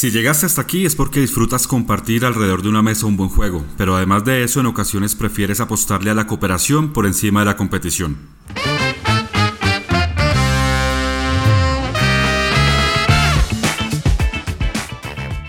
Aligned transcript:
Si 0.00 0.10
llegaste 0.10 0.46
hasta 0.46 0.62
aquí 0.62 0.86
es 0.86 0.96
porque 0.96 1.20
disfrutas 1.20 1.66
compartir 1.66 2.24
alrededor 2.24 2.62
de 2.62 2.70
una 2.70 2.80
mesa 2.80 3.04
un 3.04 3.18
buen 3.18 3.28
juego, 3.28 3.66
pero 3.76 3.94
además 3.94 4.24
de 4.24 4.42
eso 4.42 4.60
en 4.60 4.64
ocasiones 4.64 5.14
prefieres 5.14 5.60
apostarle 5.60 6.10
a 6.10 6.14
la 6.14 6.26
cooperación 6.26 6.94
por 6.94 7.04
encima 7.04 7.40
de 7.40 7.44
la 7.44 7.56
competición. 7.58 8.16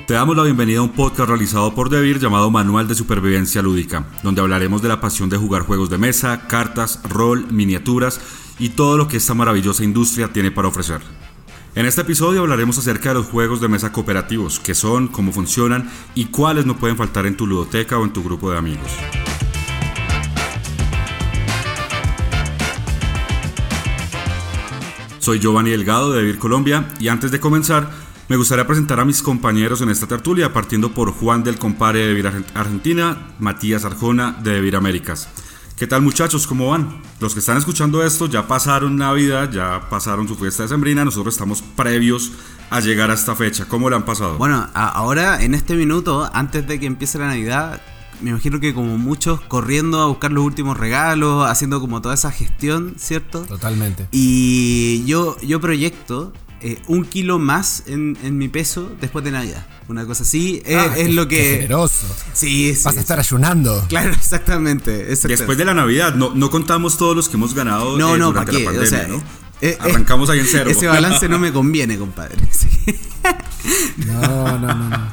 Te 0.05 0.15
damos 0.15 0.35
la 0.35 0.43
bienvenida 0.43 0.79
a 0.79 0.83
un 0.83 0.91
podcast 0.91 1.29
realizado 1.29 1.73
por 1.73 1.89
Devir 1.89 2.19
llamado 2.19 2.51
Manual 2.51 2.89
de 2.89 2.95
Supervivencia 2.95 3.61
Lúdica, 3.61 4.05
donde 4.21 4.41
hablaremos 4.41 4.81
de 4.81 4.89
la 4.89 4.99
pasión 4.99 5.29
de 5.29 5.37
jugar 5.37 5.61
juegos 5.61 5.89
de 5.89 5.97
mesa, 5.97 6.49
cartas, 6.49 6.99
rol, 7.07 7.47
miniaturas 7.49 8.19
y 8.59 8.67
todo 8.67 8.97
lo 8.97 9.07
que 9.07 9.15
esta 9.15 9.33
maravillosa 9.33 9.85
industria 9.85 10.33
tiene 10.33 10.51
para 10.51 10.67
ofrecer. 10.67 11.20
En 11.73 11.85
este 11.85 12.01
episodio 12.01 12.41
hablaremos 12.41 12.77
acerca 12.77 13.09
de 13.09 13.15
los 13.15 13.27
juegos 13.27 13.61
de 13.61 13.69
mesa 13.69 13.93
cooperativos, 13.93 14.59
qué 14.59 14.75
son, 14.75 15.07
cómo 15.07 15.31
funcionan 15.31 15.89
y 16.15 16.25
cuáles 16.25 16.65
no 16.65 16.75
pueden 16.75 16.97
faltar 16.97 17.25
en 17.25 17.37
tu 17.37 17.47
ludoteca 17.47 17.97
o 17.97 18.03
en 18.03 18.11
tu 18.11 18.21
grupo 18.21 18.51
de 18.51 18.57
amigos. 18.57 18.91
Soy 25.19 25.39
Giovanni 25.39 25.69
Delgado 25.69 26.11
de 26.11 26.19
Vivir 26.23 26.39
Colombia 26.39 26.89
y 26.99 27.07
antes 27.07 27.31
de 27.31 27.39
comenzar 27.39 27.89
me 28.27 28.35
gustaría 28.35 28.67
presentar 28.67 28.99
a 28.99 29.05
mis 29.05 29.21
compañeros 29.21 29.81
en 29.81 29.89
esta 29.89 30.07
tertulia, 30.07 30.51
partiendo 30.51 30.93
por 30.93 31.11
Juan 31.13 31.43
del 31.43 31.57
Compare 31.57 31.99
de 31.99 32.13
Vivir 32.13 32.43
Argentina, 32.53 33.33
Matías 33.39 33.85
Arjona 33.85 34.37
de 34.43 34.55
Vivir 34.55 34.75
Américas. 34.75 35.29
¿Qué 35.81 35.87
tal 35.87 36.03
muchachos? 36.03 36.45
¿Cómo 36.45 36.69
van? 36.69 37.01
Los 37.19 37.33
que 37.33 37.39
están 37.39 37.57
escuchando 37.57 38.05
esto 38.05 38.27
ya 38.27 38.45
pasaron 38.45 38.97
Navidad, 38.97 39.49
ya 39.51 39.89
pasaron 39.89 40.27
su 40.27 40.35
fiesta 40.35 40.61
de 40.61 40.69
Sembrina, 40.69 41.03
nosotros 41.03 41.33
estamos 41.33 41.63
previos 41.63 42.33
a 42.69 42.81
llegar 42.81 43.09
a 43.09 43.15
esta 43.15 43.35
fecha. 43.35 43.65
¿Cómo 43.65 43.89
le 43.89 43.95
han 43.95 44.05
pasado? 44.05 44.37
Bueno, 44.37 44.69
ahora 44.75 45.41
en 45.41 45.55
este 45.55 45.73
minuto, 45.73 46.29
antes 46.35 46.67
de 46.67 46.79
que 46.79 46.85
empiece 46.85 47.17
la 47.17 47.29
Navidad, 47.29 47.81
me 48.21 48.29
imagino 48.29 48.59
que 48.59 48.75
como 48.75 48.99
muchos 48.99 49.41
corriendo 49.41 49.99
a 50.03 50.05
buscar 50.05 50.31
los 50.31 50.43
últimos 50.45 50.77
regalos, 50.77 51.49
haciendo 51.49 51.81
como 51.81 51.99
toda 51.99 52.13
esa 52.13 52.29
gestión, 52.29 52.93
¿cierto? 52.97 53.41
Totalmente. 53.41 54.07
Y 54.11 55.03
yo, 55.05 55.35
yo 55.41 55.59
proyecto 55.59 56.31
eh, 56.63 56.79
un 56.87 57.05
kilo 57.05 57.39
más 57.39 57.83
en, 57.87 58.37
mi 58.37 58.47
peso 58.47 58.91
después 59.01 59.25
de 59.25 59.31
Navidad. 59.31 59.65
Una 59.87 60.05
cosa 60.05 60.23
así 60.23 60.61
es, 60.65 60.77
ah, 60.77 60.95
lo 61.09 61.27
que. 61.27 61.55
generoso. 61.55 62.05
Sí, 62.33 62.77
Vas 62.83 62.97
a 62.97 62.99
estar 62.99 63.19
ayunando. 63.19 63.83
Claro, 63.89 64.11
exactamente, 64.13 65.05
Después 65.05 65.57
de 65.57 65.65
la 65.65 65.73
Navidad, 65.73 66.13
no, 66.13 66.35
no 66.35 66.51
contamos 66.51 66.97
todos 66.97 67.15
los 67.15 67.29
que 67.29 67.37
hemos 67.37 67.55
ganado 67.55 67.97
no, 67.97 68.15
eh, 68.15 68.19
no, 68.19 68.27
durante 68.27 68.59
la 68.59 68.71
pandemia, 68.71 69.07
¿no? 69.07 69.23
Eh, 69.61 69.77
Arrancamos 69.79 70.29
ahí 70.29 70.39
en 70.39 70.47
cero. 70.47 70.69
Ese 70.69 70.87
balance 70.87 71.27
no 71.27 71.39
me 71.39 71.51
conviene, 71.51 71.97
compadre. 71.97 72.37
No, 73.97 74.57
no, 74.57 74.67
no, 74.67 74.89
no. 74.89 75.11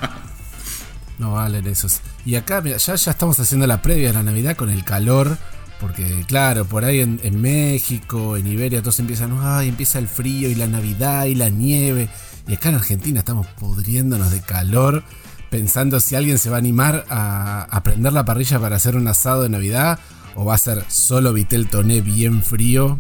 No 1.19 1.33
valen 1.33 1.67
esos. 1.67 2.01
Y 2.25 2.37
acá, 2.37 2.63
mira, 2.63 2.79
ya, 2.79 2.95
ya 2.95 3.11
estamos 3.11 3.39
haciendo 3.39 3.67
la 3.67 3.83
previa 3.83 4.09
de 4.09 4.15
la 4.15 4.23
Navidad 4.23 4.57
con 4.57 4.71
el 4.71 4.85
calor 4.85 5.37
porque 5.81 6.25
claro, 6.27 6.65
por 6.65 6.85
ahí 6.85 7.01
en, 7.01 7.41
México, 7.41 8.37
en 8.37 8.47
Iberia, 8.47 8.81
todos 8.81 8.99
empiezan, 8.99 9.39
ay, 9.41 9.69
empieza 9.69 9.99
el 9.99 10.09
frío 10.09 10.51
y 10.51 10.55
la 10.55 10.67
Navidad 10.67 11.27
y 11.27 11.35
la 11.35 11.51
nieve. 11.51 12.09
Y 12.47 12.55
acá 12.55 12.71
en 12.71 12.77
Argentina 12.77 13.21
estamos 13.21 13.47
pudriéndonos 13.47 14.31
de 14.31 14.41
calor, 14.41 15.05
pensando 15.51 16.01
si 16.01 16.17
alguien 16.17 16.39
se 16.39 16.51
va 16.51 16.57
a 16.57 16.59
animar 16.59 17.05
a, 17.11 17.81
prender 17.85 18.13
la 18.13 18.25
parrilla 18.25 18.59
para 18.59 18.77
hacer 18.77 18.97
un 18.97 19.07
asado 19.07 19.43
de 19.43 19.51
Navidad, 19.51 19.99
o 20.35 20.45
va 20.45 20.55
a 20.55 20.59
ser 20.59 20.85
solo 20.89 21.33
Vitel 21.33 21.69
Toné 21.69 22.01
bien 22.01 22.43
frío, 22.43 22.99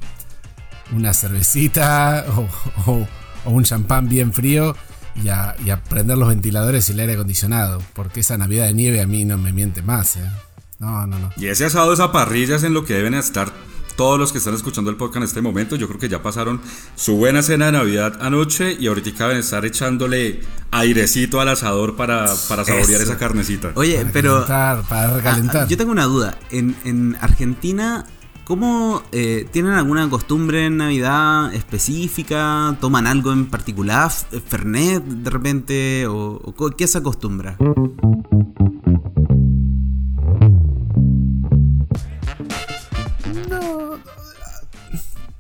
una 0.93 1.13
cervecita 1.15 2.25
o, 2.87 3.07
un 3.45 3.65
champán 3.65 4.09
bien 4.09 4.33
frío. 4.33 4.77
Y 5.21 5.31
a, 5.31 5.57
y 5.67 5.71
a 5.71 5.83
prender 5.83 6.17
los 6.17 6.29
ventiladores 6.29 6.89
y 6.89 6.93
el 6.93 7.01
aire 7.01 7.15
acondicionado, 7.15 7.83
porque 7.93 8.21
esa 8.21 8.39
Navidad 8.39 8.67
de 8.67 8.75
nieve 8.75 9.01
a 9.01 9.07
mí 9.09 9.25
no 9.25 9.37
me 9.37 9.53
miente 9.53 9.83
más. 9.83 10.15
¿eh? 10.15 10.31
No, 10.79 11.07
no, 11.07 11.19
no. 11.19 11.33
Y 11.37 11.47
ese 11.47 11.65
asado, 11.65 11.93
esa 11.93 12.13
parrilla 12.13 12.57
es 12.57 12.63
en 12.63 12.75
lo 12.75 12.85
que 12.85 12.95
deben 12.95 13.15
estar 13.15 13.53
todos 13.99 14.17
los 14.17 14.31
que 14.31 14.39
están 14.39 14.55
escuchando 14.55 14.93
el 14.93 14.97
podcast 14.97 15.17
en 15.17 15.23
este 15.25 15.43
momento. 15.43 15.75
Yo 15.75 15.89
creo 15.89 15.99
que 15.99 16.09
ya 16.09 16.23
pasaron 16.23 16.61
su 16.95 17.17
buena 17.17 17.43
cena 17.43 17.67
de 17.67 17.73
Navidad 17.73 18.17
anoche 18.21 18.77
y 18.79 18.87
ahorita 18.87 19.27
deben 19.27 19.39
estar 19.39 19.65
echándole 19.67 20.41
airecito 20.71 21.41
al 21.41 21.49
asador 21.49 21.97
para, 21.97 22.27
para 22.49 22.65
saborear 22.65 23.03
esa 23.03 23.19
carnecita. 23.19 23.73
Oye, 23.75 24.07
pero. 24.13 24.47
para 24.47 25.17
recalentar. 25.17 25.67
yo 25.67 25.77
tengo 25.77 25.91
una 25.91 26.05
duda. 26.05 26.39
En, 26.51 26.77
en 26.85 27.17
Argentina. 27.21 28.07
¿Cómo 28.45 29.03
eh, 29.13 29.47
tienen 29.53 29.73
alguna 29.73 30.09
costumbre 30.09 30.65
en 30.65 30.79
Navidad 30.79 31.53
específica? 31.53 32.75
¿Toman 32.81 33.07
algo 33.07 33.31
en 33.31 33.45
particular? 33.45 34.11
¿Fernet 34.11 35.05
de 35.05 35.29
repente? 35.29 36.07
¿O, 36.07 36.41
o 36.43 36.71
qué 36.71 36.87
se 36.87 36.97
acostumbra? 36.97 37.59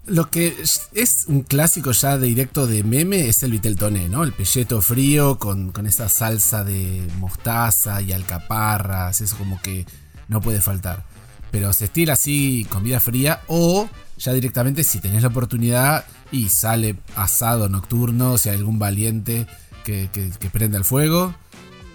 Lo 0.08 0.30
que 0.30 0.56
es 0.94 1.24
un 1.28 1.42
clásico 1.42 1.92
ya 1.92 2.16
de 2.16 2.26
directo 2.26 2.66
de 2.66 2.82
meme 2.82 3.28
es 3.28 3.42
el 3.42 3.52
Viteltoné, 3.52 4.08
¿no? 4.08 4.24
El 4.24 4.32
pelleto 4.32 4.80
frío 4.80 5.38
con, 5.38 5.72
esa 5.86 6.08
salsa 6.08 6.64
de 6.64 7.06
mostaza 7.18 8.00
y 8.00 8.12
alcaparras, 8.12 9.20
eso 9.20 9.36
como 9.36 9.60
que 9.60 9.84
no 10.28 10.40
puede 10.40 10.62
faltar. 10.62 11.04
Pero 11.50 11.72
se 11.72 11.86
estira 11.86 12.14
así 12.14 12.66
comida 12.70 13.00
fría 13.00 13.42
o 13.48 13.88
ya 14.16 14.32
directamente 14.32 14.82
si 14.82 14.98
tenés 14.98 15.22
la 15.22 15.28
oportunidad 15.28 16.04
y 16.32 16.48
sale 16.48 16.96
asado 17.14 17.68
nocturno, 17.68 18.38
si 18.38 18.48
hay 18.48 18.56
algún 18.56 18.78
valiente 18.78 19.46
que, 19.84 20.08
que, 20.12 20.50
prenda 20.50 20.78
el 20.78 20.84
fuego, 20.84 21.34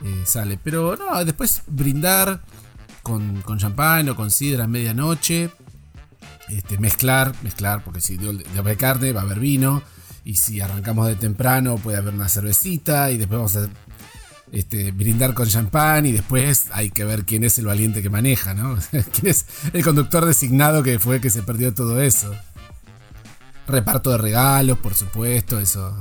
eh, 0.03 0.23
sale. 0.25 0.59
Pero 0.63 0.95
no, 0.95 1.25
después 1.25 1.63
brindar 1.67 2.41
con, 3.01 3.41
con 3.41 3.57
champán 3.57 4.07
o 4.09 4.15
con 4.15 4.31
sidra 4.31 4.65
a 4.65 4.67
medianoche 4.67 5.51
este, 6.49 6.77
mezclar, 6.77 7.33
mezclar, 7.43 7.83
porque 7.83 8.01
si 8.01 8.17
de, 8.17 8.33
de 8.33 8.77
carne 8.77 9.13
va 9.13 9.21
a 9.21 9.23
haber 9.23 9.39
vino, 9.39 9.81
y 10.25 10.35
si 10.35 10.61
arrancamos 10.61 11.07
de 11.07 11.15
temprano 11.15 11.77
puede 11.77 11.97
haber 11.97 12.13
una 12.13 12.29
cervecita, 12.29 13.11
y 13.11 13.17
después 13.17 13.37
vamos 13.37 13.55
a 13.57 13.69
este, 14.51 14.91
brindar 14.91 15.33
con 15.33 15.47
champán, 15.47 16.05
y 16.05 16.11
después 16.11 16.67
hay 16.71 16.91
que 16.91 17.05
ver 17.05 17.25
quién 17.25 17.43
es 17.43 17.57
el 17.57 17.65
valiente 17.65 18.01
que 18.01 18.09
maneja, 18.09 18.53
¿no? 18.53 18.77
quién 18.91 19.27
es 19.27 19.45
el 19.73 19.83
conductor 19.83 20.25
designado 20.25 20.83
que 20.83 20.99
fue 20.99 21.19
que 21.19 21.29
se 21.29 21.43
perdió 21.43 21.73
todo 21.73 22.01
eso. 22.01 22.33
Reparto 23.67 24.11
de 24.11 24.17
regalos, 24.17 24.77
por 24.79 24.93
supuesto, 24.93 25.59
eso, 25.59 25.95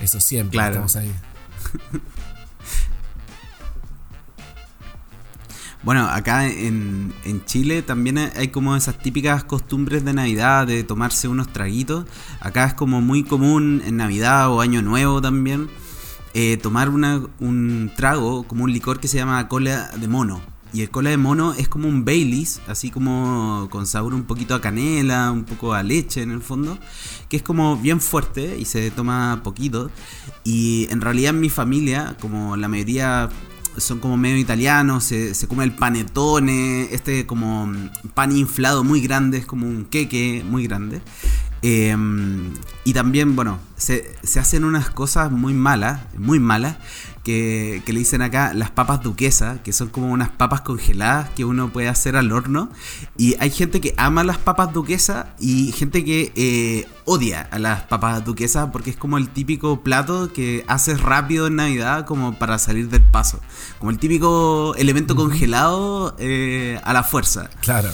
eso 0.00 0.20
siempre 0.20 0.56
claro. 0.56 0.84
estamos 0.84 0.96
ahí. 0.96 1.12
Bueno, 5.82 6.06
acá 6.06 6.46
en, 6.46 7.12
Chile 7.46 7.82
también 7.82 8.18
hay 8.18 8.48
como 8.48 8.76
esas 8.76 8.98
típicas 8.98 9.44
costumbres 9.44 10.04
de 10.04 10.12
Navidad 10.12 10.66
de 10.66 10.84
tomarse 10.84 11.26
unos 11.26 11.52
traguitos. 11.52 12.04
Acá 12.40 12.66
es 12.66 12.74
como 12.74 13.00
muy 13.00 13.24
común 13.24 13.82
en 13.86 13.96
Navidad 13.96 14.50
o 14.50 14.60
Año 14.60 14.82
Nuevo 14.82 15.22
también 15.22 15.68
eh, 16.34 16.58
tomar 16.58 16.90
un 16.90 17.90
trago 17.96 18.44
como 18.44 18.64
un 18.64 18.72
licor 18.72 19.00
que 19.00 19.08
se 19.08 19.16
llama 19.16 19.48
cola 19.48 19.90
de 19.96 20.06
mono. 20.06 20.40
Y 20.72 20.82
el 20.82 20.90
cola 20.90 21.10
de 21.10 21.16
mono 21.16 21.52
es 21.54 21.68
como 21.68 21.88
un 21.88 22.04
Baileys, 22.04 22.60
así 22.68 22.90
como 22.90 23.66
con 23.70 23.86
sabor 23.86 24.14
un 24.14 24.22
poquito 24.22 24.54
a 24.54 24.60
canela, 24.60 25.32
un 25.32 25.44
poco 25.44 25.74
a 25.74 25.82
leche 25.82 26.22
en 26.22 26.30
el 26.30 26.42
fondo, 26.42 26.78
que 27.28 27.38
es 27.38 27.42
como 27.42 27.76
bien 27.76 28.00
fuerte 28.00 28.56
y 28.56 28.66
se 28.66 28.90
toma 28.92 29.40
poquito. 29.42 29.90
Y 30.44 30.86
en 30.90 31.00
realidad 31.00 31.30
en 31.30 31.40
mi 31.40 31.48
familia, 31.48 32.16
como 32.20 32.56
la 32.56 32.68
mayoría 32.68 33.30
son 33.80 33.98
como 33.98 34.16
medio 34.16 34.36
italianos, 34.36 35.04
se, 35.04 35.34
come 35.48 35.64
el 35.64 35.72
panetone, 35.72 36.88
este 36.92 37.26
como 37.26 37.72
pan 38.14 38.36
inflado 38.36 38.84
muy 38.84 39.00
grande, 39.00 39.38
es 39.38 39.46
como 39.46 39.66
un 39.66 39.84
queque 39.84 40.44
muy 40.48 40.64
grande. 40.66 41.00
Em, 41.62 42.54
y 42.84 42.92
también, 42.94 43.36
bueno, 43.36 43.58
se, 43.76 44.14
se, 44.22 44.40
hacen 44.40 44.64
unas 44.64 44.90
cosas 44.90 45.30
muy 45.30 45.52
malas, 45.52 46.00
muy 46.16 46.40
malas, 46.40 46.76
que, 47.22 47.82
le 47.86 47.98
dicen 47.98 48.22
acá 48.22 48.52
las 48.54 48.70
papas 48.70 49.02
duquesa, 49.02 49.62
que 49.62 49.72
son 49.72 49.88
como 49.88 50.10
unas 50.10 50.30
papas 50.30 50.62
congeladas 50.62 51.28
que 51.30 51.44
uno 51.44 51.70
puede 51.70 51.88
hacer 51.88 52.16
al 52.16 52.32
horno. 52.32 52.70
Y 53.16 53.36
hay 53.40 53.50
gente 53.50 53.80
que 53.80 53.94
ama 53.96 54.24
las 54.24 54.38
papas 54.38 54.72
duquesa 54.72 55.34
y 55.38 55.72
gente 55.72 56.04
que 56.04 56.32
eh, 56.34 56.88
odia 57.04 57.48
a 57.50 57.58
las 57.58 57.82
papas 57.82 58.24
duquesa 58.24 58.72
porque 58.72 58.90
es 58.90 58.96
como 58.96 59.18
el 59.18 59.28
típico 59.28 59.82
plato 59.82 60.32
que 60.32 60.64
haces 60.68 61.00
rápido 61.00 61.46
en 61.46 61.56
Navidad 61.56 62.06
como 62.06 62.38
para 62.38 62.58
salir 62.58 62.88
del 62.88 63.02
paso. 63.02 63.40
Como 63.78 63.90
el 63.90 63.98
típico 63.98 64.74
elemento 64.76 65.14
congelado 65.14 66.16
eh, 66.18 66.80
a 66.84 66.92
la 66.92 67.02
fuerza. 67.02 67.50
Claro. 67.60 67.90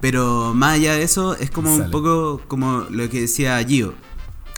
Pero 0.00 0.54
más 0.54 0.74
allá 0.76 0.94
de 0.94 1.02
eso, 1.02 1.36
es 1.36 1.50
como 1.50 1.74
un 1.74 1.90
poco 1.90 2.40
como 2.48 2.86
lo 2.90 3.08
que 3.10 3.22
decía 3.22 3.62
Gio 3.64 3.94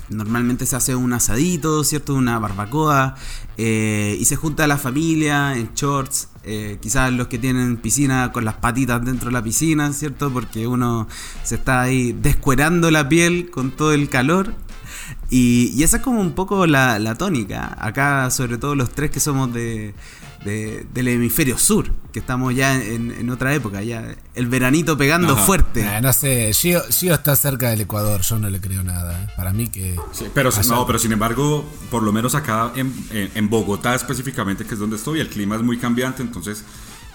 Normalmente 0.08 0.66
se 0.66 0.76
hace 0.76 0.94
un 0.94 1.12
asadito, 1.12 1.84
¿cierto? 1.84 2.14
Una 2.14 2.38
barbacoa. 2.38 3.14
Eh, 3.56 4.16
y 4.18 4.24
se 4.24 4.36
junta 4.36 4.66
la 4.66 4.78
familia 4.78 5.56
en 5.56 5.70
shorts. 5.74 6.28
Eh, 6.44 6.78
quizás 6.80 7.12
los 7.12 7.28
que 7.28 7.38
tienen 7.38 7.76
piscina 7.76 8.32
con 8.32 8.44
las 8.44 8.54
patitas 8.54 9.04
dentro 9.04 9.28
de 9.28 9.32
la 9.32 9.42
piscina, 9.42 9.92
¿cierto? 9.92 10.32
Porque 10.32 10.66
uno 10.66 11.08
se 11.44 11.54
está 11.56 11.82
ahí 11.82 12.12
descuerando 12.12 12.90
la 12.90 13.08
piel 13.08 13.50
con 13.50 13.70
todo 13.70 13.92
el 13.92 14.08
calor. 14.08 14.54
Y, 15.30 15.72
y 15.74 15.82
esa 15.82 15.98
es 15.98 16.02
como 16.02 16.20
un 16.20 16.32
poco 16.32 16.66
la, 16.66 16.98
la 16.98 17.14
tónica. 17.14 17.76
Acá, 17.80 18.30
sobre 18.30 18.58
todo 18.58 18.74
los 18.74 18.90
tres 18.90 19.10
que 19.10 19.20
somos 19.20 19.52
de, 19.52 19.94
de- 20.44 20.86
del 20.92 21.08
hemisferio 21.08 21.56
sur, 21.58 21.90
que 22.12 22.18
estamos 22.18 22.54
ya 22.54 22.74
en, 22.82 23.10
en 23.12 23.30
otra 23.30 23.54
época, 23.54 23.82
ya 23.82 24.14
el 24.34 24.46
veranito 24.46 24.96
pegando 24.98 25.36
fuerte. 25.36 25.86
No 26.00 26.12
sé, 26.12 26.52
Gio, 26.52 26.82
Gio 26.90 27.14
está 27.14 27.36
cerca 27.36 27.70
del 27.70 27.80
Ecuador, 27.82 28.20
yo 28.22 28.38
no 28.38 28.50
le 28.50 28.60
creo 28.60 28.82
nada. 28.82 29.22
¿eh? 29.22 29.28
Para 29.36 29.52
mí 29.52 29.68
que... 29.68 29.96
Sí, 30.12 30.26
pero, 30.34 30.50
Allá. 30.50 30.62
no, 30.74 30.86
pero 30.86 30.98
sin 30.98 31.12
embargo, 31.12 31.64
por 31.90 32.02
lo 32.02 32.12
menos 32.12 32.34
acá 32.34 32.72
en, 32.76 32.92
en- 33.10 33.30
en 33.34 33.48
Bogotá 33.50 33.94
específicamente, 33.94 34.64
que 34.64 34.74
es 34.74 34.80
donde 34.80 34.96
estoy, 34.96 35.20
el 35.20 35.28
clima 35.28 35.56
es 35.56 35.62
muy 35.62 35.78
cambiante, 35.78 36.22
entonces 36.22 36.64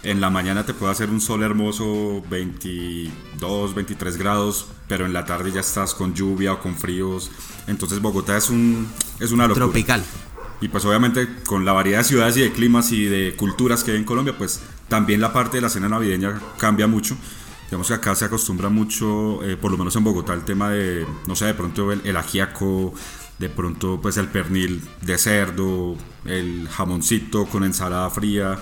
en 0.03 0.21
la 0.21 0.29
mañana 0.29 0.65
te 0.65 0.73
puede 0.73 0.91
hacer 0.91 1.09
un 1.09 1.19
sol 1.19 1.43
hermoso, 1.43 2.23
22, 2.29 3.75
23 3.75 4.17
grados, 4.17 4.67
pero 4.87 5.05
en 5.05 5.13
la 5.13 5.25
tarde 5.25 5.51
ya 5.51 5.59
estás 5.61 5.93
con 5.93 6.13
lluvia 6.13 6.53
o 6.53 6.59
con 6.61 6.75
fríos. 6.75 7.29
Entonces 7.67 7.99
Bogotá 8.01 8.37
es, 8.37 8.49
un, 8.49 8.87
es 9.19 9.31
una 9.31 9.47
locura. 9.47 9.65
Tropical. 9.65 10.03
Y 10.59 10.69
pues 10.69 10.85
obviamente 10.85 11.27
con 11.45 11.65
la 11.65 11.73
variedad 11.73 11.99
de 11.99 12.03
ciudades 12.05 12.37
y 12.37 12.41
de 12.41 12.51
climas 12.51 12.91
y 12.91 13.05
de 13.05 13.35
culturas 13.35 13.83
que 13.83 13.91
hay 13.91 13.97
en 13.97 14.03
Colombia, 14.03 14.37
pues 14.37 14.61
también 14.87 15.21
la 15.21 15.31
parte 15.31 15.57
de 15.57 15.61
la 15.61 15.69
cena 15.69 15.87
navideña 15.87 16.41
cambia 16.57 16.87
mucho. 16.87 17.15
Digamos 17.65 17.87
que 17.87 17.93
acá 17.93 18.15
se 18.15 18.25
acostumbra 18.25 18.69
mucho, 18.69 19.43
eh, 19.43 19.57
por 19.57 19.71
lo 19.71 19.77
menos 19.77 19.95
en 19.95 20.03
Bogotá, 20.03 20.33
el 20.33 20.45
tema 20.45 20.69
de, 20.69 21.05
no 21.27 21.35
sé, 21.35 21.45
de 21.45 21.53
pronto 21.53 21.91
el, 21.91 22.01
el 22.05 22.15
ajiaco, 22.15 22.93
de 23.39 23.49
pronto 23.49 23.99
pues 24.01 24.17
el 24.17 24.27
pernil 24.27 24.81
de 25.01 25.17
cerdo, 25.17 25.95
el 26.25 26.67
jamoncito 26.69 27.45
con 27.45 27.63
ensalada 27.63 28.09
fría. 28.09 28.57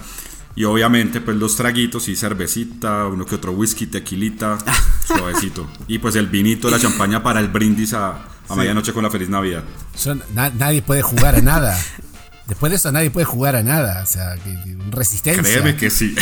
Y 0.56 0.63
obviamente 0.63 1.21
pues 1.21 1.38
los 1.38 1.56
traguitos 1.56 2.07
y 2.07 2.15
cervecita, 2.15 3.06
uno 3.07 3.25
que 3.25 3.36
otro 3.36 3.51
whisky, 3.51 3.88
tequilita, 3.88 4.57
suavecito. 5.07 5.68
Y 5.88 6.00
pues 6.00 6.15
el 6.15 6.27
vinito, 6.27 6.69
la 6.69 6.80
champaña 6.80 7.24
para 7.24 7.39
el 7.39 7.50
brindis 7.50 7.94
a, 7.94 8.34
a 8.50 8.56
medianoche 8.56 8.94
con 8.94 9.03
la 9.03 9.09
feliz 9.09 9.30
Navidad. 9.30 9.63
Yo- 10.03 10.15
na- 10.33 10.50
nadie 10.51 10.81
puede 10.81 11.01
jugar 11.01 11.36
a 11.36 11.42
nada. 11.42 11.77
Después 12.47 12.69
de 12.69 12.75
eso 12.75 12.92
nadie 12.92 13.09
puede 13.09 13.25
jugar 13.25 13.56
a 13.56 13.63
nada. 13.63 14.03
O 14.03 14.06
sea, 14.06 14.36
resistencia. 14.92 15.42
Créeme 15.44 15.75
que 15.75 15.89
sí. 15.89 16.15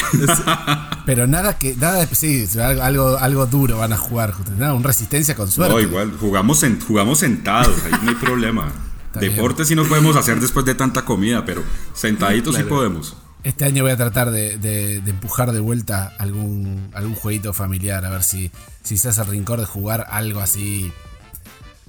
Pero 1.06 1.28
nada 1.28 1.58
que, 1.58 1.76
nada, 1.76 2.06
sí, 2.08 2.48
algo, 2.62 3.18
algo 3.18 3.46
duro 3.46 3.78
van 3.80 3.94
a 3.94 3.98
jugar. 3.98 4.34
Nada, 4.58 4.74
un 4.74 4.84
resistencia 4.84 5.36
con 5.36 5.52
suerte. 5.52 5.74
No, 5.74 5.80
igual, 5.82 6.14
jugamos, 6.20 6.64
en, 6.64 6.80
jugamos 6.80 7.20
sentados, 7.20 7.76
ahí 7.86 7.92
no 8.04 8.10
hay 8.10 8.16
problema. 8.16 8.72
Deporte 9.20 9.64
sí 9.66 9.76
no 9.76 9.84
podemos 9.86 10.16
hacer 10.16 10.40
después 10.40 10.66
de 10.66 10.74
tanta 10.76 11.06
comida, 11.06 11.46
pero 11.46 11.62
sentaditos 11.94 12.56
sí 12.56 12.64
podemos. 12.64 13.16
Este 13.44 13.66
año 13.66 13.84
voy 13.84 13.92
a 13.92 13.98
tratar 13.98 14.32
de, 14.32 14.58
de- 14.58 15.02
de 15.02 15.10
empujar 15.12 15.52
de 15.52 15.60
vuelta 15.60 16.14
algún, 16.18 16.90
algún 16.94 17.14
jueguito 17.14 17.52
familiar, 17.54 18.06
a 18.06 18.10
ver 18.10 18.24
si, 18.24 18.50
si 18.84 18.98
se 18.98 19.10
hace 19.10 19.22
el 19.22 19.28
rincón 19.28 19.60
de 19.60 19.66
jugar 19.66 20.08
algo 20.10 20.40
así 20.40 20.92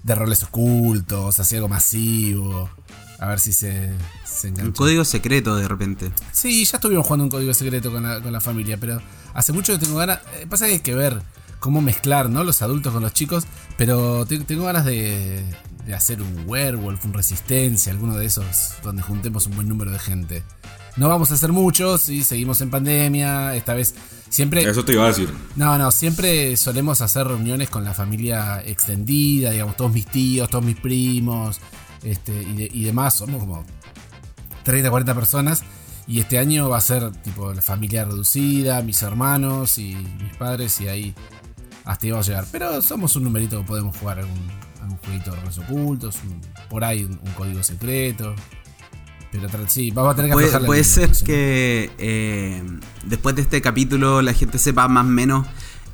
de 0.05 0.15
roles 0.15 0.43
ocultos, 0.45 1.41
así 1.41 1.56
algo 1.56 1.69
masivo. 1.69 2.71
A 3.19 3.27
ver 3.29 3.41
si 3.41 3.53
se, 3.53 3.91
se 4.25 4.49
Un 4.51 4.73
código 4.73 5.05
secreto 5.05 5.56
de 5.56 5.67
repente. 5.67 6.12
Sí, 6.33 6.65
ya 6.65 6.77
estuvimos 6.77 7.05
jugando 7.06 7.25
un 7.25 7.31
código 7.31 7.55
secreto 7.55 7.91
con 7.91 8.03
la, 8.03 8.21
con 8.21 8.33
la 8.33 8.41
familia, 8.41 8.77
pero 8.79 9.01
hace 9.35 9.53
mucho 9.53 9.73
que 9.73 9.79
tengo 9.85 9.97
ganas. 9.99 10.21
eh, 10.35 10.47
Pasa 10.49 10.67
que 10.67 10.73
hay 10.75 10.81
que 10.81 10.95
ver 10.95 11.23
cómo 11.61 11.81
mezclar, 11.81 12.29
¿no? 12.29 12.45
Los 12.45 12.61
adultos 12.61 12.93
con 12.93 13.03
los 13.03 13.12
chicos, 13.15 13.45
pero 13.79 14.27
te- 14.27 14.41
tengo 14.41 14.65
ganas 14.65 14.85
de, 14.85 15.43
de 15.87 15.95
hacer 15.95 16.21
un 16.21 16.45
werewolf, 16.47 17.03
un 17.06 17.15
resistencia, 17.15 17.93
alguno 17.93 18.17
de 18.17 18.27
esos 18.27 18.75
donde 18.83 19.03
juntemos 19.03 19.47
un 19.47 19.55
buen 19.56 19.69
número 19.69 19.91
de 19.91 19.99
gente. 19.99 20.43
No 20.96 21.08
vamos 21.08 21.31
a 21.31 21.35
hacer 21.35 21.50
muchos, 21.52 22.08
y 22.08 22.23
seguimos 22.23 22.61
en 22.61 22.70
pandemia, 22.70 23.56
esta 23.56 23.75
vez 23.75 23.94
siempre... 24.29 24.62
Eso 24.69 24.85
te 24.85 24.93
iba 24.93 25.05
a 25.05 25.08
decir. 25.08 25.29
No, 25.56 25.76
no, 25.76 25.91
siempre 25.91 26.56
solemos 26.56 27.00
hacer 27.00 27.26
reuniones 27.26 27.69
con 27.69 27.85
la 27.85 27.94
familia 27.94 28.62
extendida, 28.64 29.50
digamos, 29.50 29.76
todos 29.76 29.93
mis 29.93 30.06
tíos, 30.06 30.49
todos 30.49 30.64
mis 30.64 30.76
primos, 30.76 31.61
este, 32.05 32.32
y, 32.43 32.52
de- 32.55 32.70
y 32.73 32.85
demás, 32.85 33.14
somos 33.14 33.41
como 33.41 33.64
30, 34.62 34.88
40 34.91 35.14
personas. 35.14 35.62
Y 36.06 36.20
este 36.20 36.38
año 36.38 36.69
va 36.69 36.76
a 36.76 36.81
ser 36.82 37.11
tipo 37.23 37.52
la 37.52 37.62
familia 37.62 38.05
reducida, 38.05 38.82
mis 38.82 39.02
hermanos 39.02 39.79
y 39.79 39.94
mis 40.23 40.37
padres, 40.37 40.81
y 40.81 40.87
ahí 40.88 41.14
hasta 41.85 42.06
vamos 42.08 42.26
a 42.29 42.31
llegar. 42.31 42.46
Pero 42.52 42.82
somos 42.82 43.17
un 43.17 43.25
numerito 43.25 43.58
que 43.61 43.64
podemos 43.67 43.96
jugar 43.96 44.19
algún, 44.20 44.38
algún 44.82 44.99
jueguito 44.99 45.31
de 45.32 45.41
roles 45.41 45.58
ocultos, 45.58 46.17
un- 46.25 46.41
por 46.69 46.85
ahí 46.85 47.05
un, 47.05 47.12
un 47.12 47.32
código 47.32 47.62
secreto. 47.64 48.35
Pero 49.41 49.69
sí, 49.69 49.91
vamos 49.91 50.13
a 50.13 50.17
tener 50.17 50.31
que 50.31 50.35
Puede, 50.35 50.61
puede 50.61 50.85
ser 50.85 51.11
que 51.25 51.91
eh, 51.99 52.63
después 53.05 53.35
de 53.35 53.43
este 53.43 53.61
capítulo 53.61 54.23
la 54.23 54.33
gente 54.33 54.59
sepa 54.59 54.87
más 54.87 55.05
o 55.05 55.09
menos 55.09 55.47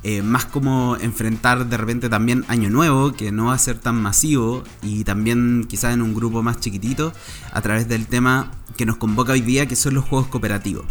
eh, 0.03 0.23
más 0.23 0.45
cómo 0.45 0.97
enfrentar 0.97 1.67
de 1.67 1.77
repente 1.77 2.09
también 2.09 2.43
Año 2.47 2.69
Nuevo, 2.69 3.13
que 3.13 3.31
no 3.31 3.45
va 3.45 3.53
a 3.53 3.57
ser 3.59 3.77
tan 3.77 4.01
masivo 4.01 4.63
y 4.81 5.03
también 5.03 5.65
quizás 5.67 5.93
en 5.93 6.01
un 6.01 6.15
grupo 6.15 6.41
más 6.41 6.59
chiquitito 6.59 7.13
a 7.51 7.61
través 7.61 7.87
del 7.87 8.07
tema 8.07 8.51
que 8.77 8.85
nos 8.85 8.97
convoca 8.97 9.33
hoy 9.33 9.41
día, 9.41 9.67
que 9.67 9.75
son 9.75 9.93
los 9.93 10.05
juegos 10.05 10.27
cooperativos. 10.27 10.85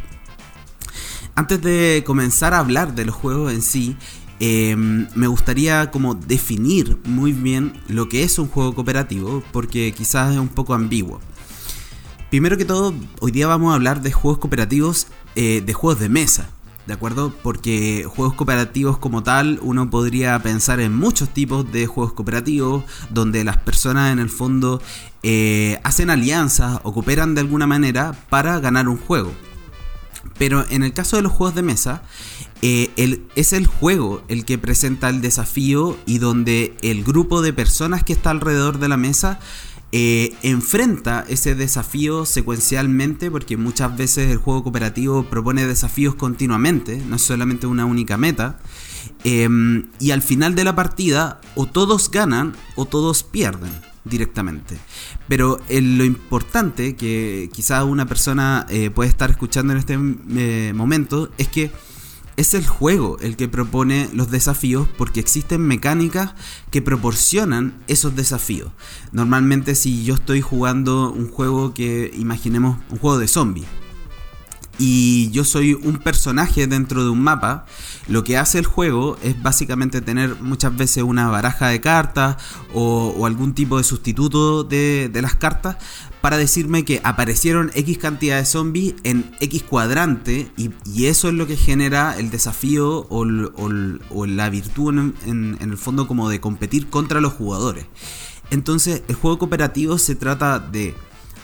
Antes 1.35 1.61
de 1.63 2.03
comenzar 2.07 2.55
a 2.55 2.59
hablar 2.59 2.95
de 2.95 3.05
los 3.05 3.15
juegos 3.15 3.53
en 3.53 3.63
sí, 3.63 3.97
eh, 4.39 4.77
me 4.77 5.27
gustaría 5.27 5.91
como 5.91 6.15
definir 6.15 6.99
muy 7.05 7.33
bien 7.33 7.73
lo 7.89 8.09
que 8.09 8.23
es 8.23 8.39
un 8.39 8.49
juego 8.49 8.75
cooperativo, 8.75 9.43
porque 9.53 9.93
quizás 9.93 10.33
es 10.33 10.39
un 10.39 10.49
poco 10.49 10.75
ambiguo. 10.75 11.21
Primero 12.31 12.57
que 12.57 12.65
todo, 12.65 12.95
hoy 13.19 13.33
día 13.33 13.49
vamos 13.49 13.73
a 13.73 13.75
hablar 13.75 14.03
de 14.03 14.13
juegos 14.13 14.39
cooperativos, 14.39 15.09
eh, 15.35 15.65
de 15.67 15.73
juegos 15.73 15.99
de 15.99 16.09
mesa, 16.09 16.49
¿de 16.87 16.93
acuerdo? 16.93 17.35
Porque 17.43 18.07
juegos 18.09 18.35
cooperativos 18.35 18.99
como 18.99 19.25
tal, 19.25 19.59
uno 19.63 19.91
podría 19.91 20.39
pensar 20.39 20.79
en 20.79 20.95
muchos 20.95 21.31
tipos 21.31 21.73
de 21.73 21.89
juegos 21.89 22.13
cooperativos, 22.13 22.85
donde 23.11 23.43
las 23.43 23.57
personas 23.57 24.13
en 24.13 24.21
el 24.21 24.31
fondo 24.31 24.81
eh, 25.25 25.81
hacen 25.83 26.09
alianzas 26.09 26.79
o 26.85 26.95
cooperan 26.95 27.35
de 27.35 27.41
alguna 27.41 27.67
manera 27.67 28.13
para 28.29 28.61
ganar 28.61 28.89
un 28.89 28.97
juego. 28.97 29.33
Pero 30.39 30.65
en 30.71 30.85
el 30.85 30.93
caso 30.93 31.17
de 31.17 31.23
los 31.23 31.33
juegos 31.33 31.57
de 31.57 31.63
mesa, 31.63 32.03
eh, 32.63 33.27
es 33.35 33.53
el 33.53 33.67
juego 33.67 34.23
el 34.29 34.45
que 34.45 34.57
presenta 34.57 35.09
el 35.09 35.21
desafío 35.21 35.99
y 36.07 36.19
donde 36.19 36.77
el 36.83 37.03
grupo 37.03 37.43
de 37.43 37.53
personas 37.53 38.05
que 38.05 38.13
está 38.13 38.31
alrededor 38.31 38.79
de 38.79 38.89
la 38.89 38.97
mesa 38.97 39.41
eh, 39.93 40.37
enfrenta 40.43 41.25
ese 41.29 41.57
desafío 41.57 42.25
secuencialmente 42.25 43.29
porque 43.31 43.57
muchas 43.57 43.97
veces 43.97 44.31
el 44.31 44.37
juego 44.39 44.63
cooperativo 44.63 45.25
propone 45.25 45.67
desafíos 45.67 46.15
continuamente, 46.15 47.03
no 47.09 47.17
es 47.17 47.23
solamente 47.23 47.67
una 47.67 47.85
única 47.85 48.17
meta. 48.17 48.59
Em, 49.25 49.87
y 49.99 50.13
al 50.13 50.23
final 50.23 50.55
de 50.55 50.65
la 50.65 50.75
partida 50.77 51.41
o 51.55 51.67
todos 51.67 52.11
ganan 52.11 52.55
o 52.77 52.87
todos 52.87 53.23
pierden 53.23 53.73
directamente. 54.05 54.77
Pero 55.29 55.61
eh, 55.69 55.81
lo 55.81 56.05
importante 56.05 56.97
que 56.97 57.51
quizás 57.53 57.85
una 57.85 58.07
persona 58.07 58.67
eh, 58.69 58.91
puede 58.91 59.11
estar 59.11 59.31
escuchando 59.31 59.73
en 59.73 59.79
este 59.79 59.99
momento 60.73 61.31
es 61.37 61.49
que 61.49 61.71
es 62.37 62.55
el 62.55 62.67
juego 62.67 63.19
el 63.21 63.37
que 63.37 63.49
propone 63.49 64.09
los 64.13 64.31
desafíos 64.31 64.89
porque 64.97 65.21
existen 65.21 65.61
mecánicas 65.61 66.35
que 66.71 66.83
proporcionan 66.83 67.75
esos 67.87 68.17
desafíos. 68.17 68.71
Normalmente 69.13 69.75
si 69.75 70.05
yo 70.05 70.15
estoy 70.15 70.41
jugando 70.41 71.11
un 71.11 71.29
juego 71.29 71.75
que 71.75 72.11
imaginemos 72.17 72.79
un 72.91 72.99
juego 72.99 73.19
de 73.19 73.29
zombies 73.29 73.67
y 74.81 75.31
yo 75.31 75.45
soy 75.45 75.75
un 75.75 75.99
personaje 75.99 76.67
dentro 76.67 77.05
de 77.05 77.11
un 77.11 77.21
mapa, 77.21 77.67
lo 78.11 78.25
que 78.25 78.37
hace 78.37 78.59
el 78.59 78.67
juego 78.67 79.17
es 79.23 79.41
básicamente 79.41 80.01
tener 80.01 80.37
muchas 80.41 80.77
veces 80.77 81.05
una 81.05 81.29
baraja 81.29 81.69
de 81.69 81.81
cartas 81.81 82.37
o, 82.75 83.25
algún 83.25 83.55
tipo 83.55 83.79
de 83.79 83.85
sustituto 83.85 84.65
de, 84.65 85.11
las 85.23 85.37
cartas 85.37 85.77
para 86.21 86.37
decirme 86.37 86.85
que 86.85 87.01
aparecieron 87.05 87.71
X 87.75 87.99
cantidad 87.99 88.37
de 88.37 88.45
zombies 88.45 88.95
en 89.05 89.31
X 89.41 89.63
cuadrante 89.63 90.51
y, 90.57 90.71
eso 91.07 91.29
es 91.29 91.35
lo 91.35 91.47
que 91.47 91.57
genera 91.57 92.19
el 92.19 92.31
desafío 92.31 93.07
o, 93.09 93.25
la 94.27 94.51
virtud 94.51 95.13
en 95.27 95.57
el 95.61 95.79
fondo 95.79 96.07
como 96.07 96.29
de 96.29 96.41
competir 96.41 96.91
contra 96.91 97.21
los 97.21 97.33
jugadores. 97.33 97.87
Entonces 98.51 99.03
el 99.09 99.15
juego 99.15 99.39
cooperativo 99.39 99.99
se 99.99 100.17
trata 100.17 100.59
de 100.59 100.95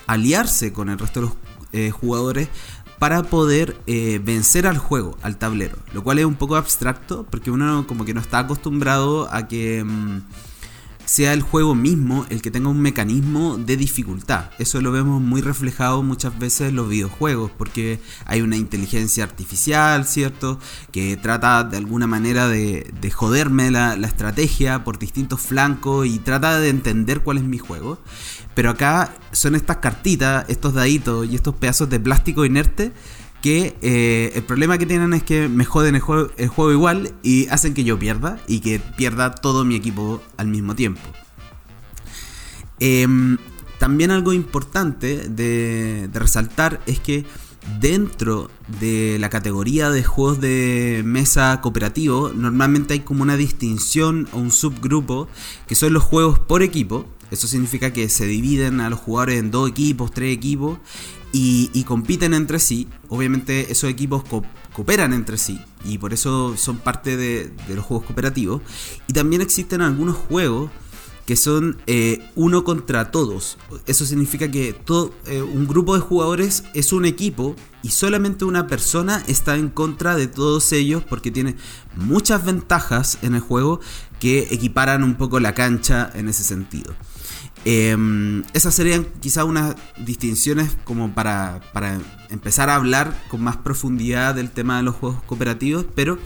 aliarse 0.07 0.73
con 0.73 0.89
el 0.89 0.99
resto 0.99 1.21
de 1.21 1.27
los 1.27 1.37
eh, 1.73 1.91
jugadores 1.91 2.49
para 2.99 3.23
poder 3.25 3.77
eh, 3.87 4.21
vencer 4.23 4.67
al 4.67 4.79
juego, 4.79 5.17
al 5.23 5.37
tablero. 5.37 5.77
Lo 5.93 6.03
cual 6.03 6.19
es 6.19 6.25
un 6.25 6.35
poco 6.35 6.57
abstracto 6.57 7.27
porque 7.31 7.51
uno 7.51 7.87
como 7.87 8.05
que 8.05 8.15
no 8.15 8.21
está 8.21 8.41
acostumbrado 8.41 9.29
a 9.33 9.49
que 9.49 9.85
mm, 9.85 10.21
sea 11.07 11.33
el 11.33 11.41
juego 11.41 11.75
mismo 11.75 12.27
el 12.29 12.43
que 12.43 12.51
tenga 12.51 12.69
un 12.69 12.81
mecanismo 12.81 13.57
de 13.57 13.77
dificultad. 13.77 14.51
Eso 14.59 14.81
lo 14.83 14.93
vemos 14.93 15.23
muy 15.23 15.41
reflejado 15.41 16.03
muchas 16.03 16.39
veces 16.39 16.69
en 16.69 16.77
los 16.77 16.89
videojuegos 16.89 17.51
porque 17.57 18.01
hay 18.27 18.43
una 18.43 18.57
inteligencia 18.57 19.25
artificial, 19.25 20.07
¿cierto? 20.07 20.59
Que 20.93 21.17
trata 21.17 21.65
de 21.65 21.79
alguna 21.79 22.07
manera 22.07 22.49
de, 22.49 22.93
de 23.01 23.11
joderme 23.11 23.71
la, 23.71 23.97
la 23.97 24.09
estrategia 24.09 24.85
por 24.85 24.99
distintos 24.99 25.41
flancos 25.41 26.07
y 26.07 26.19
trata 26.19 26.59
de 26.59 26.69
entender 26.69 27.21
cuál 27.21 27.39
es 27.39 27.45
mi 27.45 27.59
juego. 27.59 27.99
Pero 28.55 28.71
acá 28.71 29.15
son 29.33 29.55
estas 29.55 29.79
cartitas, 29.79 30.45
estos 30.49 30.75
daditos 30.75 31.27
y 31.27 31.37
estos 31.37 31.55
pedazos 31.55 31.89
de 31.89 32.01
plástico 32.01 32.45
inerte 32.45 32.93
que 33.47 33.77
eh, 33.81 34.33
el 34.35 34.43
problema 34.43 34.77
que 34.77 34.87
tienen 34.87 35.13
es 35.13 35.23
que 35.23 35.49
me 35.49 35.65
joden 35.65 35.95
el 35.95 36.01
juego, 36.01 36.73
igual 36.73 37.13
y 37.23 37.47
hacen 37.47 37.75
que 37.75 37.85
yo 37.85 37.97
pierda 37.97 38.41
y 38.49 38.59
que 38.59 38.81
pierda 38.81 39.37
todo 39.37 39.65
mi 39.65 39.77
equipo 39.77 40.21
al 40.37 40.49
mismo 40.49 40.75
tiempo. 40.75 41.01
Em, 42.81 43.39
también 43.79 44.11
algo 44.11 44.33
importante 44.33 45.29
de, 45.29 46.11
resaltar 46.13 46.81
es 46.87 46.99
que 46.99 47.25
dentro 47.81 48.51
de 48.81 49.17
la 49.21 49.31
categoría 49.31 49.91
de 49.91 50.03
juegos 50.03 50.41
de 50.41 51.03
mesa 51.05 51.61
cooperativo, 51.61 52.33
normalmente 52.35 52.95
hay 52.95 53.01
como 53.01 53.23
una 53.23 53.37
distinción 53.37 54.27
o 54.33 54.39
un 54.39 54.51
subgrupo 54.51 55.29
que 55.69 55.77
son 55.77 55.93
los 55.93 56.03
juegos 56.03 56.41
por 56.41 56.65
equipo. 56.65 57.07
Eso 57.31 57.47
significa 57.47 57.93
que 57.93 58.09
se 58.09 58.27
dividen 58.27 58.81
a 58.81 58.91
los 58.91 58.99
jugadores 58.99 59.39
en 59.39 59.53
dos 59.53 59.71
equipos, 59.71 60.11
tres 60.11 60.35
equipos 60.35 60.79
y, 61.39 61.85
compiten 61.85 62.35
entre 62.35 62.59
sí. 62.59 62.89
Obviamente 63.09 63.71
esos 63.71 63.91
equipos 63.91 64.25
cooperan 64.73 65.13
entre 65.13 65.37
sí 65.37 65.61
y 65.85 65.99
por 65.99 66.13
eso 66.13 66.57
son 66.57 66.79
parte 66.79 67.17
de, 67.17 67.53
los 67.75 67.85
juegos 67.85 68.07
cooperativos. 68.07 68.63
Y 69.07 69.13
también 69.13 69.43
existen 69.43 69.83
algunos 69.83 70.17
juegos 70.17 70.71
que 71.27 71.37
son 71.37 71.79
eh, 71.87 72.23
uno 72.37 72.65
contra 72.65 73.11
todos. 73.11 73.59
Eso 73.87 74.07
significa 74.07 74.51
que 74.51 74.73
todo, 74.73 75.13
eh, 75.27 75.43
un 75.43 75.67
grupo 75.67 75.95
de 75.95 76.01
jugadores 76.01 76.63
es 76.73 76.93
un 76.93 77.05
equipo 77.05 77.57
y 77.83 77.91
solamente 77.91 78.45
una 78.45 78.69
persona 78.69 79.23
está 79.27 79.57
en 79.57 79.69
contra 79.69 80.15
de 80.15 80.29
todos 80.29 80.73
ellos 80.73 81.03
porque 81.07 81.33
tiene 81.33 81.57
muchas 81.97 82.45
ventajas 82.45 83.19
en 83.23 83.35
el 83.35 83.41
juego 83.41 83.81
que 84.21 84.49
equiparan 84.53 85.03
un 85.03 85.17
poco 85.17 85.41
la 85.41 85.53
cancha 85.53 86.11
en 86.15 86.29
ese 86.29 86.45
sentido. 86.45 86.95
Em, 87.65 88.45
esas 88.53 88.75
serían 88.75 89.07
quizá 89.21 89.45
unas 89.45 89.75
distinciones 89.99 90.77
como 90.85 91.13
para, 91.15 91.61
para 91.73 91.99
empezar 92.31 92.71
a 92.71 92.77
hablar 92.77 93.21
con 93.29 93.43
más 93.43 93.57
profundidad 93.57 94.35
del 94.35 94.51
tema 94.51 94.77
de 94.77 94.85
los 94.85 94.95
juegos 94.95 95.23
cooperativos, 95.25 95.85
pero 95.95 96.19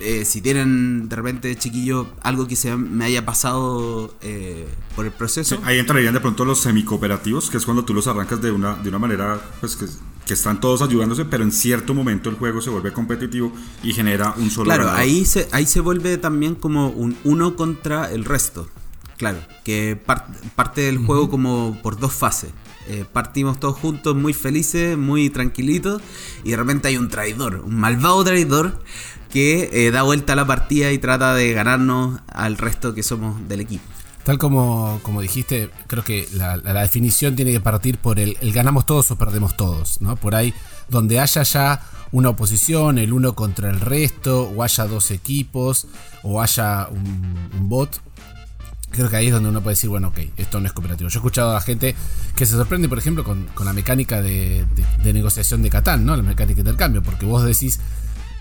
eh, 0.00 0.24
si 0.24 0.40
tienen 0.40 1.08
de 1.08 1.16
repente, 1.16 1.56
chiquillo, 1.56 2.06
algo 2.22 2.46
que 2.46 2.54
se 2.54 2.76
me 2.76 3.04
haya 3.04 3.24
pasado 3.24 4.14
eh, 4.22 4.68
por 4.94 5.04
el 5.04 5.10
proceso. 5.10 5.58
ahí 5.64 5.78
entrarían 5.78 6.14
de 6.14 6.20
pronto 6.20 6.44
los 6.44 6.60
semicooperativos, 6.60 7.50
que 7.50 7.56
es 7.56 7.64
cuando 7.64 7.84
tú 7.84 7.94
los 7.94 8.06
arrancas 8.06 8.40
de 8.40 8.52
una, 8.52 8.74
de 8.76 8.88
una 8.90 8.98
manera 9.00 9.40
pues 9.58 9.74
que, 9.74 9.86
que, 10.24 10.34
están 10.34 10.60
todos 10.60 10.82
ayudándose, 10.82 11.24
pero 11.24 11.42
en 11.42 11.50
cierto 11.50 11.94
momento 11.94 12.30
el 12.30 12.36
juego 12.36 12.60
se 12.60 12.70
vuelve 12.70 12.92
competitivo 12.92 13.52
y 13.82 13.92
genera 13.92 14.34
un 14.36 14.50
solo 14.50 14.66
Claro, 14.66 14.88
ahí 14.90 15.24
se, 15.24 15.48
ahí 15.50 15.66
se 15.66 15.80
vuelve 15.80 16.16
también 16.16 16.54
como 16.54 16.90
un 16.90 17.16
uno 17.24 17.56
contra 17.56 18.12
el 18.12 18.24
resto. 18.24 18.68
Claro, 19.18 19.38
que 19.64 20.00
parte 20.54 20.80
del 20.80 20.98
juego 20.98 21.28
como 21.28 21.76
por 21.82 21.98
dos 21.98 22.12
fases. 22.12 22.50
Eh, 22.86 23.04
partimos 23.12 23.60
todos 23.60 23.76
juntos 23.76 24.16
muy 24.16 24.32
felices, 24.32 24.96
muy 24.96 25.28
tranquilitos, 25.28 26.00
y 26.44 26.52
de 26.52 26.56
repente 26.56 26.88
hay 26.88 26.96
un 26.96 27.08
traidor, 27.08 27.56
un 27.56 27.74
malvado 27.74 28.24
traidor 28.24 28.80
que 29.30 29.68
eh, 29.72 29.90
da 29.90 30.02
vuelta 30.02 30.32
a 30.32 30.36
la 30.36 30.46
partida 30.46 30.92
y 30.92 30.98
trata 30.98 31.34
de 31.34 31.52
ganarnos 31.52 32.20
al 32.28 32.56
resto 32.56 32.94
que 32.94 33.02
somos 33.02 33.46
del 33.48 33.60
equipo. 33.60 33.84
Tal 34.24 34.38
como, 34.38 35.00
como 35.02 35.20
dijiste, 35.20 35.70
creo 35.86 36.04
que 36.04 36.28
la, 36.34 36.58
definición 36.58 37.34
tiene 37.34 37.50
que 37.50 37.60
partir 37.60 37.98
por 37.98 38.20
el, 38.20 38.36
ganamos 38.52 38.86
todos 38.86 39.10
o 39.10 39.16
perdemos 39.16 39.56
todos, 39.56 40.00
¿no? 40.00 40.16
Por 40.16 40.34
ahí, 40.34 40.54
donde 40.88 41.18
haya 41.18 41.42
ya 41.42 41.82
una 42.12 42.30
oposición, 42.30 42.98
el 42.98 43.12
uno 43.12 43.34
contra 43.34 43.70
el 43.70 43.80
resto, 43.80 44.42
o 44.42 44.62
haya 44.62 44.86
dos 44.86 45.10
equipos, 45.10 45.86
o 46.22 46.42
haya 46.42 46.88
un, 46.88 47.68
bot, 47.68 48.00
creo 48.90 49.08
que 49.08 49.16
ahí 49.16 49.26
es 49.26 49.32
donde 49.32 49.48
uno 49.48 49.62
puede 49.62 49.74
decir, 49.74 49.90
bueno, 49.90 50.08
ok, 50.08 50.18
esto 50.36 50.60
no 50.60 50.66
es 50.66 50.72
cooperativo. 50.72 51.08
Yo 51.08 51.18
he 51.18 51.20
escuchado 51.20 51.56
a 51.56 51.60
gente 51.60 51.94
que 52.36 52.46
se 52.46 52.54
sorprende, 52.54 52.88
por 52.88 52.98
ejemplo, 52.98 53.24
con, 53.24 53.48
la 53.64 53.72
mecánica 53.72 54.22
de, 54.22 54.64
de, 55.02 55.12
negociación 55.12 55.62
de 55.62 55.70
Catán, 55.70 56.04
¿no? 56.04 56.16
La 56.16 56.22
mecánica 56.22 56.56
de 56.56 56.60
intercambio, 56.60 57.02
porque 57.02 57.26
vos 57.26 57.44
decís, 57.44 57.80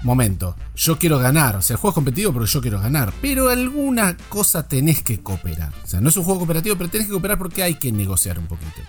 momento, 0.04 0.56
yo 0.76 0.98
quiero 0.98 1.20
ganar, 1.20 1.56
o 1.58 1.62
sea, 1.62 1.76
el 1.76 1.80
juego 1.80 1.92
es 1.92 1.96
competitivo 1.96 2.34
porque 2.34 2.50
yo 2.50 2.62
quiero 2.62 2.80
ganar, 2.80 3.14
pero 3.22 3.50
alguna 3.50 4.16
cosa 4.30 4.68
tenés 4.68 5.02
que 5.02 5.20
cooperar. 5.20 5.74
O 5.84 5.88
sea, 5.88 6.02
no 6.02 6.10
es 6.10 6.18
un 6.18 6.24
juego 6.24 6.40
cooperativo, 6.40 6.76
pero 6.78 6.90
tenés 6.90 7.08
que 7.08 7.14
cooperar 7.14 7.38
porque 7.38 7.64
hay 7.64 7.76
que 7.76 7.92
negociar 7.92 8.40
un 8.40 8.48
poquito. 8.48 8.82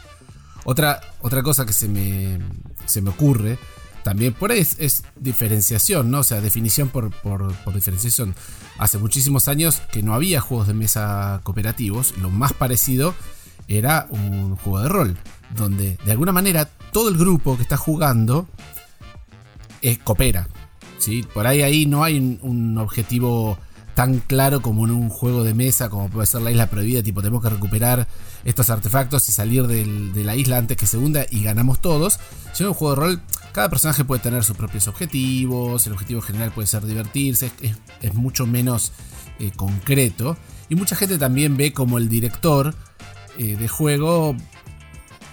Otra, 0.65 1.01
otra 1.21 1.43
cosa 1.43 1.65
que 1.65 1.73
se 1.73 1.89
me, 1.89 2.39
se 2.85 3.01
me 3.01 3.11
ocurre 3.11 3.59
también 4.09 4.33
por 4.33 4.51
ahí 4.53 4.61
es, 4.61 5.03
diferenciación, 5.17 6.11
¿no? 6.11 6.21
O 6.21 6.23
sea, 6.23 6.41
definición 6.41 6.89
por, 6.89 7.11
por, 7.11 7.53
por, 7.57 7.75
diferenciación. 7.75 8.35
Hace 8.79 8.97
muchísimos 8.97 9.49
años 9.49 9.83
que 9.93 10.03
no 10.03 10.15
había 10.15 10.41
juegos 10.41 10.67
de 10.67 10.73
mesa 10.73 11.43
cooperativos, 11.43 12.17
lo 12.17 12.31
más 12.31 12.55
parecido 12.55 13.15
era 13.69 14.07
un 14.09 14.57
juego 14.57 14.81
de 14.81 14.89
rol, 14.89 15.19
donde 15.55 15.99
de 16.07 16.11
alguna 16.11 16.33
manera 16.33 16.71
todo 16.91 17.11
el 17.11 17.19
grupo 17.19 17.59
que 17.59 17.65
está 17.65 17.77
jugando 17.77 18.49
eh, 19.83 19.99
coopera. 20.03 20.49
¿sí? 20.97 21.23
Por 21.35 21.47
ahí 21.47 21.61
ahí 21.61 21.85
no 21.85 22.03
hay 22.03 22.17
un, 22.41 22.79
objetivo 22.79 23.59
tan 23.99 24.21
claro 24.21 24.63
como 24.63 24.85
en 24.85 24.93
un 24.93 25.09
juego 25.09 25.43
de 25.43 25.55
mesa, 25.55 25.91
como 25.91 26.09
puede 26.09 26.25
ser 26.29 26.43
la 26.43 26.53
isla 26.53 26.71
prohibida, 26.71 27.03
tipo 27.03 27.21
tenemos 27.21 27.43
que 27.43 27.51
recuperar 27.51 28.07
estos 28.45 28.71
artefactos 28.71 29.29
y 29.29 29.33
salir 29.33 29.67
de 29.67 30.23
la 30.23 30.37
isla 30.37 30.57
antes 30.57 30.77
que 30.77 30.87
se 30.87 30.99
hunda 30.99 31.27
y 31.29 31.43
ganamos 31.43 31.81
todos. 31.81 32.21
Si 32.53 32.63
en 32.63 32.69
un 32.69 32.75
juego 32.75 32.95
de 32.95 33.01
rol, 33.01 33.23
cada 33.51 33.69
personaje 33.69 34.05
puede 34.05 34.23
tener 34.23 34.45
sus 34.45 34.57
propios 34.57 34.87
objetivos, 34.87 35.85
el 35.89 35.95
objetivo 35.95 36.21
general 36.21 36.53
puede 36.53 36.69
ser 36.69 36.87
divertirse, 36.87 37.51
es, 38.01 38.15
mucho 38.15 38.47
menos 38.47 38.93
eh, 39.41 39.51
concreto. 39.57 40.37
Y 40.69 40.77
mucha 40.77 40.95
gente 40.95 41.19
también 41.19 41.57
ve 41.57 41.73
como 41.73 41.99
el 41.99 42.09
director 42.09 42.77
eh, 43.37 43.57
de 43.57 43.67
juego 43.67 44.37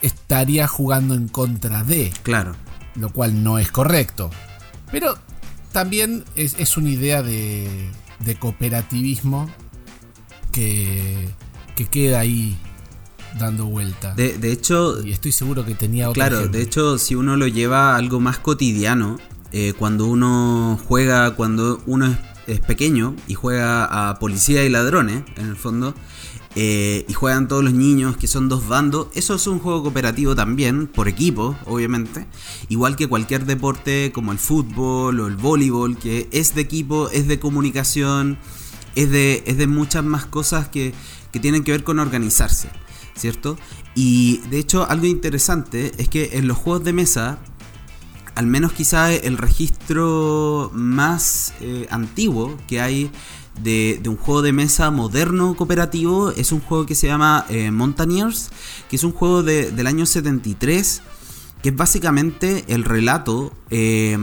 estaría 0.02 0.68
jugando 0.68 1.14
en 1.14 1.28
contra 1.28 1.84
de. 1.84 2.12
Claro. 2.24 2.56
Lo 2.96 3.12
cual 3.12 3.44
no 3.44 3.60
es 3.60 3.72
correcto. 3.72 4.32
Pero 4.92 5.20
también 5.72 6.24
es, 6.36 6.78
una 6.78 6.90
idea 6.90 7.22
de, 7.22 7.70
cooperativismo 8.40 9.50
que, 10.52 11.30
queda 11.92 12.20
ahí 12.22 12.58
dando 13.38 13.66
vuelta. 13.66 14.14
De, 14.16 14.52
hecho, 14.52 15.06
y 15.06 15.12
estoy 15.12 15.32
seguro 15.32 15.66
que 15.66 15.76
tenía 15.76 16.10
otro. 16.10 16.22
Claro, 16.22 16.48
de 16.48 16.62
hecho, 16.62 16.98
si 16.98 17.16
uno 17.16 17.36
lo 17.36 17.48
lleva 17.48 17.94
a 17.94 17.98
algo 17.98 18.20
más 18.20 18.40
cotidiano, 18.40 19.18
eh, 19.52 19.74
cuando 19.78 20.06
uno 20.06 20.80
juega, 20.88 21.36
cuando 21.36 21.82
uno 21.86 22.16
es, 22.48 22.60
pequeño 22.62 23.16
y 23.28 23.34
juega 23.34 24.10
a 24.10 24.20
policía 24.20 24.64
y 24.64 24.70
ladrones, 24.70 25.24
en 25.36 25.50
el 25.50 25.56
fondo, 25.56 25.94
eh, 26.56 27.06
y 27.08 27.14
juegan 27.14 27.48
todos 27.48 27.64
los 27.64 27.74
niños, 27.74 28.16
que 28.18 28.28
son 28.28 28.48
dos 28.48 28.68
bandos. 28.68 29.08
Eso 29.14 29.36
es 29.36 29.46
un 29.48 29.60
juego 29.60 29.84
cooperativo 29.84 30.36
también, 30.36 30.88
por 30.88 31.08
equipo, 31.08 31.58
obviamente. 31.66 32.26
Igual 32.70 32.96
que 32.96 33.08
cualquier 33.08 33.46
deporte 33.46 34.12
como 34.14 34.32
el 34.32 34.40
fútbol 34.40 35.20
o 35.20 35.28
el 35.28 35.36
voleibol, 35.36 35.98
que 35.98 36.30
es 36.32 36.56
de 36.56 36.62
equipo, 36.62 37.10
es 37.10 37.28
de 37.28 37.40
comunicación, 37.40 38.38
es 38.96 39.12
de, 39.12 39.44
es 39.46 39.58
de 39.58 39.68
muchas 39.68 40.04
más 40.06 40.26
cosas 40.26 40.70
que, 40.70 40.94
que 41.32 41.40
tienen 41.40 41.64
que 41.64 41.72
ver 41.72 41.84
con 41.84 42.00
organizarse, 42.00 42.70
¿cierto? 43.16 43.58
Y 43.94 44.38
de 44.50 44.60
hecho, 44.60 44.90
algo 44.90 45.06
interesante 45.06 45.92
es 45.98 46.08
que 46.08 46.38
en 46.38 46.48
los 46.48 46.58
juegos 46.58 46.86
de 46.86 46.94
mesa 46.94 47.40
al 48.36 48.48
menos 48.48 48.74
quizá 48.74 49.14
el 49.14 49.38
registro 49.38 50.70
más 50.74 51.54
eh, 51.62 51.88
antiguo 51.90 52.58
que 52.68 52.82
hay 52.82 53.10
de, 53.62 54.02
un 54.08 54.18
juego 54.18 54.42
de 54.42 54.54
mesa 54.54 54.92
moderno 54.92 55.56
cooperativo. 55.56 56.32
Es 56.32 56.52
un 56.52 56.62
juego 56.62 56.86
que 56.86 56.96
se 56.96 57.08
llama 57.08 57.46
eh, 57.50 57.72
que 58.90 58.96
es 58.96 59.04
un 59.04 59.12
juego 59.12 59.44
del 59.44 59.88
año 59.88 60.06
73, 60.06 61.02
que 61.62 61.70
es 61.70 61.76
básicamente 61.76 62.66
el 62.68 62.84
relato 62.84 63.54
eh, 63.70 64.18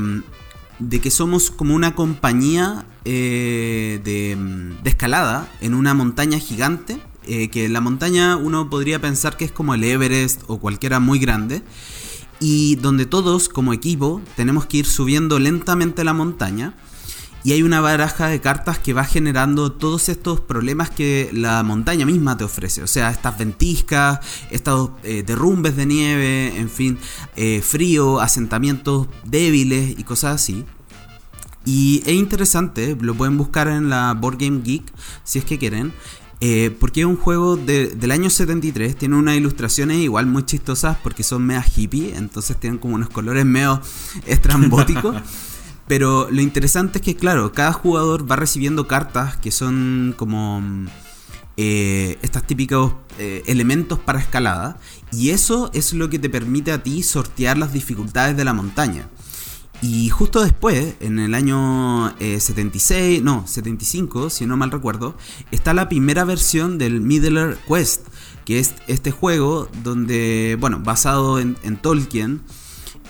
de 0.78 1.00
que 1.00 1.10
somos 1.10 1.50
como 1.50 1.74
una 1.74 1.94
compañía 1.94 2.86
eh, 3.04 4.00
de, 4.04 4.36
de, 4.82 4.90
escalada 4.90 5.48
en 5.60 5.74
una 5.74 5.94
montaña 5.94 6.38
gigante, 6.38 6.98
que 7.24 7.68
la 7.68 7.80
montaña 7.80 8.36
uno 8.36 8.68
podría 8.68 9.00
pensar 9.00 9.36
que 9.36 9.44
es 9.44 9.52
como 9.52 9.74
el 9.74 9.84
Everest 9.84 10.42
o 10.48 10.58
cualquiera 10.58 10.98
muy 10.98 11.20
grande, 11.20 11.62
y 12.40 12.74
donde 12.76 13.06
todos 13.06 13.48
como 13.48 13.72
equipo 13.72 14.20
tenemos 14.34 14.66
que 14.66 14.78
ir 14.78 14.86
subiendo 14.86 15.38
lentamente 15.38 16.02
la 16.02 16.14
montaña 16.14 16.74
y 17.44 17.52
hay 17.52 17.62
una 17.62 17.80
baraja 17.80 18.28
de 18.28 18.40
cartas 18.40 18.78
que 18.78 18.92
va 18.92 19.04
generando 19.04 19.72
todos 19.72 20.08
estos 20.08 20.40
problemas 20.40 20.90
que 20.90 21.30
la 21.32 21.62
montaña 21.62 22.06
misma 22.06 22.36
te 22.36 22.44
ofrece. 22.44 22.82
O 22.82 22.86
sea, 22.86 23.10
estas 23.10 23.36
ventiscas, 23.38 24.20
estos 24.50 24.90
eh, 25.02 25.22
derrumbes 25.26 25.76
de 25.76 25.86
nieve, 25.86 26.56
en 26.56 26.70
fin, 26.70 26.98
eh, 27.36 27.60
frío, 27.62 28.20
asentamientos 28.20 29.08
débiles 29.24 29.98
y 29.98 30.04
cosas 30.04 30.36
así. 30.36 30.64
Y 31.64 32.02
es 32.06 32.14
interesante, 32.14 32.96
lo 33.00 33.14
pueden 33.14 33.36
buscar 33.36 33.68
en 33.68 33.88
la 33.88 34.14
Board 34.14 34.38
Game 34.38 34.62
Geek 34.62 34.84
si 35.24 35.38
es 35.38 35.44
que 35.44 35.58
quieren. 35.58 35.92
Eh, 36.44 36.76
porque 36.80 37.02
es 37.02 37.06
un 37.06 37.16
juego 37.16 37.56
del 37.56 38.10
año 38.10 38.28
73, 38.28 38.96
tiene 38.96 39.14
unas 39.14 39.36
ilustraciones 39.36 39.98
igual 39.98 40.26
muy 40.26 40.44
chistosas 40.44 40.96
porque 41.00 41.22
son 41.22 41.46
mega 41.46 41.64
hippie, 41.64 42.16
entonces 42.16 42.56
tienen 42.58 42.80
como 42.80 42.96
unos 42.96 43.10
colores 43.10 43.44
medio 43.44 43.80
estrambóticos. 44.26 45.16
Pero 45.92 46.30
lo 46.30 46.40
interesante 46.40 47.00
es 47.00 47.04
que, 47.04 47.16
claro, 47.16 47.52
cada 47.52 47.74
jugador 47.74 48.24
va 48.30 48.34
recibiendo 48.34 48.88
cartas 48.88 49.36
que 49.36 49.50
son 49.50 50.14
como 50.16 50.62
eh, 51.58 52.16
estos 52.22 52.46
típicos 52.46 52.94
eh, 53.18 53.42
elementos 53.44 53.98
para 53.98 54.18
escalada. 54.18 54.78
Y 55.12 55.28
eso 55.32 55.70
es 55.74 55.92
lo 55.92 56.08
que 56.08 56.18
te 56.18 56.30
permite 56.30 56.72
a 56.72 56.82
ti 56.82 57.02
sortear 57.02 57.58
las 57.58 57.74
dificultades 57.74 58.34
de 58.38 58.44
la 58.46 58.54
montaña. 58.54 59.06
Y 59.82 60.08
justo 60.08 60.42
después, 60.42 60.94
en 61.00 61.18
el 61.18 61.34
año 61.34 62.16
76, 62.18 63.18
eh, 63.18 63.22
no, 63.22 63.46
75, 63.46 64.30
si 64.30 64.46
no 64.46 64.56
mal 64.56 64.70
recuerdo, 64.70 65.14
está 65.50 65.74
la 65.74 65.90
primera 65.90 66.24
versión 66.24 66.78
del 66.78 67.02
Middle 67.02 67.58
Quest, 67.68 68.06
que 68.46 68.60
es 68.60 68.76
este 68.86 69.10
juego 69.10 69.68
donde, 69.82 70.56
bueno, 70.58 70.80
basado 70.82 71.38
en, 71.38 71.56
Tolkien, 71.82 72.40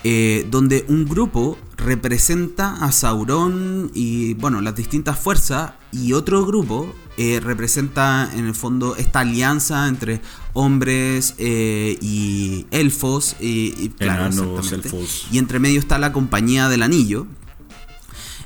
eh, 0.05 0.47
donde 0.51 0.85
un 0.89 1.05
grupo 1.07 1.59
representa 1.77 2.75
a 2.77 2.93
Sauron 2.93 3.91
y, 3.95 4.35
bueno, 4.35 4.61
las 4.61 4.75
distintas 4.75 5.19
fuerzas, 5.19 5.73
y 5.93 6.13
otro 6.15 6.47
grupo 6.47 6.93
eh, 7.19 7.41
representa 7.41 8.31
en 8.35 8.47
el 8.47 8.55
fondo 8.55 8.97
esta 8.97 9.21
alianza 9.21 9.87
entre 9.89 10.21
hombres 10.55 11.35
eh, 11.39 11.99
y 12.01 12.67
elfos. 12.71 13.37
y, 13.41 13.91
claro, 13.91 14.27
elfos. 14.27 15.27
Y 15.31 15.39
entre 15.39 15.59
medio 15.59 15.79
está 15.79 15.99
la 15.99 16.13
compañía 16.13 16.69
del 16.69 16.83
anillo. 16.83 17.27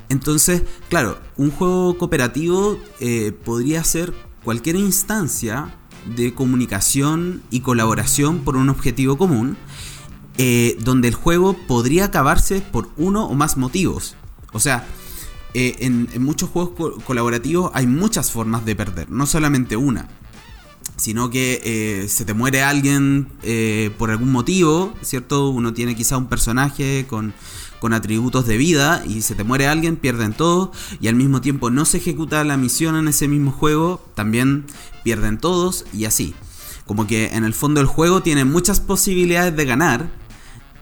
Entonces, 0.09 0.63
claro, 0.89 1.19
un 1.37 1.51
juego 1.51 1.99
cooperativo 1.99 2.79
eh, 3.01 3.33
podría 3.45 3.83
ser 3.83 4.15
cualquier 4.45 4.77
instancia 4.77 5.75
de 6.17 6.33
comunicación 6.35 7.43
y 7.51 7.61
colaboración 7.61 8.41
por 8.41 8.57
un 8.57 8.69
objetivo 8.69 9.19
común, 9.19 9.57
donde 10.81 11.09
el 11.09 11.15
juego 11.15 11.55
podría 11.67 12.07
acabarse 12.07 12.61
por 12.61 12.91
uno 12.97 13.27
o 13.27 13.35
más 13.35 13.57
motivos. 13.57 14.17
O 14.53 14.61
sea, 14.61 14.87
eh, 15.59 15.87
en, 15.87 16.23
muchos 16.23 16.51
juegos 16.51 17.03
colaborativos 17.05 17.71
hay 17.73 17.87
muchas 17.87 18.31
formas 18.31 18.67
de 18.67 18.77
perder, 18.77 19.11
no 19.11 19.25
solamente 19.25 19.75
una. 19.75 20.07
Sino 20.97 21.31
que 21.31 21.63
eh, 21.65 22.09
se 22.09 22.27
te 22.27 22.35
muere 22.35 22.63
alguien 22.63 23.29
eh, 23.43 23.91
por 23.97 24.11
algún 24.11 24.31
motivo, 24.33 24.93
¿cierto? 25.01 25.49
Uno 25.49 25.73
tiene 25.73 25.97
quizá 25.97 26.19
un 26.19 26.27
personaje 26.27 27.07
con, 27.09 27.33
con 27.81 27.95
atributos 27.95 28.47
de 28.47 28.59
vida 28.59 29.03
y 29.09 29.23
se 29.23 29.35
te 29.35 29.45
muere 29.45 29.67
alguien, 29.67 29.97
pierden 29.97 30.35
todo 30.35 30.73
y 31.01 31.09
al 31.09 31.15
mismo 31.15 31.41
tiempo 31.41 31.71
no 31.71 31.87
se 31.87 31.99
ejecuta 31.99 32.45
la 32.45 32.59
misión 32.59 32.95
en 32.95 33.09
ese 33.09 33.27
mismo 33.27 33.51
juego, 33.51 34.05
también 34.15 34.67
pierden 35.05 35.39
todos 35.39 35.87
y 35.95 36.05
así. 36.05 36.35
Como 36.85 37.07
que 37.07 37.29
en 37.29 37.45
el 37.45 37.55
fondo 37.55 37.81
el 37.81 37.87
juego 37.87 38.23
tiene 38.23 38.45
muchas 38.45 38.81
posibilidades 38.81 39.57
de 39.57 39.65
ganar, 39.65 40.11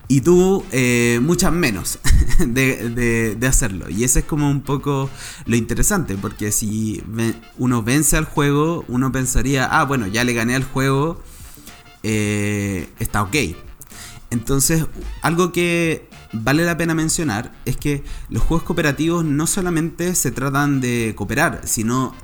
y 0.09 0.21
tú 0.21 0.65
eh, 0.73 1.19
muchas 1.23 1.53
menos 1.53 1.99
de, 2.39 3.39
hacerlo. 3.49 3.89
Y 3.89 4.05
ese 4.05 4.21
es 4.21 4.25
como 4.25 4.51
un 4.51 4.63
poco 4.63 5.11
lo 5.47 5.57
interesante, 5.57 6.17
porque 6.17 6.53
si 6.53 7.03
uno 7.59 7.83
vence 7.83 8.17
al 8.17 8.25
juego, 8.25 8.85
uno 8.89 9.11
pensaría, 9.13 9.67
ah, 9.67 9.85
bueno, 9.85 10.07
ya 10.07 10.25
le 10.25 10.35
gané 10.35 10.55
al 10.55 10.65
juego, 10.65 11.23
eh, 12.03 12.89
está 12.99 13.23
ok. 13.23 13.37
Entonces, 14.31 14.87
algo 15.23 15.53
que 15.53 16.09
vale 16.33 16.65
la 16.65 16.77
pena 16.77 16.95
mencionar 16.95 17.53
es 17.65 17.77
que 17.77 18.03
los 18.29 18.43
juegos 18.43 18.65
cooperativos 18.65 19.25
no 19.25 19.47
solamente 19.47 20.15
se 20.15 20.33
tratan 20.33 20.81
de 20.81 21.15
cooperar, 21.17 21.63
sino 21.65 22.15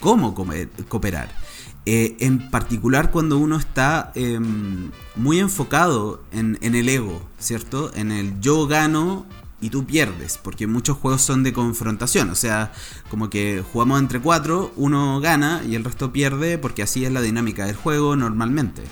cómo 0.00 0.34
cooperar. 0.34 1.45
Eh, 1.88 2.16
en 2.18 2.50
particular 2.50 3.12
cuando 3.12 3.38
uno 3.38 3.56
está 3.56 4.10
em, 4.16 4.90
muy 5.14 5.38
enfocado 5.38 6.20
en, 6.32 6.58
el 6.60 6.88
ego, 6.88 7.22
¿cierto? 7.38 7.92
En 7.94 8.10
el 8.10 8.40
yo 8.40 8.66
gano 8.66 9.24
y 9.60 9.70
tú 9.70 9.86
pierdes, 9.86 10.36
porque 10.42 10.66
muchos 10.66 10.96
juegos 10.96 11.22
son 11.22 11.44
de 11.44 11.52
confrontación, 11.52 12.30
o 12.30 12.34
sea, 12.34 12.72
como 13.08 13.30
que 13.30 13.62
jugamos 13.72 14.00
entre 14.00 14.20
cuatro, 14.20 14.72
uno 14.74 15.20
gana 15.20 15.62
y 15.64 15.76
el 15.76 15.84
resto 15.84 16.12
pierde, 16.12 16.58
porque 16.58 16.82
así 16.82 17.04
es 17.04 17.12
la 17.12 17.20
dinámica 17.20 17.66
del 17.66 17.76
juego 17.76 18.16
normalmente. 18.16 18.82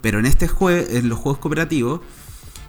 Pero 0.00 0.18
en, 0.18 0.26
este 0.26 0.50
en 0.60 1.08
los 1.08 1.18
juegos 1.20 1.38
cooperativos, 1.38 2.00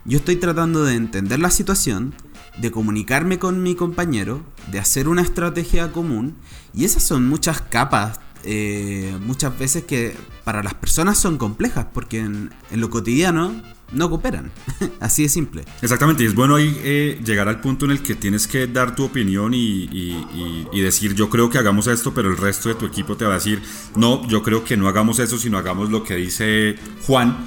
yo 0.05 0.19
estoy 0.19 0.35
tratando 0.35 0.83
de 0.83 0.93
entender 0.93 1.39
la 1.39 1.49
situación, 1.49 2.13
de 2.55 2.69
comunicarme 2.69 3.39
con 3.39 3.63
mi 3.63 3.73
compañero, 3.73 4.43
de 4.71 4.77
hacer 4.77 5.07
una 5.07 5.23
estrategia 5.23 5.91
común, 5.91 6.35
y 6.71 6.85
esas 6.85 7.01
son 7.01 7.27
muchas 7.27 7.61
capas 7.61 8.19
eh, 8.43 9.15
muchas 9.21 9.57
veces 9.57 9.83
que 9.85 10.15
para 10.43 10.63
las 10.63 10.73
personas 10.73 11.17
son 11.17 11.37
complejas, 11.37 11.87
porque 11.93 12.19
en, 12.19 12.51
lo 12.71 12.89
cotidiano 12.89 13.61
no 13.91 14.09
cooperan. 14.09 14.51
Así 14.99 15.23
de 15.23 15.29
simple. 15.29 15.65
Exactamente, 15.81 16.23
y 16.23 16.27
es 16.27 16.35
bueno 16.35 16.55
ahí 16.55 16.75
eh, 16.83 17.21
llegar 17.23 17.47
al 17.47 17.61
punto 17.61 17.85
en 17.85 17.91
el 17.91 18.01
que 18.01 18.15
tienes 18.15 18.47
que 18.47 18.67
dar 18.67 18.95
tu 18.95 19.03
opinión 19.05 19.53
y, 19.53 20.71
decir 20.81 21.13
yo 21.13 21.29
creo 21.29 21.49
que 21.49 21.57
hagamos 21.57 21.87
esto, 21.87 22.13
pero 22.13 22.29
el 22.29 22.37
resto 22.37 22.69
de 22.69 22.75
tu 22.75 22.85
equipo 22.85 23.15
te 23.15 23.25
va 23.25 23.31
a 23.31 23.35
decir 23.35 23.61
no, 23.95 24.27
yo 24.27 24.41
creo 24.41 24.63
que 24.63 24.75
no 24.77 24.87
hagamos 24.87 25.19
eso, 25.19 25.37
sino 25.37 25.57
hagamos 25.57 25.91
lo 25.91 26.03
que 26.03 26.15
dice 26.15 26.75
Juan. 27.05 27.37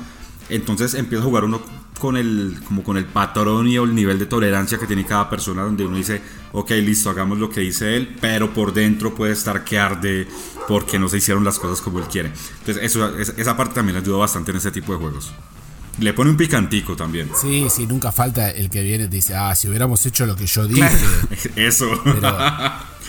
Entonces 0.49 0.95
empieza 0.95 1.23
a 1.23 1.27
jugar 1.27 1.45
uno 1.45 1.63
con 1.99 2.17
el, 2.17 2.59
como 2.67 2.83
con 2.83 2.97
el 2.97 3.05
patrón 3.07 3.69
y 3.69 3.77
el 3.77 3.95
nivel 3.95 4.19
de 4.19 4.27
tolerancia 4.27 4.79
que 4.79 4.87
tiene 4.87 5.05
cada 5.05 5.31
persona, 5.31 5.63
donde 5.63 5.87
uno 5.87 5.97
dice, 5.97 6.21
ok, 6.53 6.71
listo, 6.73 7.11
hagamos 7.11 7.39
lo 7.39 7.51
que 7.51 7.61
dice 7.61 7.97
él, 7.97 8.17
pero 8.21 8.53
por 8.53 8.73
dentro 8.73 9.15
puede 9.15 9.33
estar 9.33 9.65
que 9.65 9.79
arde 9.79 10.27
porque 10.69 10.99
no 10.99 11.09
se 11.09 11.19
hicieron 11.19 11.45
las 11.45 11.59
cosas 11.59 11.81
como 11.81 11.99
él 11.99 12.07
quiere. 12.07 12.33
Entonces, 12.61 12.83
eso, 12.83 13.17
esa 13.19 13.57
parte 13.57 13.75
también 13.75 13.97
ayuda 13.97 14.19
bastante 14.19 14.51
en 14.51 14.59
ese 14.59 14.71
tipo 14.71 14.93
de 14.93 14.99
juegos. 14.99 15.33
Le 16.01 16.13
pone 16.13 16.31
un 16.31 16.37
picantico 16.37 16.97
también. 16.97 17.31
Sí, 17.41 17.69
sí, 17.71 17.87
nunca 17.87 18.11
falta 18.11 18.51
el 18.51 18.69
que 18.69 18.83
viene 18.83 19.05
y 19.05 19.09
dice, 19.09 19.37
ah, 19.37 19.55
si 19.55 19.69
hubiéramos 19.69 20.05
hecho 20.07 20.27
lo 20.27 20.35
que 20.35 20.47
yo 20.47 20.67
dije. 20.67 20.89
Eso. 21.57 21.87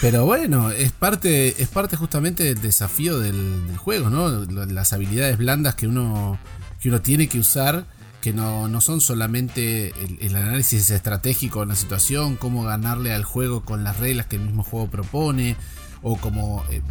Pero, 0.02 0.26
bueno, 0.26 0.70
es 0.70 0.92
parte, 0.92 1.62
es 1.62 1.68
parte 1.68 1.96
justamente 1.96 2.44
del 2.44 2.62
desafío 2.62 3.18
del, 3.18 3.66
del, 3.66 3.78
juego, 3.78 4.12
¿no? 4.12 4.30
Las 4.30 4.94
habilidades 4.94 5.38
blandas 5.38 5.74
que 5.74 5.88
uno, 5.88 6.38
que 6.80 6.90
uno 6.90 7.02
tiene 7.02 7.28
que 7.28 7.40
usar 7.40 7.88
que 8.26 8.34
no, 8.34 8.82
son 8.82 9.02
solamente 9.02 9.94
el, 10.20 10.36
análisis 10.36 10.90
estratégico 10.90 11.60
de 11.60 11.68
la 11.68 11.76
situación, 11.76 12.38
cómo 12.38 12.64
ganarle 12.64 13.14
al 13.14 13.24
juego 13.24 13.64
con 13.64 13.84
las 13.84 14.00
reglas 14.00 14.26
que 14.26 14.38
el 14.38 14.42
mismo 14.42 14.64
juego 14.64 14.88
propone, 14.88 15.56
o 16.02 16.18
como 16.18 16.66
eh, 16.72 16.82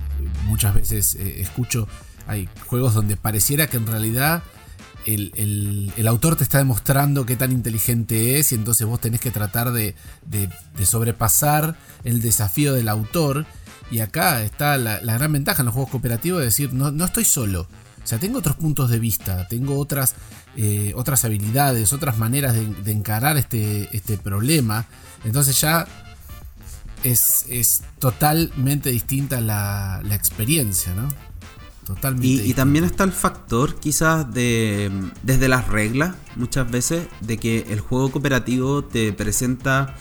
muchas 0.45 0.75
veces 0.77 1.17
eh, 1.17 1.41
escucho, 1.41 1.89
hay 2.29 2.49
juegos 2.69 2.95
donde 2.95 3.17
pareciera 3.17 3.67
que 3.67 3.79
en 3.79 3.89
realidad 3.89 4.45
el, 5.07 6.07
autor 6.07 6.37
te 6.37 6.45
está 6.45 6.59
demostrando 6.59 7.27
qué 7.27 7.35
tan 7.35 7.51
inteligente 7.51 8.39
es 8.39 8.53
y 8.53 8.55
entonces 8.55 8.87
vos 8.87 9.01
tenés 9.01 9.21
que 9.21 9.33
tratar 9.33 9.73
de, 9.73 9.97
sobrepasar 10.85 11.77
el 12.05 12.23
desafío 12.23 12.75
del 12.75 12.89
autor. 12.89 13.45
Y 13.91 13.99
acá 13.99 14.41
está 14.45 14.77
la, 14.77 15.01
gran 15.01 15.33
ventaja 15.33 15.63
en 15.63 15.67
los 15.67 15.75
juegos 15.75 15.91
cooperativos 15.91 16.39
de 16.39 16.45
decir, 16.45 16.73
no, 16.73 16.93
no 16.93 17.05
estoy 17.05 17.25
solo. 17.25 17.67
O 18.05 18.07
sea, 18.07 18.19
tengo 18.19 18.39
otros 18.39 18.57
puntos 18.57 18.91
de 18.91 18.99
vista, 18.99 19.49
tengo 19.49 19.79
otras, 19.79 20.15
eh, 20.57 20.93
otras 20.97 21.25
habilidades, 21.25 21.93
otras 21.93 22.19
maneras 22.19 22.55
de, 22.55 22.93
encarar 22.93 23.37
este, 23.37 23.89
este 23.97 24.17
problema. 24.17 24.87
Entonces 25.25 25.61
ya 25.61 25.87
es, 27.03 27.47
es 27.49 27.83
totalmente 27.99 28.91
distinta 28.91 29.41
la, 29.41 30.01
la 30.05 30.15
experiencia, 30.15 30.95
¿no? 30.95 31.09
Totalmente. 31.85 32.27
Y, 32.27 32.51
y, 32.51 32.55
también 32.55 32.85
está 32.85 33.05
el 33.05 33.13
factor, 33.13 33.79
quizás, 33.79 34.33
de 34.33 34.91
desde 35.23 35.49
las 35.49 35.69
reglas, 35.69 36.15
muchas 36.37 36.71
veces, 36.71 37.07
de 37.21 37.37
que 37.37 37.67
el 37.69 37.81
juego 37.81 38.11
cooperativo 38.11 38.85
te 38.85 39.13
presenta 39.13 39.95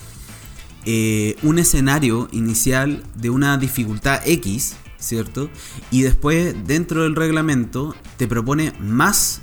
eh, 0.86 1.36
un 1.44 1.60
escenario 1.60 2.30
inicial 2.32 3.04
de 3.16 3.30
una 3.30 3.58
dificultad 3.58 4.22
X 4.26 4.78
¿cierto? 5.04 5.50
Y 5.92 6.02
después 6.02 6.56
dentro 6.66 7.04
del 7.04 7.16
reglamento 7.16 7.96
te 8.18 8.28
propone 8.28 8.74
más 8.80 9.42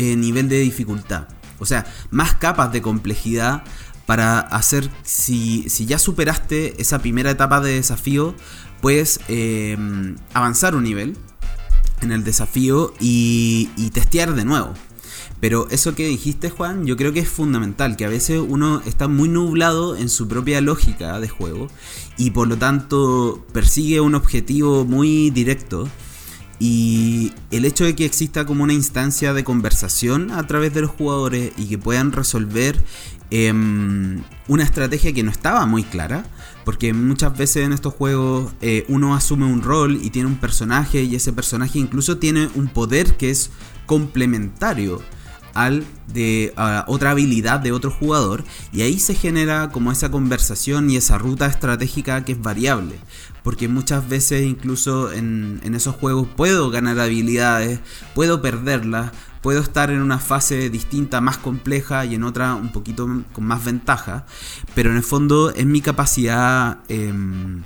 eh, 0.00 0.16
nivel 0.16 0.48
de 0.48 0.58
dificultad, 0.60 1.28
o 1.58 1.66
sea, 1.66 1.86
más 2.10 2.34
capas 2.34 2.72
de 2.72 2.82
complejidad 2.82 3.64
para 4.06 4.40
hacer, 4.40 4.88
si, 5.02 5.68
ya 5.86 5.98
superaste 5.98 6.80
esa 6.80 6.98
primera 7.00 7.30
etapa 7.30 7.60
de 7.60 7.74
desafío, 7.74 8.34
puedes 8.80 9.20
em, 9.28 10.16
avanzar 10.34 10.74
un 10.74 10.84
nivel 10.84 11.16
en 12.00 12.12
el 12.12 12.24
desafío 12.24 12.94
y 12.98 13.90
testear 13.92 14.34
de 14.34 14.44
nuevo. 14.44 14.74
Pero 15.40 15.68
eso 15.70 15.94
que 15.94 16.06
dijiste, 16.06 16.50
Juan, 16.50 16.84
yo 16.84 16.96
creo 16.98 17.14
que 17.14 17.20
es 17.20 17.28
fundamental, 17.28 17.96
que 17.96 18.04
a 18.04 18.10
veces 18.10 18.42
uno 18.46 18.82
está 18.84 19.08
muy 19.08 19.28
nublado 19.28 19.96
en 19.96 20.10
su 20.10 20.28
propia 20.28 20.60
lógica 20.60 21.18
de 21.18 21.28
juego 21.28 21.68
y 22.18 22.30
por 22.32 22.46
lo 22.46 22.58
tanto 22.58 23.44
persigue 23.52 24.00
un 24.00 24.14
objetivo 24.14 24.84
muy 24.84 25.30
directo. 25.30 25.88
Y 26.62 27.32
el 27.50 27.64
hecho 27.64 27.84
de 27.84 27.96
que 27.96 28.04
exista 28.04 28.44
como 28.44 28.64
una 28.64 28.74
instancia 28.74 29.32
de 29.32 29.44
conversación 29.44 30.30
a 30.30 30.46
través 30.46 30.74
de 30.74 30.82
los 30.82 30.90
jugadores 30.90 31.52
y 31.56 31.64
que 31.64 31.78
puedan 31.78 32.12
resolver 32.12 32.84
em, 33.30 34.22
una 34.46 34.62
estrategia 34.62 35.14
que 35.14 35.22
no 35.22 35.30
estaba 35.30 35.64
muy 35.64 35.84
clara, 35.84 36.26
porque 36.66 36.92
muchas 36.92 37.34
veces 37.34 37.64
en 37.64 37.72
estos 37.72 37.94
juegos 37.94 38.52
eh, 38.60 38.84
uno 38.88 39.14
asume 39.14 39.46
un 39.46 39.62
rol 39.62 39.98
y 40.02 40.10
tiene 40.10 40.28
un 40.28 40.36
personaje 40.36 41.02
y 41.02 41.14
ese 41.14 41.32
personaje 41.32 41.78
incluso 41.78 42.18
tiene 42.18 42.50
un 42.54 42.68
poder 42.68 43.16
que 43.16 43.30
es 43.30 43.50
complementario 43.86 45.00
al 45.54 45.84
de 46.12 46.52
otra 46.86 47.10
habilidad 47.12 47.60
de 47.60 47.72
otro 47.72 47.90
jugador 47.90 48.44
y 48.72 48.82
ahí 48.82 49.00
se 49.00 49.14
genera 49.14 49.70
como 49.70 49.92
esa 49.92 50.10
conversación 50.10 50.90
y 50.90 50.96
esa 50.96 51.18
ruta 51.18 51.46
estratégica 51.46 52.24
que 52.24 52.32
es 52.32 52.42
variable 52.42 52.96
porque 53.42 53.68
muchas 53.68 54.08
veces 54.08 54.42
incluso 54.42 55.12
en, 55.12 55.60
esos 55.74 55.94
juegos 55.96 56.28
puedo 56.36 56.70
ganar 56.70 56.98
habilidades 57.00 57.80
puedo 58.14 58.42
perderlas 58.42 59.12
puedo 59.40 59.60
estar 59.60 59.90
en 59.90 60.02
una 60.02 60.18
fase 60.18 60.68
distinta, 60.68 61.20
más 61.20 61.38
compleja 61.38 62.04
y 62.04 62.14
en 62.14 62.24
otra 62.24 62.54
un 62.54 62.72
poquito 62.72 63.08
con 63.32 63.44
más 63.44 63.64
ventaja, 63.64 64.26
pero 64.74 64.90
en 64.90 64.96
el 64.96 65.02
fondo 65.02 65.50
es 65.50 65.64
mi 65.64 65.80
capacidad 65.80 66.80
em, 66.88 67.62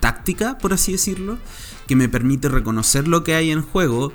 táctica, 0.00 0.56
por 0.58 0.72
así 0.72 0.92
decirlo, 0.92 1.38
que 1.86 1.96
me 1.96 2.08
permite 2.08 2.48
reconocer 2.48 3.08
lo 3.08 3.24
que 3.24 3.34
hay 3.34 3.50
en 3.50 3.62
juego, 3.62 4.12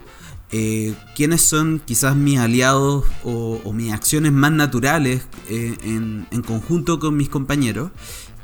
eh, 0.52 0.94
quiénes 1.16 1.42
son 1.42 1.82
quizás 1.84 2.16
mis 2.16 2.38
aliados 2.38 3.06
o, 3.24 3.74
mis 3.74 3.92
acciones 3.92 4.32
más 4.32 4.52
naturales 4.52 5.24
eh, 5.50 5.76
en, 5.84 6.42
conjunto 6.44 7.00
con 7.00 7.18
mis 7.18 7.30
compañeros 7.30 7.90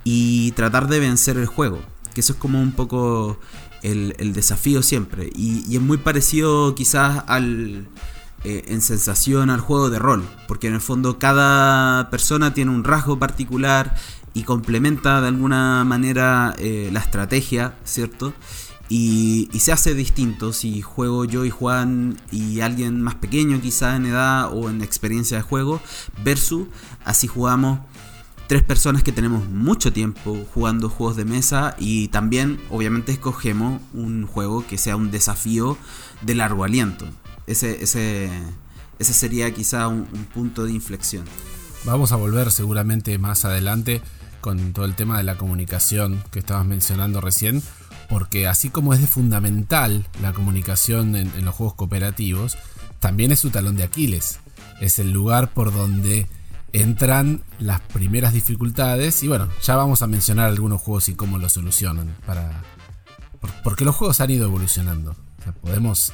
y 0.03 0.51
tratar 0.53 0.87
de 0.87 0.99
vencer 0.99 1.37
el 1.37 1.45
juego. 1.45 1.79
Que 2.13 2.21
eso 2.21 2.33
es 2.33 2.39
como 2.39 2.61
un 2.61 2.71
poco 2.71 3.39
el, 3.81 4.33
desafío 4.33 4.81
siempre. 4.81 5.29
Y, 5.35 5.75
es 5.75 5.81
muy 5.81 5.97
parecido 5.97 6.75
quizás 6.75 7.23
al... 7.27 7.87
Eh, 8.45 8.63
en 8.69 8.79
sensación 8.79 9.49
al 9.49 9.59
juego 9.59 9.89
de 9.89 9.99
rol, 9.99 10.23
porque 10.47 10.67
en 10.67 10.73
el 10.73 10.79
fondo 10.79 11.19
cada 11.19 12.09
persona 12.09 12.53
tiene 12.53 12.71
un 12.71 12.85
rasgo 12.85 13.19
particular 13.19 13.95
y 14.33 14.43
complementa 14.43 15.19
de 15.19 15.27
alguna 15.27 15.83
manera 15.83 16.55
la 16.57 16.99
estrategia, 17.01 17.75
¿cierto? 17.83 18.33
Y, 18.89 19.49
se 19.59 19.71
hace 19.71 19.93
distinto 19.93 20.51
si 20.51 20.81
juego 20.81 21.23
yo 21.23 21.45
y 21.45 21.51
Juan 21.51 22.17
y 22.31 22.61
alguien 22.61 23.01
más 23.01 23.15
pequeño 23.15 23.61
quizás 23.61 23.95
en 23.95 24.07
edad 24.07 24.51
o 24.51 24.67
en 24.69 24.81
experiencia 24.81 25.37
de 25.37 25.43
juego 25.43 25.79
versus 26.23 26.67
así 27.05 27.27
jugamos 27.27 27.81
tres 28.49 28.63
personas 28.63 29.03
que 29.03 29.13
tenemos 29.13 29.47
mucho 29.47 29.93
tiempo 29.93 30.45
jugando 30.53 30.89
juegos 30.89 31.15
de 31.15 31.23
mesa 31.23 31.75
y 31.79 32.09
también 32.09 32.59
obviamente 32.69 33.11
escogemos 33.11 33.81
un 33.93 34.25
juego 34.25 34.65
que 34.67 34.77
sea 34.77 34.95
un 34.95 35.11
desafío 35.11 35.77
de 36.21 36.35
largo 36.35 36.65
aliento. 36.65 37.05
Ese, 37.47 37.81
ese, 37.81 38.29
ese 38.97 39.13
sería 39.13 39.53
quizá 39.53 39.87
un, 39.87 40.07
un 40.11 40.25
punto 40.25 40.65
de 40.65 40.73
inflexión. 40.73 41.23
Vamos 41.85 42.11
a 42.11 42.17
volver 42.17 42.51
seguramente 42.51 43.17
más 43.19 43.45
adelante 43.45 44.01
con 44.41 44.73
todo 44.73 44.85
el 44.85 44.95
tema 44.95 45.17
de 45.17 45.23
la 45.23 45.37
comunicación 45.37 46.21
que 46.31 46.39
estabas 46.39 46.65
mencionando 46.65 47.21
recién 47.21 47.61
porque 48.09 48.47
así 48.47 48.69
como 48.69 48.93
es 48.93 48.99
de 48.99 49.07
fundamental 49.07 50.07
la 50.21 50.33
comunicación 50.33 51.15
en, 51.15 51.45
los 51.45 51.53
juegos 51.53 51.75
cooperativos, 51.75 52.57
también 52.99 53.31
es 53.31 53.39
su 53.39 53.51
talón 53.51 53.77
de 53.77 53.83
Aquiles. 53.83 54.39
Es 54.81 54.97
el 54.97 55.11
lugar 55.11 55.53
por 55.53 55.71
donde 55.71 56.27
entran 56.73 57.43
las 57.59 57.81
primeras 57.81 58.33
dificultades 58.33 59.23
y 59.23 59.27
bueno, 59.27 59.49
ya 59.63 59.75
vamos 59.75 60.01
a 60.01 60.07
mencionar 60.07 60.49
algunos 60.49 60.81
juegos 60.81 61.09
y 61.09 61.15
cómo 61.15 61.37
los 61.37 61.53
solucionan 61.53 62.15
para 62.25 62.63
porque 63.63 63.85
los 63.85 63.95
juegos 63.95 64.19
han 64.21 64.29
ido 64.31 64.45
evolucionando. 64.45 65.15
podemos 65.61 66.11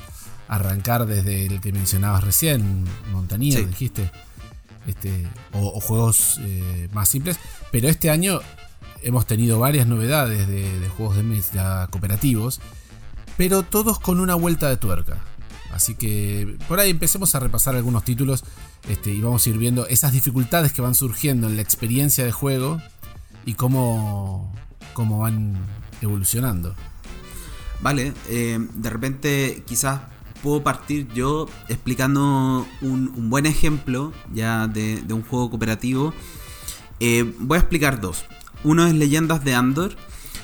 arrancar 0.48 1.06
desde 1.06 1.48
el 1.48 1.60
que 1.60 1.74
mencionabas 1.74 2.24
recién, 2.24 2.86
Montañía, 3.12 3.60
dijiste, 3.62 4.12
este, 4.86 5.28
o, 5.54 5.80
juegos 5.80 6.40
eh, 6.42 6.88
más 6.94 7.10
simples, 7.10 7.40
pero 7.72 7.90
este 7.90 8.10
año 8.10 8.42
hemos 9.02 9.26
tenido 9.26 9.60
varias 9.60 9.88
novedades 9.88 10.48
de, 10.48 10.90
juegos 10.96 11.16
de 11.16 11.24
mesa 11.24 11.88
cooperativos, 11.92 12.62
pero 13.38 13.64
todos 13.64 14.00
con 14.00 14.20
una 14.20 14.36
vuelta 14.36 14.70
de 14.70 14.78
tuerca. 14.78 15.18
Así 15.72 15.96
que 15.96 16.58
por 16.68 16.80
ahí 16.80 16.92
empecemos 16.92 17.36
a 17.36 17.40
repasar 17.40 17.76
algunos 17.76 18.04
títulos 18.04 18.44
este, 18.88 19.12
y 19.12 19.22
vamos 19.22 19.46
a 19.46 19.50
ir 19.50 19.58
viendo 19.58 19.88
esas 19.88 20.12
dificultades 20.12 20.74
que 20.74 20.82
van 20.82 20.96
surgiendo 20.96 21.48
en 21.48 21.56
la 21.56 21.62
experiencia 21.62 22.24
de 22.24 22.32
juego 22.32 22.82
y 23.46 23.54
cómo, 23.54 24.54
cómo 24.94 25.20
van 25.20 25.58
evolucionando. 26.02 26.76
Vale, 27.82 28.14
eh, 28.30 28.60
de 28.74 28.90
repente 28.90 29.64
quizás 29.66 30.02
puedo 30.42 30.64
partir 30.64 31.08
yo 31.14 31.48
explicando 31.70 32.68
un, 32.82 33.30
buen 33.30 33.46
ejemplo 33.46 34.14
ya 34.34 34.68
de, 34.68 35.04
un 35.10 35.24
juego 35.24 35.50
cooperativo. 35.50 36.14
Eh, 37.00 37.34
voy 37.40 37.58
a 37.58 37.62
explicar 37.62 38.00
dos. 38.00 38.26
Uno 38.64 38.86
es 38.86 38.94
Leyendas 38.94 39.44
de 39.44 39.56
Andor. 39.56 39.96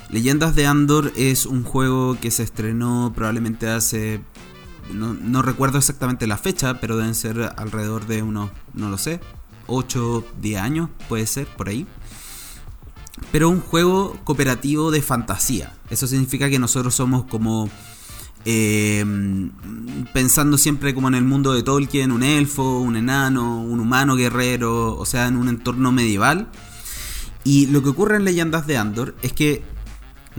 Leyendas 0.10 0.56
de 0.56 0.66
Andor 0.66 1.14
es 1.16 1.46
un 1.46 1.64
juego 1.64 2.18
que 2.20 2.32
se 2.32 2.44
estrenó 2.44 3.14
probablemente 3.16 3.70
hace... 3.70 4.22
No, 4.94 5.42
recuerdo 5.42 5.78
exactamente 5.78 6.28
la 6.28 6.38
fecha, 6.38 6.80
pero 6.80 6.98
deben 6.98 7.16
ser 7.16 7.54
alrededor 7.58 8.08
de 8.08 8.22
unos, 8.22 8.52
no 8.74 8.90
lo 8.90 8.98
sé, 8.98 9.20
8, 9.68 10.26
10 10.42 10.62
años, 10.62 10.90
puede 11.08 11.26
ser, 11.28 11.48
por 11.48 11.70
ahí. 11.70 11.88
Pero 13.32 13.50
un 13.50 13.62
juego 13.62 14.18
cooperativo 14.24 14.92
de 14.92 15.02
fantasía. 15.02 15.74
Eso 15.90 16.08
significa 16.08 16.50
que 16.50 16.60
nosotros 16.60 16.96
somos 16.96 17.26
como... 17.26 17.70
Eh, 18.44 19.06
pensando 20.14 20.58
siempre 20.58 20.96
como 20.96 21.08
en 21.08 21.14
el 21.14 21.24
mundo 21.24 21.54
de 21.54 21.62
Tolkien, 21.62 22.12
un 22.12 22.24
elfo, 22.24 22.80
un 22.80 22.96
enano, 22.96 23.62
un 23.62 23.80
humano 23.80 24.16
guerrero, 24.16 24.98
o 24.98 25.06
sea, 25.06 25.28
en 25.28 25.38
un 25.38 25.48
entorno 25.48 25.92
medieval 25.92 26.48
y 27.44 27.68
lo 27.68 27.82
que 27.82 27.90
ocurre 27.90 28.18
en 28.18 28.26
Leyendas 28.26 28.68
de 28.68 28.78
Andor 28.78 29.16
es 29.22 29.34
que 29.34 29.64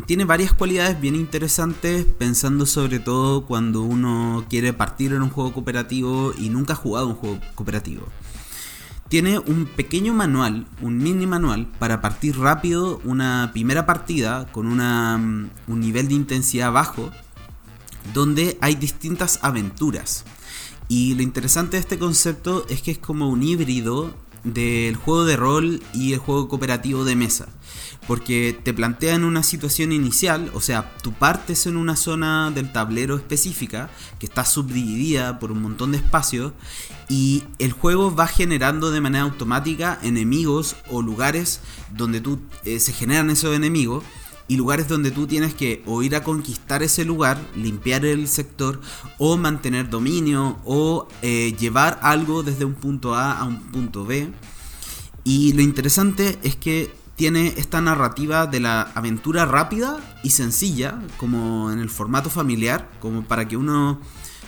tiene 0.07 0.25
varias 0.25 0.55
cualidades 0.55 1.01
bien 1.01 1.15
interesantes, 1.15 2.07
pensando 2.07 2.65
sobre 2.65 2.99
todo 2.99 3.45
cuando 3.45 3.83
uno 3.83 4.45
quiere 4.49 4.73
partir 4.73 5.13
en 5.13 5.23
un 5.23 5.29
juego 5.29 5.53
cooperativo 5.53 6.33
y 6.39 6.49
nunca 6.49 6.73
ha 6.73 6.77
jugado 6.77 7.09
un 7.09 7.15
juego 7.15 7.39
cooperativo. 7.55 8.07
Tiene 9.09 9.39
un 9.39 9.67
pequeño 9.67 10.15
manual, 10.15 10.67
un 10.81 10.97
mini 10.97 11.27
manual, 11.27 11.67
para 11.79 12.01
partir 12.01 12.39
rápido 12.39 13.03
una 13.05 13.51
primera 13.53 13.85
partida 13.85 14.47
con 14.51 14.67
una, 14.67 15.19
mm, 15.19 15.51
un 15.67 15.81
nivel 15.81 16.09
de 16.09 16.15
intensidad 16.15 16.73
bajo, 16.73 17.11
donde 18.15 18.57
hay 18.63 18.75
distintas 18.75 19.39
aventuras. 19.43 20.25
Y 20.89 21.15
lo 21.15 21.23
interesante 21.23 21.77
de 21.77 21.81
este 21.81 21.99
concepto 21.99 22.65
es 22.71 22.81
que 22.81 22.93
es 22.93 22.99
como 22.99 23.29
un 23.29 23.43
híbrido 23.43 24.15
del 24.45 24.97
juego 24.97 25.25
de 25.25 25.37
rol 25.37 25.83
y 25.93 26.13
el 26.13 26.19
juego 26.19 26.49
cooperativo 26.49 27.05
de 27.05 27.17
mesa. 27.17 27.49
Porque 28.07 28.59
te 28.65 28.75
plantean 28.75 29.23
una 29.25 29.45
situación 29.45 29.93
inicial, 29.93 30.51
o 30.55 30.61
sea, 30.61 30.97
tú 31.03 31.13
partes 31.13 31.67
en 31.67 31.77
una 31.77 31.95
zona 31.95 32.51
del 32.51 32.73
tablero 32.73 33.17
específica 33.17 33.91
que 34.19 34.27
está 34.27 34.45
subdividida 34.45 35.39
por 35.39 35.53
un 35.53 35.63
montón 35.63 35.93
de 35.93 35.99
espacios 35.99 36.53
y 37.09 37.45
el 37.59 37.73
juego 37.73 38.15
va 38.15 38.27
generando 38.27 38.91
de 38.91 39.01
manera 39.01 39.25
automática 39.25 39.99
enemigos 40.03 40.77
o 40.91 41.03
lugares 41.03 41.61
donde 41.93 42.21
tú 42.21 42.41
eh, 42.65 42.81
se 42.81 42.93
generan 42.93 43.31
esos 43.31 43.55
enemigos 43.55 44.03
y 44.53 44.57
lugares 44.57 44.87
donde 44.87 45.11
tú 45.11 45.27
tienes 45.27 45.55
que 45.55 45.83
o 45.87 46.03
ir 46.03 46.15
a 46.15 46.23
conquistar 46.23 46.83
ese 46.83 47.07
lugar, 47.07 47.41
limpiar 47.57 48.05
el 48.05 48.29
sector, 48.29 48.83
o 49.17 49.39
mantener 49.39 49.89
dominio, 49.89 50.59
o 50.67 51.09
eh, 51.23 51.57
llevar 51.59 51.99
algo 52.03 52.43
desde 52.43 52.67
un 52.67 52.75
punto 52.75 53.15
A 53.15 53.33
a 53.39 53.45
un 53.45 53.63
punto 53.73 54.05
B. 54.05 54.31
Y 55.25 55.55
lo 55.55 55.63
interesante 55.63 56.39
es 56.43 56.55
que 56.55 56.95
tiene 57.17 57.55
esta 57.57 57.81
narrativa 57.81 58.47
de 58.47 58.61
la 58.61 58.83
aventura 58.95 59.47
rápida 59.47 59.97
y 60.23 60.29
sencilla, 60.31 61.01
como 61.17 61.73
en 61.73 61.79
el 61.79 61.89
formato 61.89 62.29
familiar, 62.29 62.91
como 63.01 63.25
para 63.25 63.49
que 63.49 63.57
uno 63.57 64.01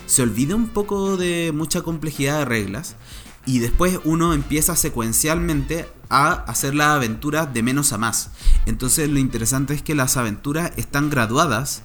se 0.04 0.20
olvide 0.20 0.52
un 0.52 0.68
poco 0.68 1.16
de 1.16 1.50
mucha 1.54 1.80
complejidad 1.80 2.40
de 2.40 2.44
reglas 2.44 2.96
y 3.46 3.58
después 3.58 3.98
uno 4.04 4.32
empieza 4.32 4.76
secuencialmente 4.76 5.88
a 6.08 6.32
hacer 6.32 6.74
las 6.74 6.88
aventuras 6.88 7.52
de 7.52 7.62
menos 7.62 7.92
a 7.92 7.98
más. 7.98 8.30
Entonces 8.66 9.08
lo 9.10 9.18
interesante 9.18 9.74
es 9.74 9.82
que 9.82 9.94
las 9.94 10.16
aventuras 10.16 10.72
están 10.76 11.10
graduadas 11.10 11.82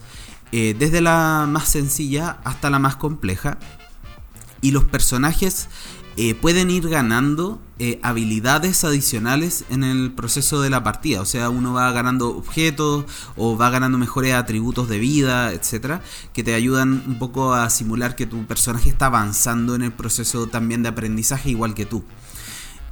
eh, 0.51 0.75
desde 0.77 1.01
la 1.01 1.45
más 1.49 1.69
sencilla 1.69 2.39
hasta 2.43 2.69
la 2.69 2.79
más 2.79 2.95
compleja 2.95 3.57
y 4.61 4.71
los 4.71 4.83
personajes 4.85 5.67
eh, 6.21 6.35
pueden 6.35 6.69
ir 6.69 6.89
ganando 6.89 7.61
eh, 7.79 7.97
habilidades 8.03 8.83
adicionales 8.83 9.63
en 9.69 9.85
el 9.85 10.11
proceso 10.11 10.59
de 10.59 10.69
la 10.69 10.83
partida. 10.83 11.21
O 11.21 11.25
sea, 11.25 11.49
uno 11.49 11.71
va 11.71 11.89
ganando 11.93 12.35
objetos 12.35 13.05
o 13.37 13.55
va 13.55 13.69
ganando 13.69 13.97
mejores 13.97 14.33
atributos 14.33 14.89
de 14.89 14.99
vida, 14.99 15.53
etcétera, 15.53 16.01
que 16.33 16.43
te 16.43 16.55
ayudan 16.55 17.03
un 17.07 17.19
poco 17.19 17.53
a 17.53 17.69
simular 17.69 18.17
que 18.17 18.25
tu 18.25 18.45
personaje 18.47 18.89
está 18.89 19.05
avanzando 19.05 19.75
en 19.75 19.81
el 19.81 19.93
proceso 19.93 20.47
también 20.47 20.83
de 20.83 20.89
aprendizaje 20.89 21.51
igual 21.51 21.73
que 21.73 21.85
tú. 21.85 22.03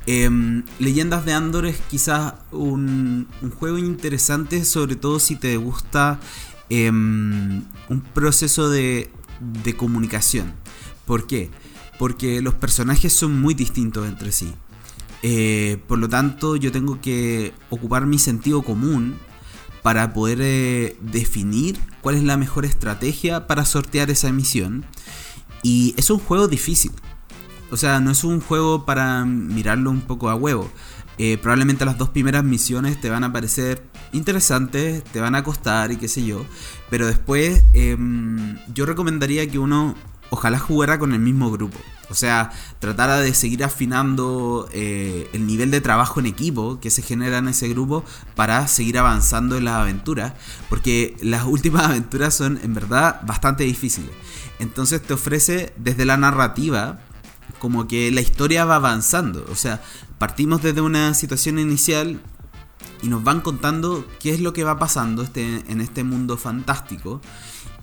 Em, 0.06 0.63
Leyendas 0.80 1.26
de 1.26 1.34
Andor 1.34 1.66
es 1.66 1.82
quizás 1.90 2.36
un, 2.52 3.28
juego 3.60 3.78
interesante, 3.78 4.63
sobre 4.63 4.96
todo 4.96 5.20
si 5.20 5.36
te 5.36 5.58
gusta 5.58 6.22
em, 6.70 7.66
un 7.90 8.02
proceso 8.13 8.70
de, 8.70 9.12
de 9.42 9.76
comunicación. 9.76 10.54
¿Por 11.06 11.28
qué? 11.28 11.52
Porque 11.97 12.41
los 12.41 12.53
personajes 12.55 13.13
son 13.13 13.39
muy 13.39 13.53
distintos 13.53 14.07
entre 14.07 14.31
sí. 14.31 14.53
Eh, 15.23 15.81
por 15.88 15.97
lo 15.99 16.10
tanto, 16.10 16.55
yo 16.55 16.71
tengo 16.71 17.01
que 17.01 17.53
ocupar 17.69 18.05
mi 18.05 18.19
sentido 18.19 18.62
común 18.62 19.15
para 19.81 20.13
poder 20.13 20.39
eh, 20.41 20.97
definir 21.01 21.79
cuál 22.01 22.15
es 22.15 22.23
la 22.23 22.38
mejor 22.38 22.65
estrategia 22.65 23.47
para 23.47 23.65
sortear 23.65 24.10
esa 24.10 24.31
misión. 24.31 24.86
Y 25.63 25.93
es 25.97 26.10
un 26.10 26.19
juego 26.19 26.47
difícil. 26.47 26.91
O 27.71 27.77
sea, 27.77 27.99
no 27.99 28.12
es 28.12 28.23
un 28.23 28.39
juego 28.39 28.86
para 28.86 29.25
mirarlo 29.25 29.89
un 29.89 30.01
poco 30.01 30.29
a 30.29 30.36
huevo. 30.36 30.69
Eh, 31.17 31.38
probablemente 31.41 31.83
las 31.83 31.97
dos 31.97 32.10
primeras 32.10 32.43
misiones 32.43 33.01
te 33.01 33.10
van 33.10 33.23
a 33.23 33.33
parecer 33.33 33.83
interesantes, 34.13 35.03
te 35.03 35.19
van 35.19 35.33
a 35.33 35.43
costar 35.43 35.91
y 35.91 35.97
qué 35.97 36.07
sé 36.07 36.23
yo. 36.23 36.45
Pero 36.89 37.07
después 37.07 37.63
em, 37.73 38.57
yo 38.73 38.86
recomendaría 38.86 39.49
que 39.49 39.57
uno 39.57 39.95
ojalá 40.30 40.60
jugara 40.60 41.00
con 41.00 41.13
el 41.13 41.20
mismo 41.20 41.52
grupo. 41.52 41.78
O 42.10 42.16
sea, 42.16 42.52
tratar 42.80 43.22
de 43.22 43.34
seguir 43.34 43.63
afinando 43.63 44.70
eh, 44.72 45.30
el 45.34 45.46
nivel 45.46 45.72
de 45.72 45.82
trabajo 45.82 46.20
en 46.20 46.26
equipo 46.26 46.80
que 46.80 46.90
se 46.90 47.02
genera 47.02 47.40
en 47.40 47.50
ese 47.50 47.68
grupo 47.68 48.06
para 48.36 48.68
seguir 48.68 48.98
avanzando 48.98 49.58
en 49.58 49.66
las 49.66 49.76
aventuras. 49.76 50.34
Porque 50.70 51.18
las 51.22 51.44
últimas 51.44 51.84
aventuras 51.90 52.34
son 52.34 52.60
en 52.63 52.74
verdad 52.74 53.22
bastante 53.26 53.66
difíciles. 53.66 54.12
Entonces 54.60 55.02
te 55.02 55.13
ofrece 55.13 55.74
desde 55.78 56.06
la 56.06 56.18
narrativa 56.18 57.00
como 57.60 57.88
que 57.88 58.12
la 58.12 58.22
historia 58.22 58.66
va 58.66 58.76
avanzando. 58.76 59.46
O 59.52 59.56
sea, 59.56 59.82
partimos 60.18 60.62
desde 60.62 60.82
una 60.82 61.13
situación 61.13 61.60
inicial 61.60 62.22
y 63.02 63.08
nos 63.08 63.24
van 63.24 63.42
contando 63.42 64.08
qué 64.20 64.34
es 64.34 64.40
lo 64.40 64.54
que 64.54 64.63
va 64.63 64.80
pasando 64.80 65.24
este, 65.24 65.63
en 65.68 65.82
este 65.82 66.04
mundo 66.04 66.38
fantástico. 66.38 67.22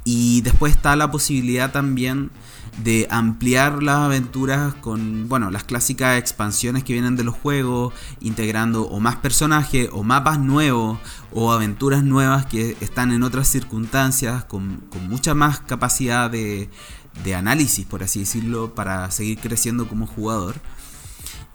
Y 0.04 0.42
después 0.42 0.74
está 0.74 0.96
la 0.96 1.10
posibilidad 1.10 1.72
también 1.72 2.30
de 2.82 3.06
ampliar 3.10 3.82
las 3.82 3.98
aventuras 3.98 4.74
con, 4.74 5.28
bueno, 5.28 5.50
las 5.50 5.64
clásicas 5.64 6.18
expansiones 6.18 6.84
que 6.84 6.92
vienen 6.92 7.16
de 7.16 7.24
los 7.24 7.34
juegos, 7.34 7.94
integrando 8.20 8.82
o 8.82 9.00
más 9.00 9.16
personajes, 9.16 9.88
o 9.92 10.02
mapas 10.02 10.38
nuevos, 10.38 10.98
o 11.32 11.52
aventuras 11.52 12.02
nuevas 12.02 12.46
que 12.46 12.76
están 12.80 13.12
en 13.12 13.22
otras 13.22 13.48
circunstancias, 13.48 14.44
con, 14.44 14.82
mucha 15.08 15.34
más 15.34 15.60
capacidad 15.60 16.30
de, 16.30 16.68
de, 17.22 17.34
análisis, 17.34 17.86
por 17.86 18.02
así 18.02 18.20
decirlo, 18.20 18.74
para 18.74 19.10
seguir 19.10 19.38
creciendo 19.38 19.88
como 19.88 20.06
jugador. 20.06 20.56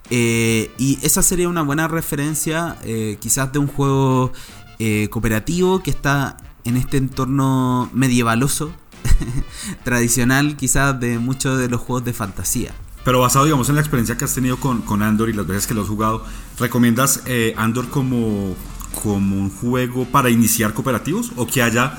Eh, 0.10 0.72
y 0.78 0.98
esa 1.04 1.22
sería 1.22 1.50
una 1.50 1.62
buena 1.62 1.88
referencia, 1.88 2.78
eh, 2.84 3.18
quizás 3.20 3.52
de 3.52 3.60
un 3.60 3.68
juego 3.68 4.32
eh, 4.80 5.08
cooperativo 5.12 5.84
que 5.84 5.92
está 5.92 6.38
en 6.64 6.78
este 6.78 6.98
entorno 6.98 7.90
medievaloso, 7.94 8.72
tradicional 9.84 10.56
quizás 10.58 11.00
de 11.00 11.20
muchos 11.20 11.60
de 11.60 11.70
los 11.70 11.82
juegos 11.82 12.06
de 12.06 12.14
fantasía. 12.14 12.74
Pero 13.04 13.22
basado, 13.22 13.46
digamos, 13.46 13.70
en 13.70 13.76
la 13.76 13.82
experiencia 13.82 14.18
que 14.18 14.26
has 14.26 14.34
tenido 14.34 14.58
con, 14.58 14.82
con 14.82 15.02
Andor 15.02 15.30
y 15.30 15.34
las 15.34 15.48
veces 15.48 15.68
que 15.68 15.74
lo 15.74 15.82
has 15.82 15.88
jugado, 15.88 16.24
¿recomiendas 16.60 17.24
eh, 17.26 17.54
Andor 17.58 17.90
como, 17.90 18.56
como 19.02 19.38
un 19.38 19.50
juego 19.50 20.06
para 20.06 20.30
iniciar 20.30 20.74
cooperativos 20.74 21.32
o 21.36 21.48
que 21.48 21.62
haya 21.62 21.98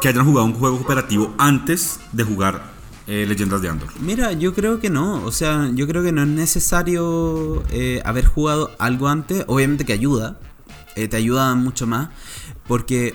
que 0.00 0.08
hayan 0.08 0.26
jugado 0.26 0.44
un 0.44 0.52
juego 0.52 0.76
cooperativo 0.76 1.34
antes 1.38 2.00
de 2.12 2.22
jugar 2.22 2.70
eh, 3.06 3.24
Leyendas 3.26 3.62
de 3.62 3.70
Andor? 3.70 3.88
Mira, 3.98 4.32
yo 4.34 4.52
creo 4.52 4.78
que 4.78 4.90
no. 4.90 5.24
O 5.24 5.32
sea, 5.32 5.70
yo 5.72 5.86
creo 5.86 6.02
que 6.02 6.12
no 6.12 6.22
es 6.22 6.28
necesario 6.28 7.62
eh, 7.70 8.02
haber 8.04 8.26
jugado 8.26 8.72
algo 8.78 9.08
antes. 9.08 9.44
Obviamente 9.46 9.86
que 9.86 9.94
ayuda. 9.94 10.38
te 10.94 11.16
ayuda 11.16 11.54
mucho 11.54 11.86
más. 11.86 12.10
Porque 12.68 13.14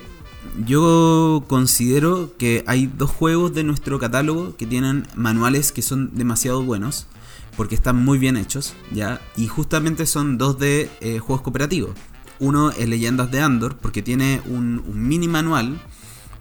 yo 0.66 1.44
considero 1.48 2.36
que 2.38 2.64
hay 2.68 2.88
dos 2.88 3.10
juegos 3.10 3.54
de 3.54 3.64
nuestro 3.64 4.00
catálogo 4.00 4.56
que 4.58 4.66
tienen 4.66 5.08
manuales 5.16 5.72
que 5.72 5.82
son 5.82 6.16
demasiado 6.16 6.64
buenos 6.64 7.08
porque 7.56 7.76
están 7.76 7.98
muy 7.98 8.18
bien 8.18 8.38
hechos, 8.38 8.74
¿ya? 8.92 9.22
Y 9.36 9.48
justamente 9.48 10.06
son 10.06 10.38
dos 10.38 10.58
de 10.58 10.90
eh, 11.02 11.20
juegos 11.20 11.42
cooperativos. 11.42 11.92
Uno 12.40 12.72
es 12.72 12.88
Leyendas 12.88 13.30
de 13.30 13.42
Andor 13.42 13.78
porque 13.78 14.02
tiene 14.02 14.42
un, 14.46 14.84
mini 14.94 15.28
manual 15.28 15.80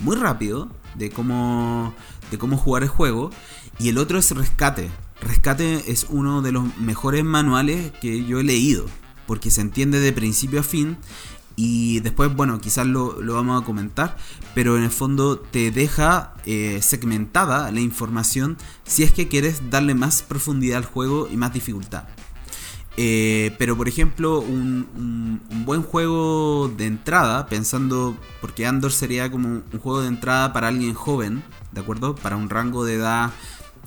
muy 0.01 0.17
rápido 0.17 0.71
de 0.95 1.11
cómo, 1.11 1.95
de 2.31 2.39
cómo 2.39 2.57
jugar 2.57 2.83
el 2.83 2.89
juego 2.89 3.31
y 3.79 3.91
el 3.91 3.99
otro 3.99 4.19
es 4.19 4.31
Rescate. 4.31 4.91
Rescate 5.21 5.91
es 5.91 6.07
uno 6.09 6.41
de 6.41 6.53
los 6.53 6.77
mejores 6.79 7.25
manuales 7.25 7.93
que 8.01 8.25
yo 8.25 8.41
he 8.41 8.45
leído 8.45 8.87
porque 9.27 9.51
se 9.51 9.61
entiende 9.61 10.01
de 10.01 10.13
principio 10.13 10.61
a 10.61 10.65
fin 10.65 10.97
y 11.63 12.01
después, 12.01 12.35
bueno, 12.35 12.59
quizás 12.59 12.87
lo, 12.87 13.17
vamos 13.35 13.61
a 13.61 13.67
comentar, 13.67 14.17
pero 14.55 14.79
en 14.79 14.85
el 14.85 14.91
fondo 14.91 15.39
te 15.39 15.71
deja 15.71 16.33
eh, 16.47 16.81
segmentada 16.81 17.71
la 17.71 17.81
información 17.81 18.57
si 18.85 19.03
es 19.03 19.13
que 19.13 19.29
quieres 19.29 19.69
darle 19.69 19.95
más 19.95 20.23
profundidad 20.23 20.79
al 20.79 20.87
juego 20.87 21.29
y 21.31 21.37
más 21.37 21.53
dificultad. 21.53 22.05
Eh, 22.97 23.55
pero 23.59 23.77
por 23.77 23.89
ejemplo, 23.89 24.41
un, 24.41 25.43
buen 25.67 25.83
juego 25.83 26.73
de 26.75 26.87
entrada, 26.87 27.45
pensando, 27.47 28.17
porque 28.41 28.67
Andor 28.67 28.93
sería 28.93 29.31
como 29.31 29.49
un 29.49 29.81
juego 29.83 30.01
de 30.01 30.09
entrada 30.09 30.55
para 30.55 30.69
alguien 30.69 30.95
joven, 30.95 31.43
¿de 31.73 31.83
acuerdo? 31.83 32.15
Para 32.15 32.37
un 32.37 32.49
rango 32.49 32.87
de 32.87 32.95
edad, 32.95 33.33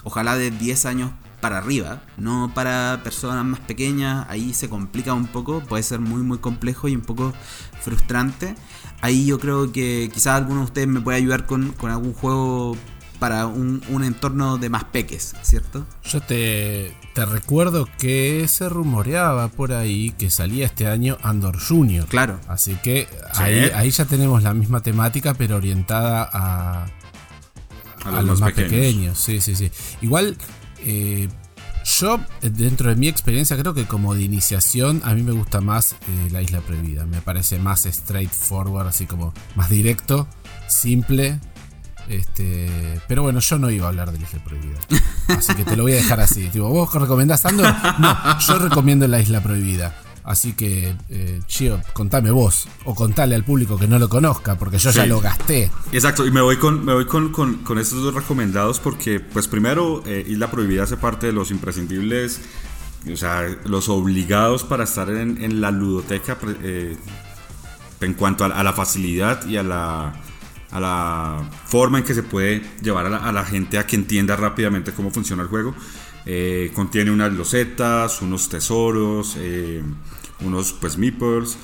ojalá 0.04 0.36
de 0.36 0.52
10 0.52 0.86
años 0.86 1.12
para 1.44 1.58
arriba, 1.58 2.02
no 2.16 2.54
para 2.56 3.02
personas 3.04 3.44
más 3.44 3.60
pequeñas, 3.60 4.26
ahí 4.30 4.54
se 4.54 4.70
complica 4.70 5.14
un 5.14 5.28
poco, 5.28 5.60
puede 5.60 5.84
ser 5.84 6.00
muy 6.00 6.24
muy 6.24 6.38
complejo 6.38 6.88
y 6.88 6.96
un 6.96 7.02
poco 7.02 7.34
frustrante. 7.82 8.56
Ahí 9.02 9.26
yo 9.26 9.40
creo 9.40 9.70
que 9.74 10.10
quizás 10.14 10.38
alguno 10.38 10.62
de 10.62 10.66
ustedes 10.68 10.88
me 10.88 11.02
puede 11.02 11.18
ayudar 11.18 11.46
con, 11.46 11.76
algún 11.82 12.14
juego 12.14 12.78
para 13.20 13.46
un, 13.46 13.84
entorno 14.06 14.58
de 14.58 14.70
más 14.70 14.86
peques, 14.86 15.36
¿cierto? 15.42 15.86
Yo 16.06 16.22
te, 16.22 16.96
te 17.14 17.26
recuerdo 17.26 17.90
que 17.98 18.48
se 18.48 18.70
rumoreaba 18.70 19.50
por 19.50 19.74
ahí 19.74 20.12
que 20.12 20.30
salía 20.30 20.66
este 20.66 20.88
año 20.88 21.18
Andor 21.24 21.60
Junior. 21.60 22.08
Claro. 22.08 22.40
Así 22.48 22.78
que 22.82 23.10
ahí, 23.36 23.70
ahí 23.76 23.92
ya 23.92 24.06
tenemos 24.06 24.44
la 24.44 24.54
misma 24.54 24.82
temática, 24.82 25.34
pero 25.34 25.58
orientada 25.58 26.30
a, 26.32 26.86
a 28.06 28.22
los, 28.22 28.40
más, 28.40 28.54
pequeños. 28.54 29.20
Sí, 29.20 29.42
sí, 29.42 29.58
sí. 29.58 29.70
Igual 30.02 30.38
eh, 30.86 31.28
yo, 31.84 32.20
dentro 32.42 32.90
de 32.90 32.96
mi 32.96 33.08
experiencia, 33.08 33.58
creo 33.58 33.74
que 33.74 33.86
como 33.86 34.16
de 34.16 34.24
iniciación, 34.24 35.02
a 35.04 35.14
mí 35.14 35.22
me 35.22 35.34
gusta 35.34 35.60
más 35.60 35.94
eh, 35.94 36.30
la 36.32 36.42
isla 36.42 36.62
prohibida. 36.62 37.06
Me 37.06 37.22
parece 37.22 37.60
más 37.60 37.84
straightforward, 37.84 38.88
así 38.88 39.06
como 39.06 39.34
más 39.56 39.70
directo, 39.70 40.28
simple. 40.68 41.40
Este, 42.08 43.00
pero 43.08 43.24
bueno, 43.24 43.40
yo 43.40 43.58
no 43.58 43.70
iba 43.70 43.86
a 43.86 43.90
hablar 43.90 44.12
de 44.12 44.20
la 44.20 44.26
isla 44.26 44.44
prohibida. 44.44 44.80
Así 45.30 45.54
que 45.56 45.64
te 45.64 45.78
lo 45.78 45.84
voy 45.84 45.94
a 45.94 45.96
dejar 45.96 46.20
así. 46.20 46.50
¿vos 46.60 46.94
recomendás 46.94 47.46
Andor? 47.46 47.74
No, 48.00 48.40
yo 48.40 48.60
recomiendo 48.60 49.08
la 49.08 49.22
isla 49.22 49.42
prohibida. 49.42 49.96
Así 50.24 50.54
que, 50.54 50.96
eh, 51.10 51.42
Chio, 51.48 51.82
contame 51.92 52.32
vos, 52.32 52.68
o 52.86 52.96
contale 52.96 53.36
al 53.36 53.44
público 53.44 53.78
que 53.78 53.88
no 53.88 54.00
lo 54.00 54.08
conozca, 54.08 54.58
porque 54.58 54.78
yo 54.78 54.92
ya 54.92 55.06
lo 55.06 55.20
gasté. 55.20 55.70
Exacto, 55.92 56.26
y 56.26 56.32
me 56.32 56.42
voy 56.42 56.58
con, 56.58 56.86
me 56.86 56.94
voy 56.94 57.06
con, 57.06 57.30
con, 57.32 57.78
estos 57.78 58.02
dos 58.02 58.14
recomendados 58.14 58.80
porque, 58.80 59.20
pues 59.20 59.48
primero, 59.48 60.02
eh, 60.06 60.26
Isla 60.28 60.50
Prohibida 60.50 60.84
hace 60.84 60.96
parte 60.96 61.28
de 61.28 61.34
los 61.34 61.52
imprescindibles, 61.52 62.40
o 63.12 63.18
sea, 63.18 63.46
los 63.66 63.90
obligados 63.90 64.64
para 64.64 64.86
estar 64.86 65.10
en, 65.10 65.60
la 65.60 65.72
ludoteca 65.72 66.38
eh, 66.62 66.96
en 68.00 68.14
cuanto 68.14 68.46
a, 68.46 68.64
la 68.64 68.74
facilidad 68.74 69.46
y 69.46 69.58
a 69.58 69.64
la, 69.64 70.14
a 70.72 70.80
la 70.80 71.50
forma 71.66 71.98
en 71.98 72.06
que 72.06 72.14
se 72.14 72.24
puede 72.24 72.62
llevar 72.82 73.08
a 73.08 73.10
la, 73.10 73.18
a 73.18 73.32
la 73.34 73.44
gente 73.44 73.78
a 73.78 73.86
que 73.86 73.98
entienda 73.98 74.38
rápidamente 74.38 74.94
cómo 74.94 75.12
funciona 75.12 75.44
el 75.44 75.50
juego. 75.50 75.76
Eh, 76.26 76.72
contiene 76.74 77.12
unas 77.12 77.34
losetas, 77.34 78.22
unos 78.22 78.48
tesoros, 78.48 79.36
eh, 79.38 79.84
unos 80.40 80.74
pues 80.74 80.98
meeples, 80.98 81.58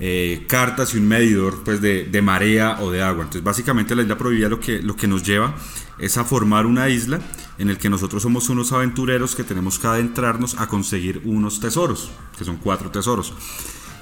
eh, 0.00 0.44
cartas 0.48 0.94
y 0.94 0.98
un 0.98 1.06
medidor 1.06 1.62
pues 1.64 1.80
de, 1.80 2.22
marea 2.22 2.78
o 2.80 2.90
de 2.90 3.02
agua. 3.02 3.24
Entonces 3.24 3.44
básicamente 3.44 3.94
la 3.94 4.02
isla 4.02 4.16
prohibida 4.16 4.48
lo 4.48 4.60
que, 4.60 4.80
lo 4.80 4.96
que 4.96 5.06
nos 5.06 5.22
lleva 5.22 5.54
es 5.98 6.16
a 6.16 6.24
formar 6.24 6.66
una 6.66 6.88
isla 6.88 7.20
en 7.58 7.70
el 7.70 7.78
que 7.78 7.88
nosotros 7.88 8.22
somos 8.22 8.48
unos 8.48 8.72
aventureros 8.72 9.34
que 9.34 9.44
tenemos 9.44 9.78
que 9.78 9.86
adentrarnos 9.86 10.58
a 10.58 10.66
conseguir 10.66 11.22
unos 11.24 11.60
tesoros, 11.60 12.10
que 12.36 12.44
son 12.44 12.56
cuatro 12.56 12.90
tesoros. 12.90 13.32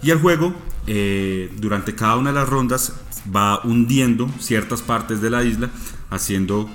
Y 0.02 0.10
el 0.10 0.18
juego, 0.18 0.52
durante 1.56 1.94
cada 1.94 2.16
una 2.16 2.30
de 2.30 2.34
las 2.34 2.48
rondas, 2.48 2.92
va 3.34 3.64
hundiendo 3.64 4.28
ciertas 4.38 4.82
partes 4.82 5.22
de 5.22 5.30
la 5.30 5.44
isla, 5.44 5.70
haciendo 6.10 6.68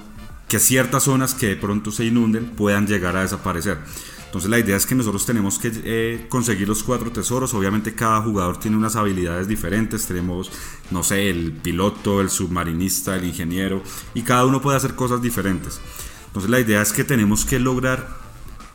que 0.50 0.60
ciertas 0.60 1.04
zonas 1.04 1.36
que 1.36 1.48
de 1.48 1.56
pronto 1.56 1.92
se 1.92 2.04
inunden 2.04 2.48
puedan 2.48 2.88
llegar 2.88 3.16
a 3.16 3.22
desaparecer. 3.22 3.78
Entonces 4.26 4.50
la 4.50 4.60
idea 4.60 4.78
es 4.78 4.86
que 4.86 4.94
nosotros 4.94 5.26
tenemos 5.26 5.58
que 5.58 5.72
eh, 5.74 6.28
conseguir 6.30 6.68
los 6.68 6.84
cuatro 6.84 7.12
tesoros. 7.12 7.54
Obviamente 7.56 7.96
cada 7.96 8.22
jugador 8.22 8.60
tiene 8.60 8.78
unas 8.78 8.96
habilidades 8.96 9.48
diferentes. 9.48 10.06
Tenemos, 10.06 10.52
no 10.92 11.04
sé, 11.04 11.32
el 11.32 11.54
piloto, 11.54 12.22
el 12.22 12.30
submarinista, 12.30 13.16
el 13.16 13.26
ingeniero. 13.26 13.82
Y 14.14 14.22
cada 14.22 14.46
uno 14.46 14.62
puede 14.62 14.78
hacer 14.78 14.94
cosas 14.94 15.22
diferentes. 15.22 15.80
Entonces 16.28 16.52
la 16.52 16.60
idea 16.60 16.82
es 16.82 16.94
que 16.94 17.04
tenemos 17.04 17.44
que 17.44 17.58
lograr 17.58 18.08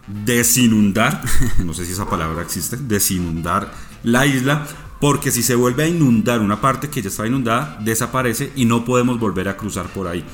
desinundar, 0.08 1.22
no 1.64 1.72
sé 1.72 1.86
si 1.86 1.92
esa 1.92 2.08
palabra 2.08 2.42
existe, 2.42 2.76
desinundar 2.76 3.72
la 4.02 4.26
isla. 4.26 4.66
Porque 5.00 5.30
si 5.30 5.42
se 5.42 5.54
vuelve 5.54 5.84
a 5.84 5.88
inundar 5.88 6.40
una 6.40 6.60
parte 6.60 6.88
que 6.88 7.02
ya 7.02 7.10
está 7.10 7.26
inundada, 7.26 7.78
desaparece 7.80 8.52
y 8.56 8.64
no 8.64 8.84
podemos 8.84 9.20
volver 9.20 9.48
a 9.48 9.56
cruzar 9.56 9.86
por 9.86 10.08
ahí. 10.08 10.24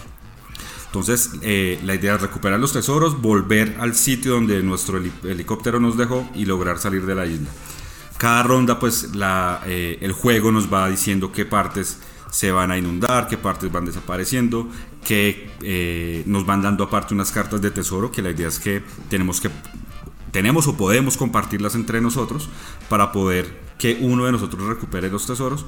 Entonces, 0.90 1.31
eh, 1.42 1.79
la 1.85 1.94
idea 1.94 2.16
es 2.16 2.20
recuperar 2.20 2.59
los 2.59 2.72
tesoros, 2.72 3.22
volver 3.22 3.76
al 3.79 3.94
sitio 3.94 4.33
donde 4.33 4.61
nuestro 4.64 4.98
helicóptero 4.98 5.79
nos 5.79 5.96
dejó 5.96 6.29
y 6.35 6.46
lograr 6.46 6.79
salir 6.79 7.07
de 7.07 7.14
la 7.14 7.26
isla. 7.26 7.48
Cada 8.18 8.42
ronda, 8.42 8.81
pues, 8.81 9.09
eh, 9.66 9.98
el 10.00 10.11
juego 10.11 10.50
nos 10.50 10.72
va 10.72 10.90
diciendo 10.90 11.31
qué 11.31 11.44
partes 11.44 12.00
se 12.33 12.50
van 12.50 12.72
a 12.72 12.76
inundar, 12.76 13.29
qué 13.29 13.38
partes 13.38 13.70
van 13.70 13.85
desapareciendo, 13.85 14.68
que 15.05 15.53
eh, 15.62 16.24
nos 16.26 16.44
van 16.44 16.61
dando 16.61 16.83
aparte 16.83 17.14
unas 17.14 17.31
cartas 17.31 17.62
de 17.62 17.70
tesoro, 17.70 18.11
que 18.11 18.20
la 18.20 18.31
idea 18.31 18.48
es 18.48 18.59
que 18.59 18.83
tenemos 19.09 19.40
que 19.40 19.48
tenemos 20.33 20.66
o 20.66 20.76
podemos 20.76 21.16
compartirlas 21.16 21.76
entre 21.76 22.00
nosotros 22.00 22.48
para 22.88 23.12
poder 23.12 23.61
que 23.79 23.98
uno 24.00 24.26
de 24.26 24.33
nosotros 24.33 24.66
recupere 24.66 25.09
los 25.09 25.24
tesoros 25.24 25.66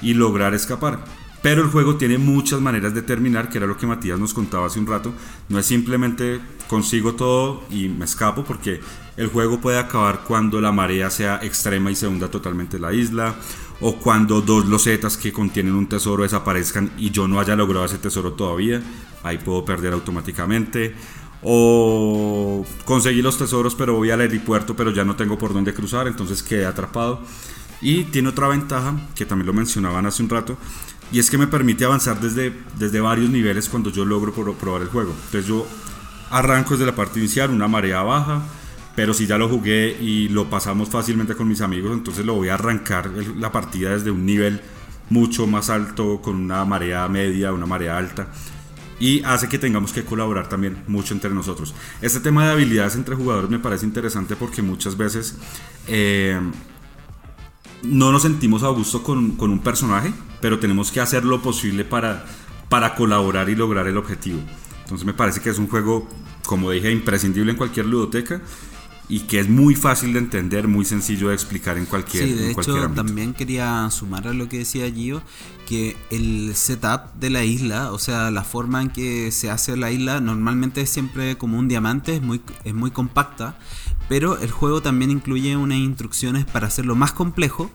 y 0.00 0.14
lograr 0.14 0.54
escapar. 0.54 1.04
Pero 1.42 1.62
el 1.62 1.68
juego 1.68 1.96
tiene 1.96 2.18
muchas 2.18 2.60
maneras 2.60 2.94
de 2.94 3.02
terminar, 3.02 3.48
que 3.48 3.58
era 3.58 3.66
lo 3.66 3.76
que 3.76 3.86
Matías 3.86 4.18
nos 4.18 4.32
contaba 4.32 4.66
hace 4.66 4.78
un 4.78 4.86
rato. 4.86 5.12
No 5.48 5.58
es 5.58 5.66
simplemente 5.66 6.40
consigo 6.68 7.14
todo 7.14 7.64
y 7.68 7.88
me 7.88 8.04
escapo, 8.04 8.44
porque 8.44 8.80
el 9.16 9.26
juego 9.26 9.60
puede 9.60 9.78
acabar 9.78 10.22
cuando 10.26 10.60
la 10.60 10.70
marea 10.70 11.10
sea 11.10 11.40
extrema 11.42 11.90
y 11.90 11.96
se 11.96 12.06
hunda 12.06 12.30
totalmente 12.30 12.78
la 12.78 12.92
isla, 12.92 13.34
o 13.80 13.96
cuando 13.96 14.40
dos 14.40 14.66
losetas 14.66 15.16
que 15.16 15.32
contienen 15.32 15.74
un 15.74 15.88
tesoro 15.88 16.22
desaparezcan 16.22 16.92
y 16.96 17.10
yo 17.10 17.26
no 17.26 17.40
haya 17.40 17.56
logrado 17.56 17.84
ese 17.84 17.98
tesoro 17.98 18.34
todavía. 18.34 18.80
Ahí 19.24 19.38
puedo 19.38 19.64
perder 19.64 19.92
automáticamente. 19.92 20.94
O 21.42 22.64
conseguí 22.84 23.20
los 23.20 23.36
tesoros, 23.36 23.74
pero 23.74 23.96
voy 23.96 24.10
al 24.10 24.20
aeropuerto, 24.20 24.76
pero 24.76 24.92
ya 24.92 25.04
no 25.04 25.16
tengo 25.16 25.36
por 25.36 25.52
dónde 25.52 25.74
cruzar, 25.74 26.06
entonces 26.06 26.40
quedé 26.40 26.66
atrapado. 26.66 27.20
Y 27.80 28.04
tiene 28.04 28.28
otra 28.28 28.46
ventaja, 28.46 28.94
que 29.16 29.26
también 29.26 29.48
lo 29.48 29.52
mencionaban 29.52 30.06
hace 30.06 30.22
un 30.22 30.28
rato, 30.28 30.56
y 31.12 31.18
es 31.18 31.30
que 31.30 31.38
me 31.38 31.46
permite 31.46 31.84
avanzar 31.84 32.20
desde, 32.20 32.52
desde 32.78 33.00
varios 33.00 33.30
niveles 33.30 33.68
cuando 33.68 33.90
yo 33.90 34.04
logro 34.04 34.32
probar 34.32 34.82
el 34.82 34.88
juego. 34.88 35.12
Entonces 35.26 35.46
yo 35.46 35.66
arranco 36.30 36.70
desde 36.70 36.86
la 36.86 36.94
parte 36.94 37.18
inicial, 37.18 37.50
una 37.50 37.68
marea 37.68 38.02
baja, 38.02 38.42
pero 38.96 39.12
si 39.12 39.26
ya 39.26 39.38
lo 39.38 39.48
jugué 39.48 39.96
y 40.00 40.28
lo 40.30 40.48
pasamos 40.48 40.88
fácilmente 40.88 41.34
con 41.34 41.46
mis 41.48 41.60
amigos, 41.60 41.92
entonces 41.92 42.24
lo 42.24 42.34
voy 42.34 42.48
a 42.48 42.54
arrancar 42.54 43.10
la 43.38 43.52
partida 43.52 43.90
desde 43.90 44.10
un 44.10 44.24
nivel 44.24 44.60
mucho 45.10 45.46
más 45.46 45.68
alto, 45.68 46.20
con 46.22 46.36
una 46.36 46.64
marea 46.64 47.06
media, 47.08 47.52
una 47.52 47.66
marea 47.66 47.98
alta. 47.98 48.28
Y 48.98 49.22
hace 49.24 49.48
que 49.48 49.58
tengamos 49.58 49.92
que 49.92 50.04
colaborar 50.04 50.48
también 50.48 50.84
mucho 50.86 51.12
entre 51.12 51.30
nosotros. 51.30 51.74
Este 52.00 52.20
tema 52.20 52.46
de 52.46 52.52
habilidades 52.52 52.94
entre 52.94 53.16
jugadores 53.16 53.50
me 53.50 53.58
parece 53.58 53.84
interesante 53.84 54.36
porque 54.36 54.62
muchas 54.62 54.96
veces 54.96 55.36
eh, 55.88 56.40
no 57.82 58.12
nos 58.12 58.22
sentimos 58.22 58.62
a 58.62 58.68
gusto 58.68 59.02
con, 59.02 59.32
con, 59.32 59.50
un 59.50 59.58
personaje, 59.58 60.12
pero 60.42 60.58
tenemos 60.58 60.90
que 60.90 61.00
hacer 61.00 61.24
lo 61.24 61.40
posible 61.40 61.86
para, 61.86 62.26
para 62.68 62.94
colaborar 62.94 63.48
y 63.48 63.54
lograr 63.54 63.86
el 63.86 63.96
objetivo. 63.96 64.40
Entonces 64.82 65.06
me 65.06 65.14
parece 65.14 65.40
que 65.40 65.48
es 65.48 65.58
un 65.58 65.68
juego, 65.68 66.06
como 66.44 66.70
dije, 66.70 66.90
imprescindible 66.90 67.52
en 67.52 67.56
cualquier 67.56 67.86
ludoteca 67.86 68.42
y 69.08 69.20
que 69.20 69.40
es 69.40 69.48
muy 69.48 69.74
fácil 69.74 70.14
de 70.14 70.18
entender, 70.18 70.68
muy 70.68 70.84
sencillo 70.84 71.28
de 71.28 71.34
explicar 71.34 71.78
en 71.78 71.86
cualquier 71.86 72.24
Sí, 72.24 72.32
de 72.32 72.50
hecho 72.50 72.90
también 72.90 73.34
quería 73.34 73.88
sumar 73.90 74.26
a 74.26 74.32
lo 74.32 74.48
que 74.48 74.58
decía 74.58 74.90
Gio, 74.90 75.22
que 75.66 75.96
el 76.10 76.54
setup 76.56 77.14
de 77.20 77.30
la 77.30 77.44
isla, 77.44 77.92
o 77.92 77.98
sea, 77.98 78.30
la 78.30 78.42
forma 78.42 78.82
en 78.82 78.90
que 78.90 79.30
se 79.30 79.48
hace 79.48 79.76
la 79.76 79.90
isla, 79.90 80.20
normalmente 80.20 80.80
es 80.80 80.90
siempre 80.90 81.38
como 81.38 81.58
un 81.58 81.68
diamante, 81.68 82.16
es 82.16 82.22
muy, 82.22 82.40
es 82.64 82.74
muy 82.74 82.90
compacta, 82.90 83.58
pero 84.08 84.38
el 84.38 84.50
juego 84.50 84.82
también 84.82 85.10
incluye 85.10 85.56
unas 85.56 85.78
instrucciones 85.78 86.46
para 86.46 86.66
hacerlo 86.66 86.96
más 86.96 87.12
complejo. 87.12 87.70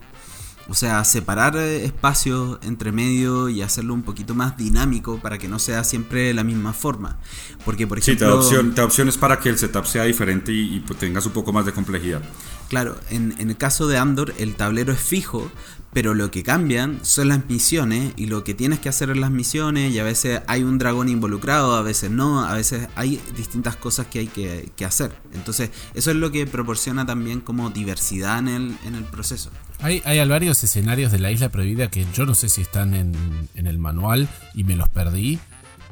O 0.69 0.73
sea, 0.73 1.03
separar 1.05 1.55
eh, 1.55 1.85
espacios 1.85 2.59
entre 2.61 2.91
medio 2.91 3.47
y 3.47 3.61
hacerlo 3.61 3.93
un 3.93 4.03
poquito 4.03 4.35
más 4.35 4.57
dinámico 4.57 5.19
para 5.19 5.37
que 5.37 5.47
no 5.47 5.59
sea 5.59 5.83
siempre 5.83 6.33
la 6.33 6.43
misma 6.43 6.73
forma. 6.73 7.17
Porque, 7.63 7.87
por 7.87 7.99
ejemplo. 7.99 8.41
Sí, 8.43 8.49
te 8.49 8.75
da, 8.75 8.85
opciones 8.85 9.17
para 9.17 9.39
que 9.39 9.49
el 9.49 9.57
setup 9.57 9.85
sea 9.85 10.03
diferente 10.03 10.51
y, 10.51 10.79
pues, 10.81 10.99
tengas 10.99 11.25
un 11.25 11.31
poco 11.31 11.53
más 11.53 11.65
de 11.65 11.71
complejidad. 11.71 12.21
Claro, 12.69 12.97
en, 13.09 13.33
en, 13.39 13.49
el 13.49 13.55
caso 13.55 13.87
de 13.87 13.97
Andor, 13.97 14.33
el 14.37 14.55
tablero 14.55 14.91
es 14.91 14.99
fijo, 14.99 15.49
pero 15.97 16.13
lo 16.13 16.29
que 16.29 16.43
cambian 16.43 16.99
son 17.01 17.29
las 17.29 17.49
misiones 17.49 18.13
y 18.17 18.27
lo 18.27 18.43
que 18.43 18.53
tienes 18.53 18.77
que 18.77 18.87
hacer 18.87 19.09
en 19.09 19.19
las 19.19 19.31
misiones 19.31 19.91
y 19.91 19.97
a 19.97 20.03
veces 20.03 20.43
hay 20.45 20.61
un 20.61 20.77
dragón 20.77 21.09
involucrado, 21.09 21.75
a 21.75 21.81
veces 21.81 22.11
no, 22.11 22.45
a 22.45 22.53
veces 22.53 22.87
hay 22.93 23.19
distintas 23.35 23.77
cosas 23.77 24.05
que 24.05 24.19
hay 24.19 24.27
que, 24.27 24.85
hacer. 24.85 25.19
Entonces 25.33 25.71
eso 25.95 26.11
es 26.11 26.17
lo 26.17 26.31
que 26.31 26.45
proporciona 26.45 27.07
también 27.07 27.41
como 27.41 27.71
diversidad 27.71 28.37
en 28.37 28.47
el, 28.47 28.77
en 28.85 28.93
el 28.93 29.05
proceso. 29.05 29.49
Hay, 29.79 30.03
hay 30.05 30.23
varios 30.29 30.63
escenarios 30.63 31.11
de 31.11 31.17
la 31.17 31.31
isla 31.31 31.49
prohibida 31.49 31.89
que 31.89 32.05
yo 32.13 32.27
no 32.27 32.35
sé 32.35 32.47
si 32.49 32.61
están 32.61 32.93
en, 32.93 33.15
en 33.55 33.65
el 33.65 33.79
manual 33.79 34.29
y 34.53 34.65
me 34.65 34.75
los 34.75 34.89
perdí, 34.89 35.39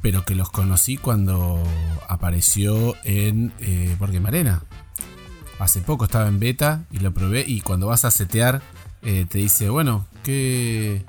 pero 0.04 0.24
que 0.24 0.36
los 0.36 0.52
conocí 0.52 0.98
cuando 0.98 1.64
apareció 2.08 2.94
en 3.06 3.54
eh, 3.58 3.98
Marena. 4.22 4.62
Hace 5.58 5.82
poco 5.82 6.06
estaba 6.06 6.28
en 6.28 6.40
beta 6.40 6.86
y 6.92 7.00
lo 7.00 7.12
probé 7.12 7.44
y 7.48 7.62
cuando 7.62 7.88
vas 7.88 8.06
a 8.06 8.12
setear 8.12 8.62
eh, 9.06 9.28
te 9.30 9.38
dice, 9.38 9.70
bueno, 9.70 10.08
¿qué, 10.24 11.06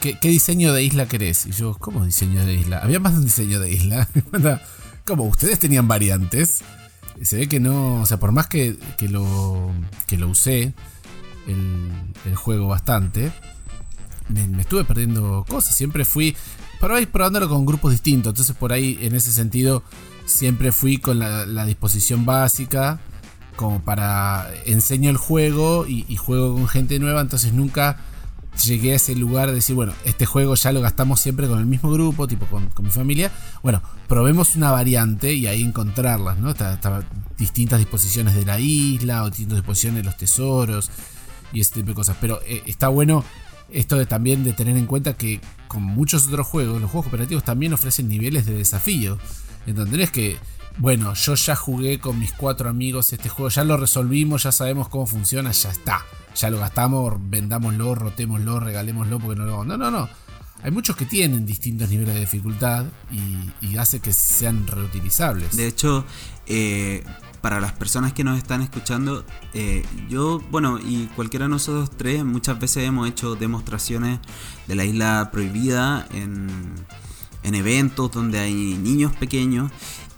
¿qué, 0.00 0.28
diseño 0.28 0.72
de 0.72 0.82
isla 0.82 1.06
querés? 1.06 1.44
Y 1.44 1.52
yo, 1.52 1.74
¿cómo 1.78 2.04
diseño 2.04 2.44
de 2.46 2.54
isla? 2.54 2.78
Había 2.78 2.98
más 2.98 3.12
de 3.12 3.18
un 3.18 3.24
diseño 3.26 3.60
de 3.60 3.70
isla. 3.70 4.08
como 5.04 5.24
ustedes 5.24 5.58
tenían 5.58 5.86
variantes. 5.86 6.62
Se 7.22 7.36
ve 7.36 7.48
que 7.48 7.60
no, 7.60 8.00
o 8.00 8.06
sea, 8.06 8.18
por 8.18 8.32
más 8.32 8.46
que, 8.46 8.78
que 8.96 9.08
lo, 9.08 9.70
que 10.06 10.16
lo 10.16 10.28
usé 10.28 10.72
el, 11.46 12.34
juego 12.34 12.68
bastante, 12.68 13.32
me, 14.28 14.60
estuve 14.60 14.84
perdiendo 14.84 15.44
cosas. 15.46 15.76
Siempre 15.76 16.06
fui, 16.06 16.34
por 16.80 16.92
ahí 16.92 17.04
probándolo 17.04 17.50
con 17.50 17.66
grupos 17.66 17.92
distintos. 17.92 18.30
Entonces 18.30 18.56
por 18.56 18.72
ahí, 18.72 18.98
en 19.02 19.14
ese 19.14 19.30
sentido, 19.30 19.82
siempre 20.24 20.72
fui 20.72 20.96
con 20.96 21.18
la 21.18 21.66
disposición 21.66 22.24
básica 22.24 22.98
como 23.56 23.80
para 23.80 24.50
enseño 24.66 25.10
el 25.10 25.16
juego 25.16 25.86
y, 25.86 26.16
juego 26.16 26.54
con 26.54 26.68
gente 26.68 26.98
nueva, 26.98 27.20
entonces 27.20 27.52
nunca 27.52 27.98
llegué 28.64 28.92
a 28.92 28.96
ese 28.96 29.14
lugar 29.14 29.48
de 29.48 29.56
decir, 29.56 29.74
bueno, 29.74 29.92
este 30.04 30.24
juego 30.24 30.54
ya 30.54 30.72
lo 30.72 30.80
gastamos 30.80 31.20
siempre 31.20 31.46
con 31.46 31.58
el 31.58 31.66
mismo 31.66 31.90
grupo, 31.90 32.26
tipo 32.28 32.46
con, 32.46 32.70
mi 32.82 32.90
familia. 32.90 33.30
Bueno, 33.62 33.82
probemos 34.08 34.54
una 34.54 34.70
variante 34.70 35.32
y 35.34 35.46
ahí 35.46 35.62
encontrarlas, 35.62 36.38
¿no? 36.38 36.50
Está, 36.50 37.02
distintas 37.36 37.78
disposiciones 37.78 38.34
de 38.34 38.44
la 38.44 38.58
isla 38.60 39.24
o 39.24 39.30
distintas 39.30 39.58
disposiciones 39.58 39.98
de 39.98 40.04
los 40.04 40.16
tesoros 40.16 40.90
y 41.52 41.60
ese 41.60 41.74
tipo 41.74 41.88
de 41.88 41.94
cosas. 41.94 42.16
Pero 42.20 42.40
eh, 42.46 42.62
está 42.66 42.88
bueno 42.88 43.24
esto 43.70 43.96
de 43.96 44.06
también 44.06 44.44
de 44.44 44.52
tener 44.52 44.76
en 44.76 44.86
cuenta 44.86 45.14
que 45.14 45.40
con 45.68 45.82
muchos 45.82 46.28
otros 46.28 46.46
juegos, 46.46 46.80
los 46.80 46.90
juegos 46.90 47.06
cooperativos 47.06 47.44
también 47.44 47.72
ofrecen 47.72 48.08
niveles 48.08 48.46
de 48.46 48.54
desafío. 48.54 49.18
En 49.66 49.74
que 50.12 50.36
bueno, 50.78 51.14
yo 51.14 51.34
ya 51.34 51.56
jugué 51.56 51.98
con 51.98 52.18
mis 52.18 52.32
cuatro 52.32 52.68
amigos 52.68 53.12
este 53.12 53.28
juego, 53.28 53.48
ya 53.48 53.64
lo 53.64 53.76
resolvimos, 53.76 54.42
ya 54.42 54.52
sabemos 54.52 54.88
cómo 54.88 55.06
funciona, 55.06 55.50
ya 55.50 55.70
está. 55.70 56.04
Ya 56.34 56.50
lo 56.50 56.58
gastamos, 56.58 57.14
vendámoslo, 57.18 57.94
rotémoslo, 57.94 58.60
regalémoslo 58.60 59.18
porque 59.18 59.40
no 59.40 59.46
lo... 59.46 59.64
No, 59.64 59.78
no, 59.78 59.90
no. 59.90 60.08
Hay 60.62 60.70
muchos 60.70 60.96
que 60.96 61.06
tienen 61.06 61.46
distintos 61.46 61.88
niveles 61.88 62.14
de 62.14 62.20
dificultad 62.20 62.86
y, 63.10 63.76
hace 63.76 64.00
que 64.00 64.12
sean 64.12 64.66
reutilizables. 64.66 65.56
De 65.56 65.66
hecho, 65.66 66.04
eh, 66.46 67.04
para 67.40 67.60
las 67.60 67.72
personas 67.72 68.12
que 68.12 68.24
nos 68.24 68.36
están 68.36 68.62
escuchando, 68.62 69.24
eh, 69.54 69.84
yo, 70.08 70.42
bueno, 70.50 70.78
y 70.78 71.06
cualquiera 71.14 71.44
de 71.44 71.50
nosotros 71.50 71.90
tres, 71.96 72.24
muchas 72.24 72.58
veces 72.58 72.84
hemos 72.84 73.08
hecho 73.08 73.34
demostraciones 73.34 74.18
de 74.66 74.74
la 74.74 74.84
isla 74.84 75.30
prohibida 75.32 76.06
en 76.12 76.74
eventos 77.44 78.10
donde 78.10 78.40
hay 78.40 78.54
niños 78.54 79.14
pequeños 79.14 79.70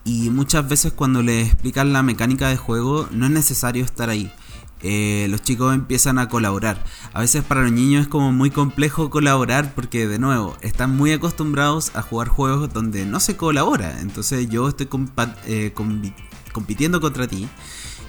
y 0.09 0.31
muchas 0.31 0.67
veces 0.67 0.95
cuando 0.95 1.23
les 1.23 1.49
explican 1.49 1.93
la 1.93 2.03
mecánica 2.03 2.49
de 2.49 2.57
juego 2.57 3.07
no 3.13 3.27
es 3.27 3.31
necesario 3.31 3.85
estar 3.85 4.09
ahí. 4.09 4.33
Eh, 4.81 5.27
los 5.29 5.43
chicos 5.43 5.75
empiezan 5.75 6.19
a 6.19 6.31
colaborar. 6.31 6.83
A 7.13 7.21
veces 7.21 7.45
para 7.45 7.61
los 7.61 7.73
niños 7.73 8.03
es 8.03 8.09
como 8.09 8.33
muy 8.33 8.51
complejo 8.51 9.11
colaborar 9.11 9.75
porque 9.75 10.07
de 10.07 10.19
nuevo 10.19 10.57
están 10.63 10.97
muy 10.97 11.13
acostumbrados 11.13 11.95
a 11.95 12.01
jugar 12.01 12.29
juegos 12.29 12.73
donde 12.73 13.05
no 13.05 13.21
se 13.21 13.37
colabora. 13.37 14.01
Entonces 14.01 14.49
yo 14.49 14.69
estoy 14.69 14.89
eh, 15.45 15.75
compitiendo 16.53 17.03
contra 17.03 17.27
ti 17.27 17.47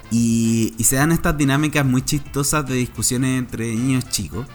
y, 0.10 0.74
y 0.78 0.84
se 0.86 0.96
dan 0.96 1.12
estas 1.12 1.38
dinámicas 1.38 1.86
muy 1.86 2.02
chistosas 2.04 2.66
de 2.66 2.76
discusiones 2.76 3.38
entre 3.38 3.76
niños 3.76 4.08
chicos. 4.08 4.48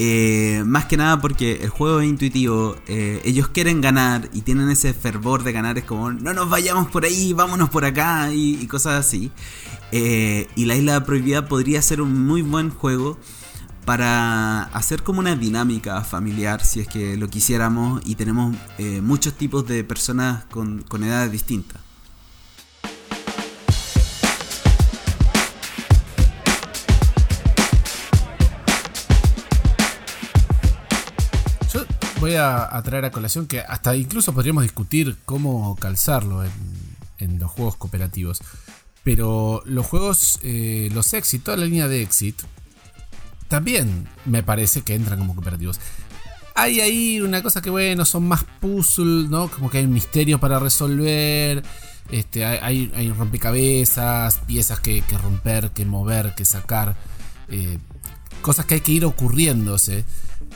Eh, 0.00 0.62
más 0.64 0.84
que 0.84 0.96
nada 0.96 1.20
porque 1.20 1.54
el 1.54 1.70
juego 1.70 1.98
es 1.98 2.08
intuitivo, 2.08 2.76
eh, 2.86 3.20
ellos 3.24 3.48
quieren 3.48 3.80
ganar 3.80 4.30
y 4.32 4.42
tienen 4.42 4.70
ese 4.70 4.94
fervor 4.94 5.42
de 5.42 5.50
ganar, 5.50 5.76
es 5.76 5.82
como 5.82 6.12
no 6.12 6.32
nos 6.32 6.48
vayamos 6.48 6.86
por 6.88 7.04
ahí, 7.04 7.32
vámonos 7.32 7.68
por 7.68 7.84
acá 7.84 8.32
y, 8.32 8.64
cosas 8.68 9.04
así. 9.04 9.32
Eh, 9.90 10.46
y 10.54 10.66
la 10.66 10.76
isla 10.76 11.04
prohibida 11.04 11.48
podría 11.48 11.82
ser 11.82 12.00
un 12.00 12.26
muy 12.26 12.42
buen 12.42 12.70
juego 12.70 13.18
para 13.84 14.64
hacer 14.66 15.02
como 15.02 15.18
una 15.18 15.34
dinámica 15.34 16.04
familiar 16.04 16.64
si 16.64 16.78
es 16.78 16.86
que 16.86 17.16
lo 17.16 17.26
quisiéramos 17.28 18.00
y 18.04 18.14
tenemos 18.14 18.54
muchos 19.02 19.34
tipos 19.34 19.66
de 19.66 19.82
personas 19.82 20.44
con, 20.44 20.82
con 20.82 21.02
edades 21.02 21.32
distintas. 21.32 21.87
Voy 32.20 32.34
a, 32.34 32.80
traer 32.84 33.04
a 33.04 33.10
colación 33.10 33.46
que 33.46 33.60
hasta 33.60 33.96
incluso 33.96 34.32
podríamos 34.32 34.62
discutir 34.62 35.16
cómo 35.24 35.76
calzarlo 35.76 36.44
en, 36.44 37.38
los 37.38 37.50
juegos 37.50 37.76
cooperativos. 37.76 38.40
Pero 39.04 39.62
los 39.64 39.86
juegos, 39.86 40.38
eh, 40.42 40.88
los 40.92 41.12
Exit, 41.14 41.42
toda 41.42 41.56
la 41.56 41.64
línea 41.64 41.88
de 41.88 42.02
Exit, 42.02 42.42
también 43.48 44.08
me 44.24 44.42
parece 44.42 44.82
que 44.82 44.94
entran 44.94 45.18
como 45.18 45.34
cooperativos. 45.34 45.80
Hay 46.54 46.80
ahí 46.80 47.20
una 47.20 47.42
cosa 47.42 47.62
que, 47.62 47.70
bueno, 47.70 48.04
son 48.04 48.26
más 48.28 48.44
puzzle, 48.60 49.28
¿no? 49.28 49.48
Como 49.48 49.70
que 49.70 49.78
hay 49.78 49.84
un 49.84 49.92
misterio 49.92 50.38
para 50.38 50.58
resolver. 50.58 51.62
Este, 52.10 52.44
hay, 52.44 52.90
hay 52.94 53.12
rompecabezas, 53.12 54.38
piezas 54.46 54.80
que, 54.80 55.02
romper, 55.22 55.70
que 55.70 55.84
mover, 55.84 56.34
que 56.34 56.44
sacar. 56.44 56.96
Eh, 57.48 57.78
cosas 58.42 58.66
que 58.66 58.74
hay 58.74 58.80
que 58.80 58.92
ir 58.92 59.04
ocurriéndose. 59.04 60.04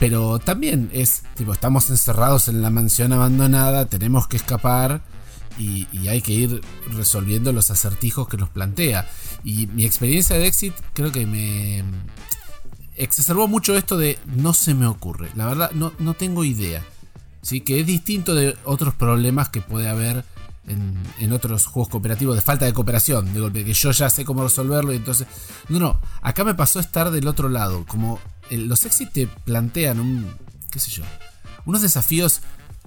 Pero 0.02 0.40
también 0.40 0.90
es, 0.92 1.22
tipo, 1.36 1.52
estamos 1.52 1.88
encerrados 1.88 2.48
en 2.48 2.60
la 2.60 2.70
mansión 2.70 3.12
abandonada, 3.12 3.86
tenemos 3.86 4.26
que 4.26 4.36
escapar 4.36 5.00
y, 5.60 5.86
hay 6.08 6.20
que 6.20 6.32
ir 6.32 6.60
resolviendo 6.90 7.52
los 7.52 7.70
acertijos 7.70 8.26
que 8.26 8.36
nos 8.36 8.48
plantea. 8.48 9.08
Y 9.44 9.68
mi 9.68 9.84
experiencia 9.84 10.36
de 10.36 10.48
Exit 10.48 10.74
creo 10.92 11.12
que 11.12 11.24
me 11.24 11.84
exacerbó 12.96 13.46
mucho 13.46 13.76
esto 13.76 13.96
de 13.96 14.18
no 14.26 14.54
se 14.54 14.74
me 14.74 14.88
ocurre. 14.88 15.28
La 15.36 15.46
verdad, 15.46 15.70
no, 15.70 15.92
no 16.00 16.14
tengo 16.14 16.42
idea. 16.42 16.82
¿sí? 17.40 17.60
Que 17.60 17.78
es 17.78 17.86
distinto 17.86 18.34
de 18.34 18.56
otros 18.64 18.94
problemas 18.94 19.50
que 19.50 19.60
puede 19.60 19.88
haber 19.88 20.24
en, 20.66 21.32
otros 21.32 21.66
juegos 21.66 21.90
cooperativos 21.90 22.34
de 22.34 22.42
falta 22.42 22.64
de 22.64 22.72
cooperación, 22.72 23.32
de 23.32 23.38
golpe, 23.38 23.64
que 23.64 23.72
yo 23.72 23.92
ya 23.92 24.10
sé 24.10 24.24
cómo 24.24 24.42
resolverlo 24.42 24.92
y 24.92 24.96
entonces... 24.96 25.28
No, 25.68 25.78
no, 25.78 26.00
acá 26.22 26.42
me 26.42 26.56
pasó 26.56 26.80
estar 26.80 27.12
del 27.12 27.28
otro 27.28 27.48
lado, 27.48 27.84
como 27.86 28.18
los 28.50 28.84
Exit 28.84 29.10
te 29.12 29.26
plantean 29.26 30.00
un, 30.00 30.26
qué 30.70 30.78
sé 30.78 30.90
yo, 30.90 31.04
unos 31.64 31.82
desafíos 31.82 32.42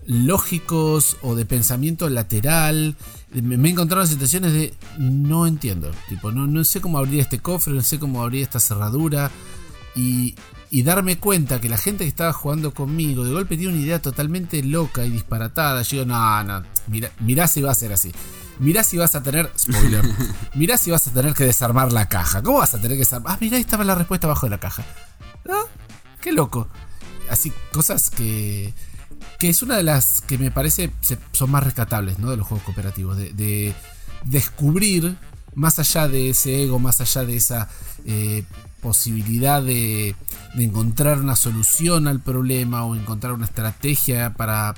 lógicos 0.06 1.18
o 1.22 1.36
de 1.36 1.46
pensamiento 1.46 2.10
lateral. 2.10 2.96
Me, 3.34 3.56
he 3.56 3.72
encontrado 3.72 4.04
en 4.04 4.10
situaciones 4.10 4.54
de 4.54 4.74
no 4.98 5.48
entiendo, 5.48 5.92
tipo, 6.10 6.32
no, 6.32 6.48
no 6.48 6.64
sé 6.64 6.82
cómo 6.82 6.98
abrir 6.98 7.20
este 7.20 7.40
cofre, 7.40 7.74
no 7.74 7.82
sé 7.82 8.00
cómo 8.00 8.22
abrir 8.22 8.44
esta 8.44 8.60
cerradura. 8.60 9.32
Y, 9.96 10.36
y 10.70 10.84
darme 10.84 11.18
cuenta 11.18 11.62
que 11.62 11.70
la 11.70 11.78
gente 11.78 12.04
que 12.04 12.10
estaba 12.10 12.34
jugando 12.34 12.74
conmigo 12.74 13.24
de 13.24 13.32
golpe 13.32 13.56
tiene 13.56 13.74
una 13.74 13.82
idea 13.82 14.02
totalmente 14.02 14.62
loca 14.62 15.06
y 15.06 15.10
disparatada. 15.10 15.82
Yo 15.84 16.00
digo, 16.00 16.06
no, 16.06 16.44
no, 16.44 16.64
mira, 16.88 17.12
mirá 17.20 17.48
si 17.48 17.62
va 17.62 17.72
a 17.72 17.76
ser 17.76 17.94
así. 17.94 18.12
Mirá 18.60 18.84
si 18.84 18.98
vas 18.98 19.16
a 19.16 19.24
tener. 19.24 19.52
Spoiler. 19.58 20.04
mirá 20.56 20.78
si 20.78 20.92
vas 20.92 21.08
a 21.08 21.12
tener 21.12 21.34
que 21.34 21.46
desarmar 21.46 21.92
la 21.92 22.08
caja. 22.08 22.42
¿Cómo 22.42 22.60
vas 22.60 22.74
a 22.74 22.78
tener 22.78 22.98
que 22.98 23.04
desarmar? 23.04 23.34
Ah, 23.34 23.38
mirá, 23.40 23.58
ahí 23.58 23.62
estaba 23.62 23.84
la 23.84 23.96
respuesta 23.96 24.28
abajo 24.28 24.46
de 24.46 24.52
la 24.52 24.60
caja. 24.60 24.84
¿Ah? 25.50 25.64
Qué 26.22 26.32
loco. 26.32 26.68
Así, 27.30 27.52
cosas 27.72 28.10
que. 28.10 28.74
Que 29.40 29.50
es 29.50 29.62
una 29.62 29.78
de 29.78 29.84
las 29.84 30.22
que 30.22 30.38
me 30.38 30.52
parece 30.52 30.92
son 31.32 31.52
más 31.52 31.64
rescatables, 31.64 32.20
¿no? 32.20 32.32
De 32.32 32.38
los 32.38 32.48
juegos 32.48 32.66
cooperativos. 32.66 33.18
De, 33.18 33.34
de 33.34 33.74
descubrir, 34.24 35.18
más 35.54 35.78
allá 35.80 36.08
de 36.08 36.30
ese 36.30 36.64
ego, 36.64 36.80
más 36.80 37.02
allá 37.02 37.26
de 37.26 37.36
esa. 37.36 37.70
Eh, 38.06 38.44
posibilidad 38.86 39.64
de, 39.64 40.16
encontrar 40.56 41.18
una 41.20 41.36
solución 41.36 42.08
al 42.08 42.20
problema 42.20 42.86
o 42.86 42.96
encontrar 42.96 43.34
una 43.34 43.46
estrategia 43.46 44.36
para, 44.36 44.76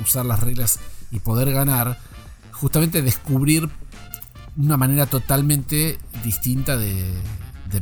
usar 0.00 0.24
las 0.24 0.38
reglas 0.38 0.78
y 1.10 1.18
poder 1.18 1.50
ganar, 1.50 1.98
justamente 2.52 3.02
descubrir 3.02 3.68
una 4.56 4.76
manera 4.76 5.06
totalmente 5.06 5.98
distinta 6.22 6.76
de, 6.76 7.12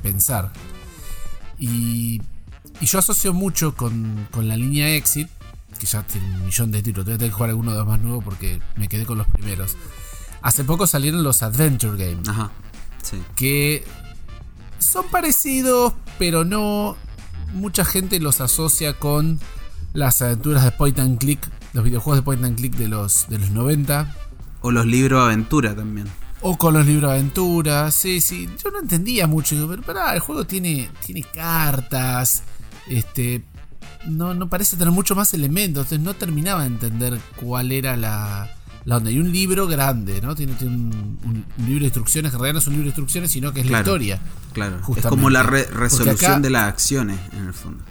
pensar. 0.02 0.50
Y, 1.58 2.20
yo 2.80 2.98
asocio 2.98 3.32
mucho 3.32 3.74
con, 3.74 4.28
la 4.34 4.56
línea 4.56 4.94
Exit, 4.94 5.28
que 5.78 5.86
ya 5.86 6.02
tiene 6.02 6.26
un 6.26 6.46
millón 6.46 6.70
de 6.70 6.82
títulos, 6.82 7.06
voy 7.06 7.14
a 7.14 7.18
tener 7.18 7.30
que 7.30 7.34
jugar 7.34 7.50
alguno 7.50 7.72
de 7.72 7.78
los 7.78 7.86
más 7.86 8.00
nuevos 8.00 8.24
porque 8.24 8.60
me 8.76 8.88
quedé 8.88 9.06
con 9.06 9.18
los 9.18 9.26
primeros. 9.26 9.76
Hace 10.42 10.64
poco 10.64 10.86
salieron 10.86 11.22
los 11.22 11.42
Adventure 11.42 11.96
Games. 11.96 12.28
Ajá. 12.28 12.50
Que 13.34 13.84
son 14.78 15.06
parecidos, 15.08 15.94
pero 16.18 16.44
no. 16.44 16.96
Mucha 17.52 17.84
gente 17.84 18.18
los 18.20 18.40
asocia 18.40 18.94
con 18.94 19.40
las 19.92 20.20
aventuras 20.20 20.64
de 20.64 20.72
point 20.72 20.98
and 20.98 21.18
click, 21.18 21.40
los 21.72 21.84
videojuegos 21.84 22.18
de 22.18 22.22
point 22.22 22.44
and 22.44 22.56
click 22.56 22.74
de 22.74 22.88
los, 22.88 23.28
de 23.28 23.38
los 23.38 23.50
90. 23.50 24.14
O 24.60 24.70
los 24.70 24.84
libros 24.84 25.20
de 25.20 25.26
aventura 25.26 25.74
también. 25.74 26.06
O 26.42 26.56
con 26.56 26.74
los 26.74 26.86
libros 26.86 27.10
de 27.10 27.18
aventura, 27.18 27.90
sí, 27.90 28.20
sí. 28.20 28.48
Yo 28.62 28.70
no 28.70 28.80
entendía 28.80 29.26
mucho, 29.26 29.54
digo, 29.54 29.68
pero 29.68 29.82
pará, 29.82 30.14
el 30.14 30.20
juego 30.20 30.46
tiene, 30.46 30.90
tiene 31.04 31.22
cartas, 31.22 32.42
este, 32.88 33.42
no, 34.06 34.34
no 34.34 34.48
parece 34.48 34.76
tener 34.76 34.92
mucho 34.92 35.14
más 35.14 35.32
elementos, 35.34 35.84
entonces 35.84 36.00
no 36.00 36.14
terminaba 36.14 36.62
de 36.62 36.68
entender 36.68 37.20
cuál 37.36 37.72
era 37.72 37.96
la, 37.96 38.54
la 38.84 38.98
onda. 38.98 39.10
Y 39.10 39.18
un 39.18 39.32
libro 39.32 39.66
grande, 39.66 40.20
¿no? 40.20 40.34
Tiene, 40.34 40.54
un, 40.62 41.44
libro 41.58 41.80
de 41.80 41.86
instrucciones, 41.86 42.30
que 42.30 42.36
en 42.36 42.40
realidad 42.40 42.54
no 42.54 42.58
es 42.60 42.66
un 42.66 42.72
libro 42.74 42.84
de 42.84 42.90
instrucciones, 42.90 43.30
sino 43.30 43.52
que 43.52 43.60
es 43.60 43.70
la 43.70 43.78
historia. 43.78 44.20
Claro, 44.52 44.80
es 44.96 45.06
como 45.06 45.30
la 45.30 45.42
resolución 45.42 46.42
de 46.42 46.50
las 46.50 46.64
acciones, 46.64 47.18
en 47.32 47.46
el 47.46 47.54
fondo. 47.54 47.84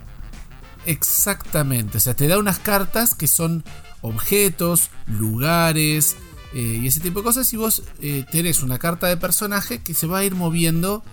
Exactamente, 0.86 1.98
o 1.98 2.02
sea, 2.02 2.14
te 2.14 2.28
da 2.28 2.38
unas 2.38 2.60
cartas 2.60 3.16
que 3.16 3.28
son 3.28 3.64
objetos, 4.02 4.92
lugares 5.08 6.16
eh, 6.54 6.80
y 6.84 6.88
ese 6.88 7.00
tipo 7.00 7.20
de 7.20 7.26
cosas. 7.26 7.52
Y 7.54 7.58
vos 7.58 7.84
eh, 8.02 8.26
tenés 8.32 8.64
una 8.64 8.78
carta 8.80 9.08
de 9.08 9.18
personaje 9.18 9.80
que 9.80 9.94
se 9.94 10.08
va 10.08 10.20
a 10.20 10.24
ir 10.24 10.36
moviendo 10.36 11.04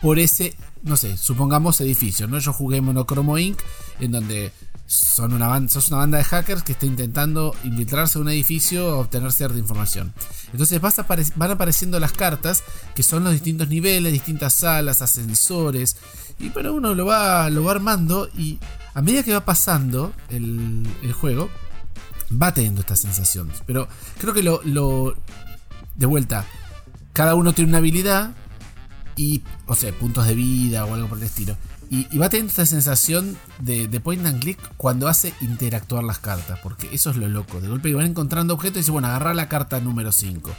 por 0.00 0.18
ese, 0.18 0.56
no 0.82 0.96
sé, 0.96 1.16
supongamos 1.16 1.80
edificio, 1.80 2.28
¿no? 2.28 2.38
Yo 2.38 2.52
jugué 2.52 2.80
Monocromo 2.80 3.38
Inc., 3.38 3.58
en 4.00 4.12
donde 4.12 4.52
son 4.88 5.34
una 5.34 5.68
sos 5.68 5.88
una 5.88 5.98
banda 5.98 6.16
de 6.16 6.24
hackers 6.24 6.62
que 6.62 6.72
está 6.72 6.86
intentando 6.86 7.54
infiltrarse 7.62 8.16
a 8.16 8.22
un 8.22 8.28
edificio 8.30 8.88
a 8.88 9.00
obtener 9.00 9.32
cierta 9.32 9.58
información. 9.58 10.14
Entonces 10.50 10.80
van 10.80 11.50
apareciendo 11.50 12.00
las 12.00 12.12
cartas, 12.12 12.64
que 12.94 13.02
son 13.02 13.22
los 13.22 13.34
distintos 13.34 13.68
niveles, 13.68 14.12
distintas 14.12 14.54
salas, 14.54 15.02
ascensores. 15.02 15.96
Y 16.38 16.48
bueno, 16.48 16.72
uno 16.72 16.94
lo 16.94 17.04
va, 17.04 17.50
lo 17.50 17.64
va 17.64 17.72
armando 17.72 18.30
y 18.34 18.58
a 18.94 19.02
medida 19.02 19.22
que 19.22 19.32
va 19.32 19.44
pasando 19.44 20.14
el, 20.30 20.86
juego, 21.12 21.50
va 22.30 22.52
teniendo 22.52 22.80
estas 22.80 23.00
sensaciones. 23.00 23.62
Pero 23.66 23.88
creo 24.18 24.34
que 24.34 24.42
lo. 24.42 25.14
De 25.96 26.06
vuelta, 26.06 26.44
cada 27.12 27.34
uno 27.34 27.52
tiene 27.52 27.70
una 27.70 27.78
habilidad 27.78 28.30
y, 29.16 29.42
o 29.66 29.74
sea, 29.74 29.92
puntos 29.92 30.26
de 30.26 30.34
vida 30.34 30.84
o 30.84 30.94
algo 30.94 31.08
por 31.08 31.18
el 31.18 31.24
estilo. 31.24 31.56
Y, 31.90 32.18
va 32.18 32.28
teniendo 32.28 32.50
esta 32.50 32.66
sensación 32.66 33.36
de, 33.60 33.88
point 34.00 34.24
and 34.26 34.40
click 34.40 34.58
cuando 34.76 35.08
hace 35.08 35.32
interactuar 35.40 36.04
las 36.04 36.18
cartas, 36.18 36.58
porque 36.62 36.88
eso 36.92 37.10
es 37.10 37.16
lo 37.16 37.28
loco. 37.28 37.60
De 37.60 37.68
golpe 37.68 37.92
van 37.94 38.06
encontrando 38.06 38.54
objetos 38.54 38.76
y 38.76 38.80
dice, 38.80 38.90
bueno, 38.90 39.08
agarrar 39.08 39.34
la 39.34 39.48
carta 39.48 39.80
número 39.80 40.12
5. 40.12 40.54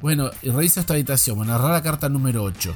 Bueno, 0.00 0.30
y 0.40 0.50
revisa 0.50 0.80
esta 0.80 0.94
habitación, 0.94 1.36
bueno, 1.36 1.52
agarrar 1.52 1.72
la 1.72 1.82
carta 1.82 2.08
número 2.08 2.44
8. 2.44 2.74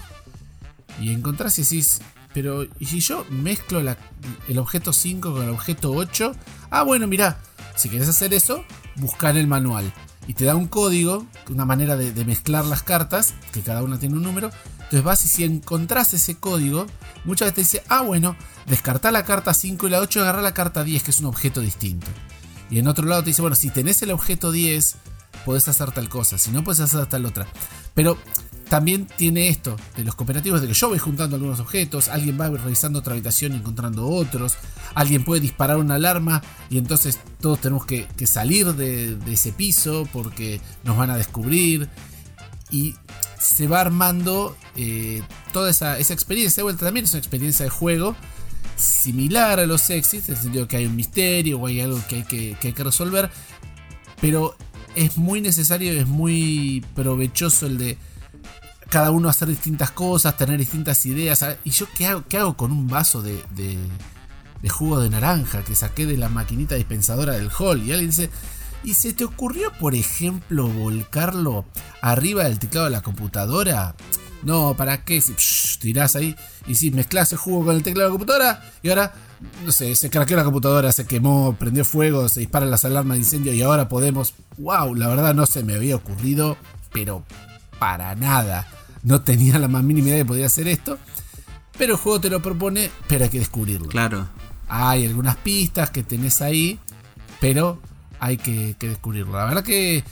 Y 1.00 1.12
encontrás 1.12 1.58
y 1.58 1.62
decís, 1.62 2.00
pero 2.34 2.64
¿y 2.78 2.86
si 2.86 3.00
yo 3.00 3.24
mezclo 3.30 3.80
el 3.80 4.58
objeto 4.58 4.92
5 4.92 5.32
con 5.32 5.42
el 5.44 5.50
objeto 5.50 5.92
8? 5.92 6.32
Ah, 6.70 6.82
bueno, 6.82 7.06
mirá, 7.06 7.38
si 7.76 7.88
querés 7.88 8.08
hacer 8.08 8.34
eso, 8.34 8.64
buscar 8.96 9.36
el 9.36 9.46
manual. 9.46 9.92
Y 10.26 10.34
te 10.34 10.44
da 10.44 10.56
un 10.56 10.66
código, 10.66 11.24
una 11.48 11.64
manera 11.64 11.96
de, 11.96 12.24
mezclar 12.24 12.64
las 12.64 12.82
cartas, 12.82 13.34
que 13.52 13.60
cada 13.60 13.82
una 13.82 13.98
tiene 13.98 14.16
un 14.16 14.22
número, 14.22 14.50
entonces 14.74 15.04
vas 15.04 15.24
y 15.24 15.28
si 15.28 15.44
encontrás 15.44 16.14
ese 16.14 16.36
código, 16.36 16.86
muchas 17.24 17.46
veces 17.46 17.54
te 17.54 17.60
dice, 17.60 17.82
ah, 17.88 18.02
bueno, 18.02 18.36
descartá 18.66 19.12
la 19.12 19.24
carta 19.24 19.54
5 19.54 19.86
y 19.86 19.90
la 19.90 20.00
8 20.00 20.18
y 20.18 20.22
agarrá 20.22 20.42
la 20.42 20.54
carta 20.54 20.82
10, 20.82 21.02
que 21.02 21.10
es 21.12 21.20
un 21.20 21.26
objeto 21.26 21.60
distinto. 21.60 22.08
Y 22.70 22.80
en 22.80 22.88
otro 22.88 23.06
lado 23.06 23.22
te 23.22 23.30
dice, 23.30 23.42
bueno, 23.42 23.54
si 23.54 23.70
tenés 23.70 24.02
el 24.02 24.10
objeto 24.10 24.50
10, 24.50 24.96
podés 25.44 25.68
hacer 25.68 25.92
tal 25.92 26.08
cosa, 26.08 26.38
si 26.38 26.50
no, 26.50 26.64
podés 26.64 26.80
hacer 26.80 27.06
tal 27.06 27.24
otra. 27.24 27.46
Pero 27.94 28.18
también 28.68 29.06
tiene 29.16 29.48
esto 29.48 29.76
de 29.96 30.04
los 30.04 30.14
cooperativos 30.14 30.60
de 30.60 30.68
que 30.68 30.74
yo 30.74 30.88
voy 30.88 30.98
juntando 30.98 31.36
algunos 31.36 31.60
objetos, 31.60 32.08
alguien 32.08 32.38
va 32.40 32.48
revisando 32.48 32.98
otra 32.98 33.12
habitación 33.12 33.52
y 33.52 33.56
encontrando 33.56 34.08
otros, 34.08 34.54
alguien 34.94 35.24
puede 35.24 35.40
disparar 35.40 35.76
una 35.76 35.94
alarma 35.94 36.42
y 36.68 36.78
entonces 36.78 37.18
todos 37.40 37.60
tenemos 37.60 37.86
que, 37.86 38.08
salir 38.26 38.74
de, 38.74 39.16
ese 39.30 39.52
piso 39.52 40.08
porque 40.12 40.60
nos 40.84 40.96
van 40.96 41.10
a 41.10 41.16
descubrir. 41.16 41.88
Y 42.68 42.96
se 43.38 43.68
va 43.68 43.80
armando 43.80 44.56
eh, 44.74 45.22
toda 45.52 45.70
esa, 45.70 46.00
experiencia. 46.00 46.62
De 46.62 46.64
vuelta 46.64 46.84
también 46.84 47.04
es 47.04 47.12
una 47.12 47.20
experiencia 47.20 47.64
de 47.64 47.70
juego 47.70 48.16
similar 48.74 49.60
a 49.60 49.66
los 49.66 49.88
exits, 49.90 50.28
en 50.28 50.34
el 50.34 50.40
sentido 50.40 50.66
que 50.66 50.78
hay 50.78 50.86
un 50.86 50.96
misterio 50.96 51.60
o 51.60 51.66
hay 51.68 51.80
algo 51.80 52.02
que 52.08 52.16
hay 52.16 52.22
que, 52.24 52.56
que, 52.60 52.68
hay 52.68 52.74
que 52.74 52.82
resolver. 52.82 53.30
Pero 54.20 54.56
es 54.96 55.16
muy 55.16 55.40
necesario, 55.40 55.92
es 55.92 56.08
muy 56.08 56.84
provechoso 56.96 57.66
el 57.66 57.78
de 57.78 57.98
cada 58.90 59.10
uno 59.10 59.28
hacer 59.28 59.48
distintas 59.48 59.90
cosas, 59.90 60.36
tener 60.36 60.58
distintas 60.58 61.04
ideas. 61.06 61.44
¿Y 61.64 61.70
yo 61.70 61.86
qué 61.96 62.06
hago, 62.06 62.24
qué 62.28 62.38
hago 62.38 62.56
con 62.56 62.72
un 62.72 62.86
vaso 62.88 63.22
de, 63.22 63.42
de, 63.50 63.78
de 64.62 64.68
jugo 64.68 65.00
de 65.00 65.10
naranja 65.10 65.62
que 65.62 65.74
saqué 65.74 66.06
de 66.06 66.16
la 66.16 66.28
maquinita 66.28 66.74
dispensadora 66.74 67.34
del 67.34 67.50
hall? 67.50 67.82
Y 67.82 67.92
alguien 67.92 68.10
dice, 68.10 68.30
¿Y 68.86 68.94
se 68.94 69.12
te 69.12 69.24
ocurrió, 69.24 69.72
por 69.80 69.96
ejemplo, 69.96 70.68
volcarlo 70.68 71.64
arriba 72.02 72.44
del 72.44 72.60
teclado 72.60 72.86
de 72.86 72.92
la 72.92 73.02
computadora? 73.02 73.96
No, 74.44 74.76
¿para 74.76 75.04
qué? 75.04 75.20
Si 75.20 75.34
tirás 75.80 76.14
ahí 76.14 76.36
y 76.68 76.76
si 76.76 76.92
mezclas 76.92 77.32
el 77.32 77.38
jugo 77.38 77.66
con 77.66 77.74
el 77.74 77.82
teclado 77.82 78.08
de 78.08 78.10
la 78.10 78.18
computadora 78.18 78.72
y 78.84 78.88
ahora, 78.90 79.12
no 79.64 79.72
sé, 79.72 79.96
se 79.96 80.08
craqueó 80.08 80.36
la 80.36 80.44
computadora, 80.44 80.92
se 80.92 81.04
quemó, 81.04 81.56
prendió 81.58 81.84
fuego, 81.84 82.28
se 82.28 82.40
disparan 82.40 82.70
las 82.70 82.84
alarmas 82.84 83.16
de 83.16 83.24
incendio 83.24 83.52
y 83.52 83.62
ahora 83.62 83.88
podemos. 83.88 84.34
¡Wow! 84.56 84.94
La 84.94 85.08
verdad 85.08 85.34
no 85.34 85.46
se 85.46 85.64
me 85.64 85.74
había 85.74 85.96
ocurrido, 85.96 86.56
pero 86.92 87.24
para 87.80 88.14
nada. 88.14 88.68
No 89.06 89.20
tenía 89.20 89.56
la 89.60 89.68
más 89.68 89.84
mínima 89.84 90.08
idea 90.08 90.16
de 90.16 90.22
que 90.22 90.28
podía 90.28 90.46
hacer 90.46 90.66
esto. 90.66 90.98
Pero 91.78 91.92
el 91.92 91.98
juego 92.00 92.20
te 92.20 92.28
lo 92.28 92.42
propone, 92.42 92.90
pero 93.06 93.22
hay 93.22 93.30
que 93.30 93.38
descubrirlo. 93.38 93.86
Claro. 93.86 94.28
Hay 94.66 95.06
algunas 95.06 95.36
pistas 95.36 95.90
que 95.90 96.02
tenés 96.02 96.42
ahí, 96.42 96.80
pero 97.40 97.80
hay 98.18 98.36
que, 98.36 98.74
descubrirlo. 98.80 99.38
La 99.38 99.44
verdad 99.44 99.62
que 99.62 100.02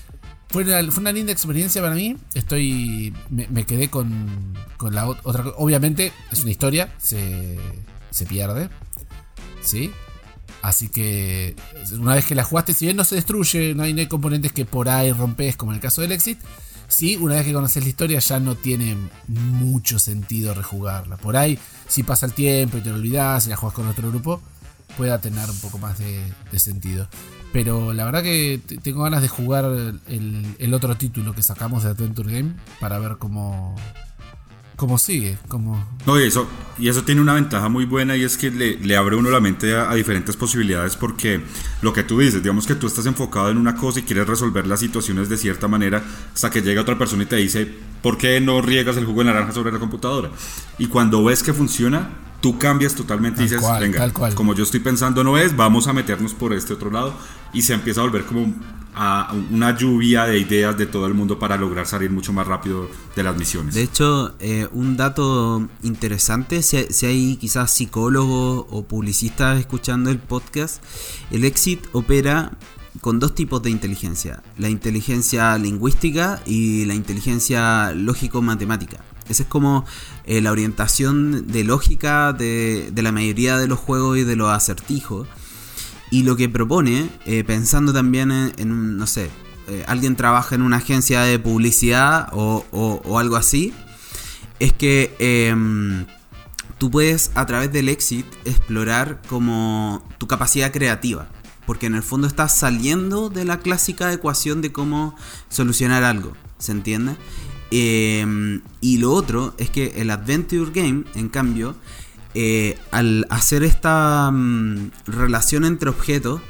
fue 0.48 0.62
una, 0.62 0.92
fue 0.92 1.00
una, 1.00 1.10
linda 1.10 1.32
experiencia 1.32 1.82
para 1.82 1.96
mí. 1.96 2.16
Estoy. 2.34 3.12
Me, 3.30 3.66
quedé 3.66 3.90
con, 3.90 4.54
con, 4.76 4.94
la 4.94 5.08
otra. 5.08 5.42
Obviamente, 5.56 6.12
es 6.30 6.42
una 6.42 6.52
historia, 6.52 6.94
se, 6.98 7.58
se 8.10 8.26
pierde. 8.26 8.68
¿Sí? 9.60 9.90
Así 10.62 10.88
que 10.88 11.56
una 11.98 12.14
vez 12.14 12.26
que 12.26 12.36
la 12.36 12.44
jugaste, 12.44 12.72
si 12.72 12.84
bien 12.84 12.96
no 12.96 13.02
se 13.02 13.16
destruye, 13.16 13.74
no 13.74 13.82
hay, 13.82 13.92
no 13.92 13.98
hay 13.98 14.06
componentes 14.06 14.52
que 14.52 14.64
por 14.64 14.88
ahí 14.88 15.10
rompes, 15.10 15.56
como 15.56 15.72
en 15.72 15.76
el 15.76 15.82
caso 15.82 16.00
del 16.00 16.12
Exit, 16.12 16.38
sí, 16.94 17.16
una 17.16 17.34
vez 17.34 17.44
que 17.44 17.52
conoces 17.52 17.82
la 17.82 17.88
historia 17.88 18.18
ya 18.20 18.40
no 18.40 18.54
tiene 18.54 18.96
mucho 19.28 19.98
sentido 19.98 20.54
rejugarla. 20.54 21.16
Por 21.16 21.36
ahí, 21.36 21.58
si 21.88 22.02
pasa 22.02 22.26
el 22.26 22.32
tiempo 22.32 22.78
y 22.78 22.80
te 22.80 22.90
lo 22.90 22.96
olvidas 22.96 23.46
y 23.46 23.50
la 23.50 23.56
juegas 23.56 23.74
con 23.74 23.88
otro 23.88 24.08
grupo, 24.10 24.40
pueda 24.96 25.20
tener 25.20 25.48
un 25.50 25.58
poco 25.58 25.78
más 25.78 25.98
de, 25.98 26.32
sentido. 26.58 27.08
Pero 27.52 27.92
la 27.92 28.04
verdad 28.04 28.22
que 28.22 28.60
tengo 28.82 29.02
ganas 29.02 29.22
de 29.22 29.28
jugar 29.28 29.64
el, 29.64 30.56
el, 30.58 30.74
otro 30.74 30.96
título 30.96 31.34
que 31.34 31.42
sacamos 31.42 31.84
de 31.84 31.90
Adventure 31.90 32.32
Game 32.32 32.54
para 32.80 32.98
ver 32.98 33.16
cómo, 33.18 33.76
cómo 34.76 34.98
sigue. 34.98 35.38
Cómo... 35.48 35.84
No, 36.06 36.20
y 36.20 36.24
eso, 36.24 36.46
y 36.78 36.88
eso 36.88 37.02
tiene 37.02 37.20
una 37.20 37.34
ventaja 37.34 37.68
muy 37.68 37.84
buena 37.84 38.16
y 38.16 38.22
es 38.22 38.36
que 38.36 38.50
le, 38.50 38.78
le 38.78 38.96
abre 38.96 39.16
uno 39.16 39.30
la 39.30 39.40
mente 39.40 39.74
a, 39.74 39.92
diferentes 39.94 40.36
posibilidades 40.36 40.96
porque 40.96 41.40
lo 41.82 41.92
que 41.92 42.02
tú 42.02 42.18
dices, 42.18 42.42
digamos 42.42 42.66
que 42.66 42.74
tú 42.74 42.86
estás 42.86 43.06
enfocado 43.06 43.50
en 43.50 43.58
una 43.58 43.76
cosa 43.76 44.00
y 44.00 44.02
quieres 44.02 44.26
resolver 44.26 44.66
las 44.66 44.80
situaciones 44.80 45.28
de 45.28 45.36
cierta 45.36 45.68
manera 45.68 46.02
hasta 46.32 46.50
que 46.50 46.62
llega 46.62 46.82
otra 46.82 46.98
persona 46.98 47.22
y 47.22 47.26
te 47.26 47.36
dice, 47.36 47.72
¿por 48.02 48.18
qué 48.18 48.40
no 48.40 48.60
riegas 48.60 48.96
el 48.96 49.04
jugo 49.04 49.20
de 49.20 49.26
naranja 49.26 49.52
sobre 49.52 49.72
la 49.72 49.78
computadora? 49.78 50.30
Y 50.78 50.86
cuando 50.86 51.22
ves 51.24 51.42
que 51.42 51.52
funciona, 51.52 52.10
tú 52.40 52.58
cambias 52.58 52.94
totalmente 52.94 53.40
y 53.40 53.44
dices, 53.44 53.62
venga, 53.80 54.12
como 54.34 54.54
yo 54.54 54.64
estoy 54.64 54.80
pensando 54.80 55.24
no 55.24 55.38
es, 55.38 55.56
vamos 55.56 55.86
a 55.86 55.92
meternos 55.92 56.34
por 56.34 56.52
este 56.52 56.74
otro 56.74 56.90
lado 56.90 57.14
y 57.52 57.62
se 57.62 57.72
empieza 57.72 58.00
a 58.00 58.04
volver 58.04 58.24
como 58.24 58.52
a 58.94 59.34
una 59.50 59.76
lluvia 59.76 60.24
de 60.24 60.38
ideas 60.38 60.76
de 60.76 60.86
todo 60.86 61.06
el 61.06 61.14
mundo 61.14 61.38
para 61.38 61.56
lograr 61.56 61.86
salir 61.86 62.10
mucho 62.10 62.32
más 62.32 62.46
rápido 62.46 62.88
de 63.16 63.22
las 63.22 63.36
misiones. 63.36 63.74
De 63.74 63.82
hecho, 63.82 64.34
eh, 64.38 64.68
un 64.72 64.96
dato 64.96 65.68
interesante, 65.82 66.62
si, 66.62 67.06
hay 67.06 67.36
quizás 67.36 67.72
psicólogos 67.72 68.66
o 68.70 68.84
publicistas 68.84 69.58
escuchando 69.58 70.10
el 70.10 70.18
podcast, 70.18 70.82
el 71.30 71.44
Exit 71.44 71.84
opera 71.92 72.52
con 73.00 73.18
dos 73.18 73.34
tipos 73.34 73.62
de 73.62 73.70
inteligencia, 73.70 74.42
la 74.56 74.68
inteligencia 74.68 75.58
lingüística 75.58 76.40
y 76.46 76.84
la 76.84 76.94
inteligencia 76.94 77.92
lógico-matemática. 77.92 78.98
Esa 79.28 79.42
es 79.42 79.48
como 79.48 79.84
eh, 80.26 80.40
la 80.40 80.52
orientación 80.52 81.46
de 81.48 81.64
lógica 81.64 82.32
de, 82.32 82.90
de 82.92 83.02
la 83.02 83.10
mayoría 83.10 83.58
de 83.58 83.66
los 83.66 83.78
juegos 83.78 84.18
y 84.18 84.24
de 84.24 84.36
los 84.36 84.50
acertijos. 84.50 85.26
Y 86.14 86.22
lo 86.22 86.36
que 86.36 86.48
propone, 86.48 87.10
eh, 87.26 87.42
pensando 87.42 87.92
también 87.92 88.30
en, 88.30 88.96
no 88.96 89.04
sé, 89.08 89.30
eh, 89.66 89.82
alguien 89.88 90.14
trabaja 90.14 90.54
en 90.54 90.62
una 90.62 90.76
agencia 90.76 91.22
de 91.22 91.40
publicidad 91.40 92.28
o, 92.30 93.18
algo 93.18 93.34
así, 93.34 93.74
es 94.60 94.72
que 94.72 95.12
em, 95.18 96.06
tú 96.78 96.92
puedes 96.92 97.32
a 97.34 97.46
través 97.46 97.72
del 97.72 97.88
exit 97.88 98.26
explorar 98.44 99.22
como 99.28 100.06
tu 100.18 100.28
capacidad 100.28 100.70
creativa. 100.70 101.26
Porque 101.66 101.86
en 101.86 101.96
el 101.96 102.04
fondo 102.04 102.28
estás 102.28 102.56
saliendo 102.56 103.28
de 103.28 103.44
la 103.44 103.58
clásica 103.58 104.12
ecuación 104.12 104.62
de 104.62 104.70
cómo 104.70 105.16
solucionar 105.48 106.04
algo. 106.04 106.34
¿Se 106.58 106.70
entiende? 106.70 107.16
Em, 107.72 108.62
y 108.80 108.98
lo 108.98 109.12
otro 109.12 109.56
es 109.58 109.68
que 109.68 109.94
el 109.96 110.10
Adventure 110.10 110.70
Game, 110.72 111.06
en 111.16 111.28
cambio, 111.28 111.74
eh, 112.34 112.78
al 112.90 113.26
hacer 113.30 113.62
esta 113.62 114.30
mm, 114.30 114.90
relación 115.06 115.64
entre 115.64 115.90
objetos, 115.90 116.40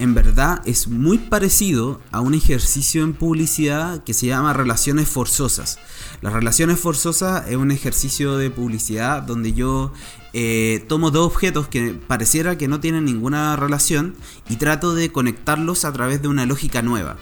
en 0.00 0.14
verdad 0.14 0.62
es 0.64 0.88
muy 0.88 1.18
parecido 1.18 2.00
a 2.10 2.22
un 2.22 2.32
ejercicio 2.32 3.04
en 3.04 3.12
publicidad 3.12 4.02
que 4.02 4.14
se 4.14 4.26
llama 4.26 4.54
relaciones 4.54 5.08
forzosas. 5.08 5.78
Las 6.22 6.32
relaciones 6.32 6.80
forzosas 6.80 7.46
es 7.48 7.56
un 7.56 7.70
ejercicio 7.70 8.38
de 8.38 8.50
publicidad 8.50 9.22
donde 9.22 9.52
yo 9.52 9.92
eh, 10.32 10.84
tomo 10.88 11.10
dos 11.10 11.26
objetos 11.26 11.68
que 11.68 11.92
pareciera 11.92 12.56
que 12.56 12.66
no 12.66 12.80
tienen 12.80 13.04
ninguna 13.04 13.56
relación 13.56 14.14
y 14.48 14.56
trato 14.56 14.94
de 14.94 15.12
conectarlos 15.12 15.84
a 15.84 15.92
través 15.92 16.22
de 16.22 16.28
una 16.28 16.46
lógica 16.46 16.80
nueva. 16.80 17.18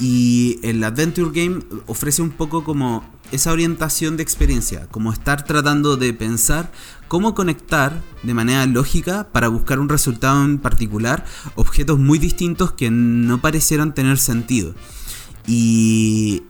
Y 0.00 0.58
el 0.62 0.82
Adventure 0.82 1.30
Game 1.32 1.62
ofrece 1.86 2.22
un 2.22 2.30
poco 2.30 2.64
como 2.64 3.04
esa 3.30 3.52
orientación 3.52 4.16
de 4.16 4.22
experiencia, 4.22 4.86
como 4.90 5.12
estar 5.12 5.44
tratando 5.44 5.96
de 5.96 6.12
pensar 6.12 6.70
cómo 7.08 7.34
conectar 7.34 8.02
de 8.22 8.34
manera 8.34 8.66
lógica 8.66 9.28
para 9.32 9.48
buscar 9.48 9.78
un 9.78 9.88
resultado 9.88 10.44
en 10.44 10.58
particular 10.58 11.24
objetos 11.54 11.98
muy 11.98 12.18
distintos 12.18 12.72
que 12.72 12.90
no 12.90 13.40
parecieran 13.40 13.94
tener 13.94 14.18
sentido. 14.18 14.74
Y 15.46 16.42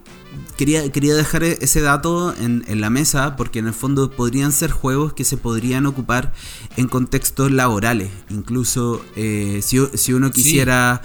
quería, 0.56 0.90
quería 0.90 1.14
dejar 1.14 1.44
ese 1.44 1.80
dato 1.80 2.34
en, 2.38 2.64
la 2.80 2.90
mesa 2.90 3.36
porque 3.36 3.60
en 3.60 3.68
el 3.68 3.74
fondo 3.74 4.10
podrían 4.10 4.52
ser 4.52 4.70
juegos 4.70 5.12
que 5.12 5.24
se 5.24 5.36
podrían 5.36 5.86
ocupar 5.86 6.32
en 6.76 6.88
contextos 6.88 7.50
laborales. 7.50 8.10
Incluso 8.28 9.04
eh, 9.16 9.60
si, 9.62 10.12
uno 10.12 10.30
quisiera... 10.30 11.02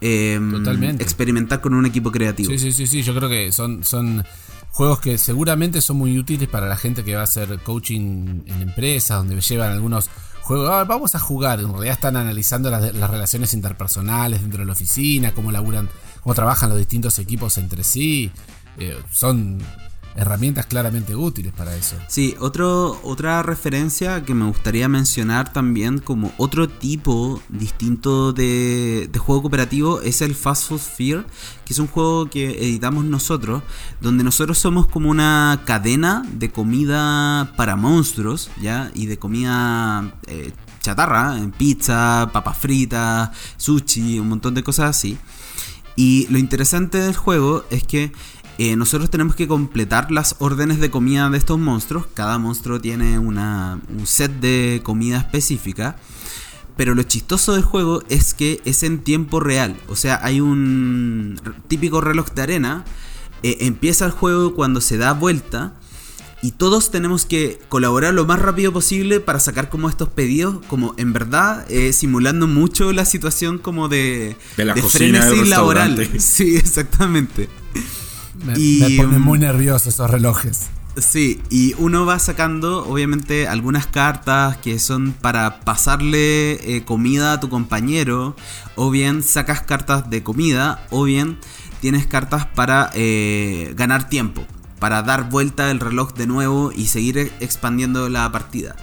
Em, 0.00 0.64
experimentar 0.98 1.60
con 1.60 1.74
un 1.74 1.84
equipo 1.84 2.10
creativo. 2.10 2.50
Sí, 2.50 2.58
sí, 2.58 2.72
sí, 2.72 2.86
sí, 2.86 3.02
yo 3.02 3.14
creo 3.14 3.28
que 3.28 3.52
son, 3.52 3.84
son 3.84 4.24
juegos 4.70 5.00
que 5.00 5.18
seguramente 5.18 5.82
son 5.82 5.98
muy 5.98 6.18
útiles 6.18 6.48
para 6.48 6.66
la 6.68 6.76
gente 6.76 7.04
que 7.04 7.14
va 7.14 7.20
a 7.20 7.24
hacer 7.24 7.58
coaching 7.60 8.42
en 8.46 8.62
empresas, 8.62 9.18
donde 9.18 9.38
llevan 9.40 9.72
algunos 9.72 10.08
juegos, 10.40 10.70
ah, 10.70 10.84
vamos 10.84 11.14
a 11.14 11.18
jugar, 11.18 11.60
en 11.60 11.70
realidad 11.70 11.94
están 11.94 12.16
analizando 12.16 12.70
las, 12.70 12.94
las, 12.94 13.10
relaciones 13.10 13.52
interpersonales 13.52 14.40
dentro 14.40 14.60
de 14.60 14.66
la 14.66 14.72
oficina, 14.72 15.32
cómo 15.32 15.52
laburan, 15.52 15.88
cómo 16.22 16.34
trabajan 16.34 16.70
los 16.70 16.78
distintos 16.78 17.18
equipos 17.18 17.58
entre 17.58 17.84
sí. 17.84 18.30
Eh, 18.78 18.96
son 19.12 19.58
herramientas 20.16 20.66
claramente 20.66 21.14
útiles 21.14 21.52
para 21.52 21.74
eso. 21.76 21.96
Sí, 22.08 22.34
otro, 22.40 23.00
otra 23.04 23.42
referencia 23.42 24.24
que 24.24 24.34
me 24.34 24.46
gustaría 24.46 24.88
mencionar 24.88 25.52
también 25.52 25.98
como 25.98 26.32
otro 26.36 26.68
tipo 26.68 27.40
distinto 27.48 28.32
de, 28.32 29.08
juego 29.18 29.42
cooperativo 29.42 30.00
es 30.00 30.20
el 30.22 30.34
Fast 30.34 30.68
Food 30.68 30.80
Fear, 30.80 31.26
que 31.64 31.72
es 31.72 31.78
un 31.78 31.86
juego 31.86 32.28
que 32.28 32.50
editamos 32.50 33.04
nosotros, 33.04 33.62
donde 34.00 34.24
nosotros 34.24 34.58
somos 34.58 34.86
como 34.86 35.10
una 35.10 35.62
cadena 35.64 36.26
de 36.32 36.50
comida 36.50 37.52
para 37.56 37.76
monstruos, 37.76 38.50
¿ya? 38.60 38.90
Y 38.94 39.06
de 39.06 39.18
comida... 39.18 40.12
Eh, 40.26 40.52
chatarra, 40.80 41.36
en 41.36 41.52
pizza, 41.52 42.30
papas 42.32 42.56
fritas, 42.56 43.30
sushi, 43.58 44.18
un 44.18 44.30
montón 44.30 44.54
de 44.54 44.62
cosas 44.62 44.96
así. 44.96 45.18
Y 45.96 46.26
lo 46.30 46.38
interesante 46.38 46.98
del 46.98 47.14
juego 47.14 47.64
es 47.70 47.84
que 47.84 48.12
eh, 48.62 48.76
nosotros 48.76 49.08
tenemos 49.08 49.36
que 49.36 49.48
completar 49.48 50.10
las 50.10 50.36
órdenes 50.38 50.80
de 50.80 50.90
comida 50.90 51.30
de 51.30 51.38
estos 51.38 51.58
monstruos. 51.58 52.04
Cada 52.12 52.36
monstruo 52.36 52.78
tiene 52.78 53.18
una, 53.18 53.80
un 53.88 54.06
set 54.06 54.32
de 54.32 54.82
comida 54.84 55.16
específica. 55.16 55.96
Pero 56.76 56.94
lo 56.94 57.02
chistoso 57.04 57.54
del 57.54 57.62
juego 57.62 58.02
es 58.10 58.34
que 58.34 58.60
es 58.66 58.82
en 58.82 58.98
tiempo 58.98 59.40
real. 59.40 59.76
O 59.88 59.96
sea, 59.96 60.20
hay 60.22 60.42
un 60.42 61.40
típico 61.68 62.02
reloj 62.02 62.32
de 62.32 62.42
arena. 62.42 62.84
Eh, 63.42 63.56
empieza 63.60 64.04
el 64.04 64.10
juego 64.10 64.54
cuando 64.54 64.82
se 64.82 64.98
da 64.98 65.14
vuelta. 65.14 65.72
Y 66.42 66.50
todos 66.50 66.90
tenemos 66.90 67.24
que 67.24 67.60
colaborar 67.70 68.12
lo 68.12 68.26
más 68.26 68.40
rápido 68.40 68.74
posible 68.74 69.20
para 69.20 69.40
sacar 69.40 69.70
como 69.70 69.88
estos 69.88 70.10
pedidos, 70.10 70.58
como 70.68 70.94
en 70.98 71.14
verdad, 71.14 71.64
eh, 71.70 71.94
simulando 71.94 72.46
mucho 72.46 72.92
la 72.92 73.06
situación 73.06 73.56
como 73.56 73.88
de, 73.88 74.36
de 74.58 74.64
la 74.66 74.74
cocina 74.74 75.22
frenesí 75.22 75.48
laboral. 75.48 76.10
Sí, 76.18 76.56
exactamente. 76.56 77.48
Me, 78.34 78.54
y, 78.56 78.96
ponen 78.96 79.20
muy 79.20 79.38
nerviosos 79.38 79.94
esos 79.94 80.10
relojes. 80.10 80.70
Sí, 80.96 81.40
y 81.50 81.74
uno 81.78 82.04
va 82.04 82.18
sacando 82.18 82.84
obviamente 82.86 83.46
algunas 83.46 83.86
cartas 83.86 84.56
que 84.56 84.78
son 84.80 85.12
para 85.12 85.60
pasarle 85.60 86.52
eh, 86.76 86.84
comida 86.84 87.34
a 87.34 87.40
tu 87.40 87.48
compañero, 87.48 88.34
o 88.74 88.90
bien 88.90 89.22
sacas 89.22 89.60
cartas 89.60 90.10
de 90.10 90.22
comida, 90.22 90.84
o 90.90 91.04
bien 91.04 91.38
tienes 91.80 92.06
cartas 92.06 92.44
para 92.44 92.90
eh, 92.94 93.72
ganar 93.76 94.08
tiempo, 94.08 94.44
para 94.80 95.02
dar 95.02 95.30
vuelta 95.30 95.70
el 95.70 95.78
reloj 95.78 96.12
de 96.14 96.26
nuevo 96.26 96.72
y 96.72 96.86
seguir 96.88 97.18
e, 97.18 97.32
expandiendo 97.40 98.08
la 98.08 98.30
partida. 98.32 98.74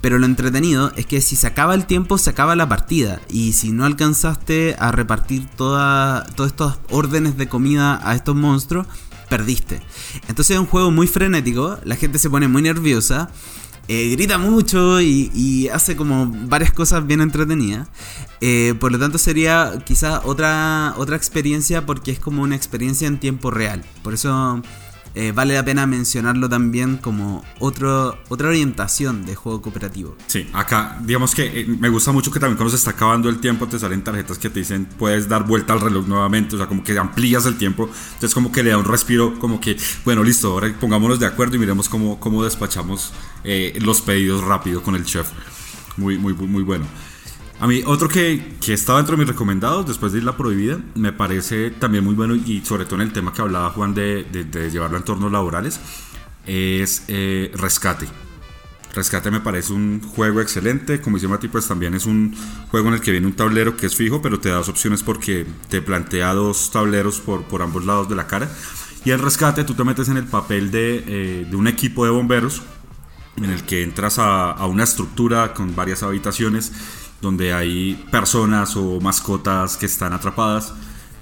Pero 0.00 0.18
lo 0.18 0.26
entretenido 0.26 0.92
es 0.96 1.06
que 1.06 1.20
si 1.20 1.36
se 1.36 1.46
acaba 1.46 1.74
el 1.74 1.86
tiempo, 1.86 2.18
se 2.18 2.30
acaba 2.30 2.56
la 2.56 2.68
partida. 2.68 3.20
Y 3.28 3.54
si 3.54 3.72
no 3.72 3.84
alcanzaste 3.84 4.76
a 4.78 4.92
repartir 4.92 5.46
todas 5.56 6.26
estas 6.46 6.78
órdenes 6.90 7.36
de 7.36 7.48
comida 7.48 8.00
a 8.08 8.14
estos 8.14 8.36
monstruos, 8.36 8.86
perdiste. 9.28 9.80
Entonces 10.28 10.54
es 10.54 10.60
un 10.60 10.66
juego 10.66 10.90
muy 10.90 11.06
frenético, 11.06 11.78
la 11.84 11.96
gente 11.96 12.18
se 12.18 12.30
pone 12.30 12.48
muy 12.48 12.62
nerviosa. 12.62 13.30
Eh, 13.88 14.10
grita 14.10 14.36
mucho 14.36 15.00
y, 15.00 15.68
hace 15.72 15.94
como 15.94 16.26
varias 16.26 16.72
cosas 16.72 17.06
bien 17.06 17.20
entretenidas. 17.20 17.88
Eh, 18.40 18.74
por 18.78 18.92
lo 18.92 18.98
tanto 18.98 19.16
sería 19.18 19.74
quizá 19.84 20.20
otra, 20.24 20.94
otra 20.96 21.16
experiencia 21.16 21.86
porque 21.86 22.10
es 22.10 22.18
como 22.18 22.42
una 22.42 22.56
experiencia 22.56 23.06
en 23.06 23.18
tiempo 23.18 23.50
real. 23.50 23.84
Por 24.02 24.14
eso 24.14 24.60
eh, 25.18 25.32
vale 25.32 25.54
la 25.54 25.64
pena 25.64 25.86
mencionarlo 25.86 26.46
también 26.46 26.98
como 26.98 27.42
otro, 27.58 28.18
otra 28.28 28.48
orientación 28.48 29.24
de 29.24 29.34
juego 29.34 29.62
cooperativo. 29.62 30.14
Sí, 30.26 30.46
acá 30.52 30.98
digamos 31.00 31.34
que 31.34 31.60
eh, 31.60 31.66
me 31.66 31.88
gusta 31.88 32.12
mucho 32.12 32.30
que 32.30 32.38
también 32.38 32.58
cuando 32.58 32.70
se 32.70 32.76
está 32.76 32.90
acabando 32.90 33.30
el 33.30 33.40
tiempo 33.40 33.66
te 33.66 33.78
salen 33.78 34.04
tarjetas 34.04 34.36
que 34.36 34.50
te 34.50 34.58
dicen 34.58 34.84
puedes 34.84 35.26
dar 35.26 35.46
vuelta 35.46 35.72
al 35.72 35.80
reloj 35.80 36.06
nuevamente, 36.06 36.56
o 36.56 36.58
sea, 36.58 36.66
como 36.66 36.84
que 36.84 36.98
amplías 36.98 37.46
el 37.46 37.56
tiempo, 37.56 37.88
entonces 38.12 38.34
como 38.34 38.52
que 38.52 38.62
le 38.62 38.70
da 38.70 38.76
un 38.76 38.84
respiro, 38.84 39.38
como 39.38 39.58
que, 39.58 39.78
bueno, 40.04 40.22
listo, 40.22 40.52
ahora 40.52 40.70
pongámonos 40.78 41.18
de 41.18 41.24
acuerdo 41.24 41.56
y 41.56 41.60
miremos 41.60 41.88
cómo, 41.88 42.20
cómo 42.20 42.44
despachamos 42.44 43.14
eh, 43.42 43.78
los 43.80 44.02
pedidos 44.02 44.44
rápido 44.44 44.82
con 44.82 44.96
el 44.96 45.04
chef. 45.06 45.28
Muy, 45.96 46.18
muy, 46.18 46.34
muy 46.34 46.62
bueno. 46.62 46.84
A 47.58 47.66
mí, 47.66 47.82
otro 47.86 48.08
que, 48.08 48.56
que 48.60 48.74
estaba 48.74 48.98
dentro 48.98 49.16
de 49.16 49.20
mis 49.20 49.28
recomendados 49.28 49.86
después 49.86 50.12
de 50.12 50.18
Isla 50.18 50.36
Prohibida, 50.36 50.78
me 50.94 51.12
parece 51.12 51.70
también 51.70 52.04
muy 52.04 52.14
bueno 52.14 52.34
y 52.34 52.62
sobre 52.62 52.84
todo 52.84 52.96
en 52.96 53.02
el 53.02 53.12
tema 53.12 53.32
que 53.32 53.40
hablaba 53.40 53.70
Juan 53.70 53.94
de, 53.94 54.24
de, 54.24 54.70
llevarlo 54.70 54.96
a 54.96 55.00
entornos 55.00 55.32
laborales, 55.32 55.80
es 56.46 57.04
eh, 57.08 57.50
Rescate. 57.54 58.06
Rescate 58.94 59.30
me 59.30 59.40
parece 59.40 59.72
un 59.72 60.02
juego 60.02 60.42
excelente. 60.42 61.00
Como 61.00 61.16
dice 61.16 61.28
Mati, 61.28 61.48
pues 61.48 61.66
también 61.66 61.94
es 61.94 62.04
un 62.04 62.34
juego 62.70 62.88
en 62.88 62.94
el 62.94 63.00
que 63.00 63.10
viene 63.10 63.26
un 63.26 63.34
tablero 63.34 63.76
que 63.76 63.86
es 63.86 63.96
fijo, 63.96 64.20
pero 64.20 64.38
te 64.38 64.50
da 64.50 64.56
dos 64.56 64.68
opciones 64.68 65.02
porque 65.02 65.46
te 65.68 65.80
plantea 65.80 66.34
dos 66.34 66.70
tableros 66.70 67.20
por, 67.20 67.44
por 67.44 67.62
ambos 67.62 67.86
lados 67.86 68.08
de 68.08 68.16
la 68.16 68.26
cara. 68.26 68.50
Y 69.04 69.10
el 69.10 69.18
rescate, 69.18 69.64
tú 69.64 69.74
te 69.74 69.84
metes 69.84 70.08
en 70.08 70.16
el 70.18 70.24
papel 70.24 70.70
de, 70.70 71.04
eh, 71.06 71.46
de 71.48 71.56
un 71.56 71.68
equipo 71.68 72.04
de 72.04 72.10
bomberos 72.10 72.62
en 73.36 73.44
el 73.44 73.64
que 73.64 73.82
entras 73.82 74.18
a, 74.18 74.50
a, 74.50 74.66
una 74.66 74.84
estructura 74.84 75.52
con 75.52 75.76
varias 75.76 76.02
habitaciones 76.02 76.72
donde 77.20 77.52
hay 77.52 77.94
personas 78.10 78.76
o 78.76 79.00
mascotas 79.00 79.76
que 79.76 79.86
están 79.86 80.12
atrapadas, 80.12 80.74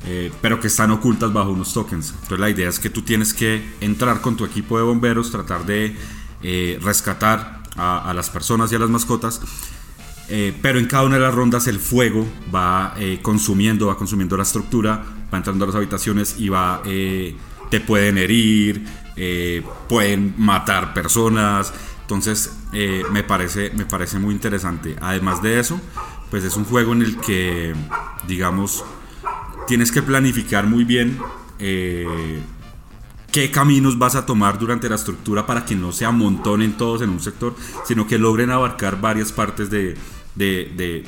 eh, 0.07 0.31
pero 0.43 0.61
que 0.61 0.67
están 0.67 0.91
ocultas 0.91 1.33
bajo 1.33 1.51
unos 1.51 1.73
tokens. 1.73 2.11
Entonces 2.11 2.39
la 2.39 2.51
idea 2.51 2.69
es 2.69 2.79
que 2.79 2.91
tú 2.91 3.03
tienes 3.03 3.33
que 3.33 3.65
entrar 3.81 4.21
con 4.21 4.37
tu 4.37 4.45
equipo 4.45 4.77
de 4.77 4.85
bomberos, 4.85 5.31
tratar 5.31 5.65
de 5.65 5.97
eh, 6.43 6.79
rescatar 6.83 7.63
a, 7.77 8.13
las 8.15 8.31
personas 8.31 8.71
y 8.73 8.75
a 8.75 8.79
las 8.79 8.91
mascotas. 8.91 9.41
Eh, 10.29 10.57
pero 10.63 10.79
en 10.79 10.87
cada 10.87 11.05
una 11.05 11.17
de 11.17 11.23
las 11.23 11.35
rondas 11.35 11.67
el 11.67 11.79
fuego 11.79 12.27
va 12.55 12.95
consumiendo, 13.23 13.89
va 13.89 13.97
consumiendo 13.97 14.37
la 14.37 14.43
estructura, 14.43 15.03
va 15.33 15.39
entrando 15.39 15.65
a 15.65 15.69
las 15.69 15.77
habitaciones 15.77 16.37
y 16.39 16.49
va, 16.49 16.83
te 16.85 17.81
pueden 17.81 18.19
herir, 18.19 18.87
pueden 19.89 20.35
matar 20.39 20.95
personas. 20.95 21.73
Entonces 22.03 22.53
me, 23.11 23.23
parece, 23.23 23.71
me 23.71 23.87
parece 23.87 24.19
muy 24.19 24.35
interesante. 24.35 24.97
Además 25.01 25.43
de 25.43 25.61
eso, 25.61 25.81
pues 26.31 26.45
es 26.45 26.57
un 26.57 26.65
juego 26.65 26.93
en 26.93 27.03
el 27.03 27.17
que, 27.19 27.75
digamos, 28.27 28.85
tienes 29.67 29.93
que 29.93 30.03
planificar 30.03 30.67
muy 30.67 30.85
bien 30.85 31.19
qué 33.35 33.51
caminos 33.51 33.99
vas 33.99 34.15
a 34.15 34.27
tomar 34.27 34.61
durante 34.61 34.89
la 34.89 34.95
estructura 34.95 35.45
para 35.45 35.65
que 35.65 35.75
no 35.75 35.91
se 35.91 36.05
amontonen 36.05 36.77
todos 36.77 37.03
en 37.03 37.11
un 37.11 37.21
sector, 37.21 37.57
sino 37.85 38.07
que 38.07 38.17
logren 38.17 38.51
abarcar 38.51 39.01
varias 39.01 39.33
partes 39.33 39.71
de, 39.71 39.97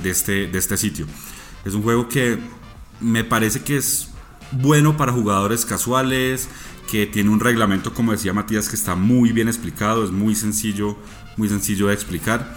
este, 0.02 0.48
de 0.48 0.58
este 0.58 0.76
sitio. 0.76 1.06
Es 1.64 1.74
un 1.74 1.82
juego 1.82 2.08
que 2.08 2.38
me 3.00 3.22
parece 3.22 3.62
que 3.62 3.76
es 3.76 4.10
bueno 4.52 4.96
para 4.96 5.12
jugadores 5.12 5.64
casuales, 5.64 6.48
que 6.90 7.06
tiene 7.06 7.30
un 7.30 7.40
reglamento, 7.40 7.92
como 7.92 8.12
decía 8.12 8.32
Matías, 8.32 8.68
que 8.68 8.76
está 8.76 8.94
muy 8.94 9.32
bien 9.32 9.48
explicado, 9.48 10.04
es 10.04 10.10
muy 10.10 10.34
sencillo, 10.34 10.96
muy 11.36 11.48
sencillo 11.48 11.88
de 11.88 11.94
explicar. 11.94 12.56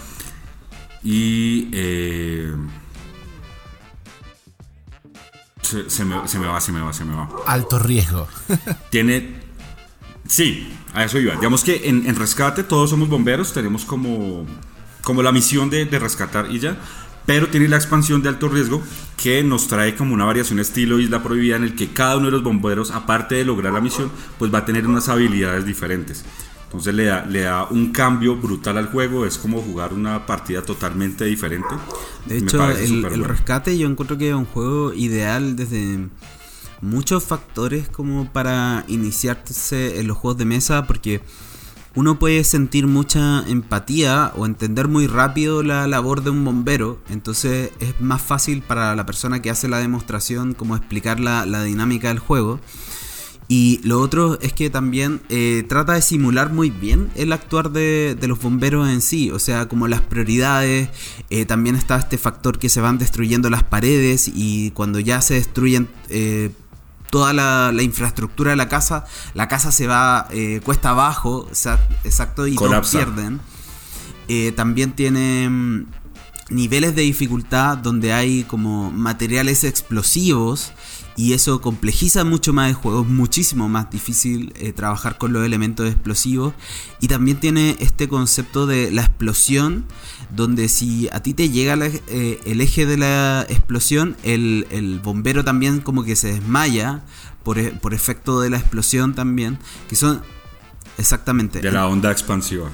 Y 1.04 1.70
eh, 1.72 2.56
se, 5.62 6.06
me, 6.06 6.28
se, 6.28 6.40
me, 6.40 6.48
va, 6.48 6.60
se 6.62 6.72
me 6.72 6.82
va, 6.82 6.94
se 6.94 7.06
me 7.06 7.16
va. 7.16 7.30
Alto 7.46 7.80
riesgo. 7.80 8.28
tiene 8.90 9.50
Sí, 10.30 10.72
a 10.94 11.04
eso 11.04 11.18
iba. 11.18 11.34
Digamos 11.36 11.64
que 11.64 11.90
en, 11.90 12.16
rescate 12.16 12.64
todos 12.64 12.92
somos 12.92 13.10
bomberos, 13.10 13.52
tenemos 13.52 13.84
como, 13.84 14.46
como 15.02 15.24
la 15.24 15.32
misión 15.32 15.72
de, 15.72 15.86
rescatar 15.86 16.52
y 16.52 16.60
ya, 16.60 16.78
pero 17.30 17.48
tiene 17.48 17.68
la 17.68 17.76
expansión 17.76 18.24
de 18.24 18.30
alto 18.30 18.50
riesgo 18.50 18.82
que 19.16 19.44
nos 19.44 19.68
trae 19.68 19.96
como 19.96 20.16
una 20.16 20.26
variación 20.26 20.58
estilo 20.58 21.00
Isla 21.00 21.22
Prohibida 21.22 21.58
en 21.58 21.64
el 21.64 21.76
que 21.76 21.90
cada 21.90 22.18
uno 22.18 22.26
de 22.26 22.32
los 22.32 22.42
bomberos, 22.42 22.90
aparte 22.90 23.36
de 23.36 23.46
lograr 23.46 23.72
la 23.72 23.82
misión, 23.82 24.10
pues 24.40 24.52
va 24.52 24.58
a 24.58 24.66
tener 24.66 24.88
unas 24.88 25.10
habilidades 25.10 25.64
diferentes. 25.64 26.26
Entonces 26.64 26.96
le 26.96 27.06
da, 27.06 27.28
le 27.28 27.42
da 27.42 27.66
un 27.66 27.92
cambio 27.92 28.36
brutal 28.36 28.80
al 28.80 28.88
juego, 28.88 29.28
es 29.28 29.38
como 29.38 29.62
jugar 29.62 29.94
una 29.94 30.26
partida 30.26 30.64
totalmente 30.64 31.26
diferente. 31.26 31.68
De 32.26 32.40
hecho, 32.40 32.68
el, 32.72 33.06
el 33.06 33.24
rescate 33.24 33.78
yo 33.78 33.88
encuentro 33.88 34.18
que 34.18 34.30
es 34.30 34.36
un 34.36 34.46
juego 34.46 34.92
ideal 34.96 35.56
desde 35.56 36.10
muchos 36.82 37.24
factores 37.24 37.90
como 37.90 38.34
para 38.34 38.86
iniciarse 38.88 40.00
en 40.00 40.08
los 40.08 40.18
juegos 40.18 40.40
de 40.40 40.46
mesa 40.46 40.88
porque 40.88 41.22
uno 41.96 42.20
puede 42.20 42.44
sentir 42.44 42.88
mucha 42.88 43.44
empatía 43.48 44.32
o 44.36 44.46
entender 44.46 44.88
muy 44.88 45.08
rápido 45.08 45.64
la 45.64 45.88
labor 45.88 46.24
de 46.24 46.30
un 46.30 46.46
bombero, 46.46 47.00
entonces 47.10 47.72
es 47.80 48.00
más 48.00 48.22
fácil 48.22 48.62
para 48.62 48.96
la 48.96 49.06
persona 49.06 49.42
que 49.42 49.50
hace 49.50 49.68
la 49.68 49.80
demostración 49.80 50.54
como 50.54 50.76
explicar 50.76 51.20
la, 51.20 51.64
dinámica 51.64 52.10
del 52.10 52.20
juego. 52.20 52.60
Y 53.52 53.82
lo 53.84 54.00
otro 54.00 54.40
es 54.42 54.54
que 54.54 54.70
también 54.70 55.22
eh, 55.30 55.66
trata 55.68 55.94
de 55.94 56.04
simular 56.04 56.54
muy 56.54 56.70
bien 56.70 57.10
el 57.16 57.34
actuar 57.34 57.72
de, 57.72 58.16
los 58.22 58.40
bomberos 58.40 58.88
en 58.88 59.02
sí, 59.02 59.32
o 59.32 59.40
sea, 59.40 59.68
como 59.68 59.88
las 59.88 60.02
prioridades, 60.02 60.90
eh, 61.32 61.46
también 61.46 61.76
está 61.76 61.98
este 61.98 62.20
factor 62.20 62.60
que 62.60 62.70
se 62.70 62.80
van 62.80 63.00
destruyendo 63.00 63.50
las 63.50 63.64
paredes 63.64 64.30
y 64.32 64.70
cuando 64.72 65.00
ya 65.00 65.22
se 65.22 65.34
destruyen... 65.34 65.90
Eh, 66.10 66.52
toda 67.10 67.34
la, 67.34 67.82
infraestructura 67.82 68.52
de 68.52 68.58
la 68.58 68.70
casa, 68.70 69.06
la 69.34 69.48
casa 69.48 69.72
se 69.72 69.88
va 69.88 70.28
eh, 70.32 70.62
cuesta 70.64 70.92
abajo, 70.92 71.48
exacto, 72.04 72.48
y 72.48 72.56
todos 72.56 72.90
pierden. 72.90 73.40
Eh, 74.28 74.52
también 74.52 74.92
tiene 74.92 75.50
mm, 75.50 75.86
niveles 76.50 76.96
de 76.96 77.02
dificultad 77.02 77.78
donde 77.78 78.14
hay 78.14 78.44
como 78.44 78.92
materiales 78.92 79.64
explosivos 79.64 80.72
y 81.20 81.34
eso 81.34 81.60
complejiza 81.60 82.24
mucho 82.24 82.54
más 82.54 82.70
el 82.70 82.76
juego, 82.76 83.02
es 83.02 83.08
muchísimo 83.10 83.68
más 83.68 83.92
difícil 83.92 84.54
eh, 84.56 84.72
trabajar 84.72 85.18
con 85.18 85.34
los 85.34 85.46
elementos 85.46 85.86
explosivos 85.86 86.54
y 87.02 87.10
también 87.10 87.38
tiene 87.42 87.76
este 87.82 88.08
concepto 88.08 88.66
de 88.66 88.90
la 88.90 89.02
explosión, 89.02 89.84
donde 90.30 90.70
si 90.70 91.10
a 91.12 91.22
ti 91.22 91.34
te 91.34 91.50
llega 91.50 91.78
eh, 92.08 92.40
el 92.46 92.62
eje 92.62 92.86
de 92.86 92.96
la 92.96 93.46
explosión, 93.50 94.16
el, 94.24 95.02
bombero 95.04 95.44
también 95.44 95.82
como 95.82 96.06
que 96.06 96.16
se 96.16 96.36
desmaya 96.36 97.04
por, 97.44 97.60
e, 97.60 97.72
por 97.72 97.94
efecto 97.94 98.40
de 98.40 98.52
la 98.52 98.58
explosión 98.58 99.14
también, 99.14 99.60
que 99.90 99.98
son 99.98 100.22
exactamente... 100.98 101.60
De 101.60 101.70
la 101.70 101.86
onda 101.88 102.14
expansiva. 102.14 102.70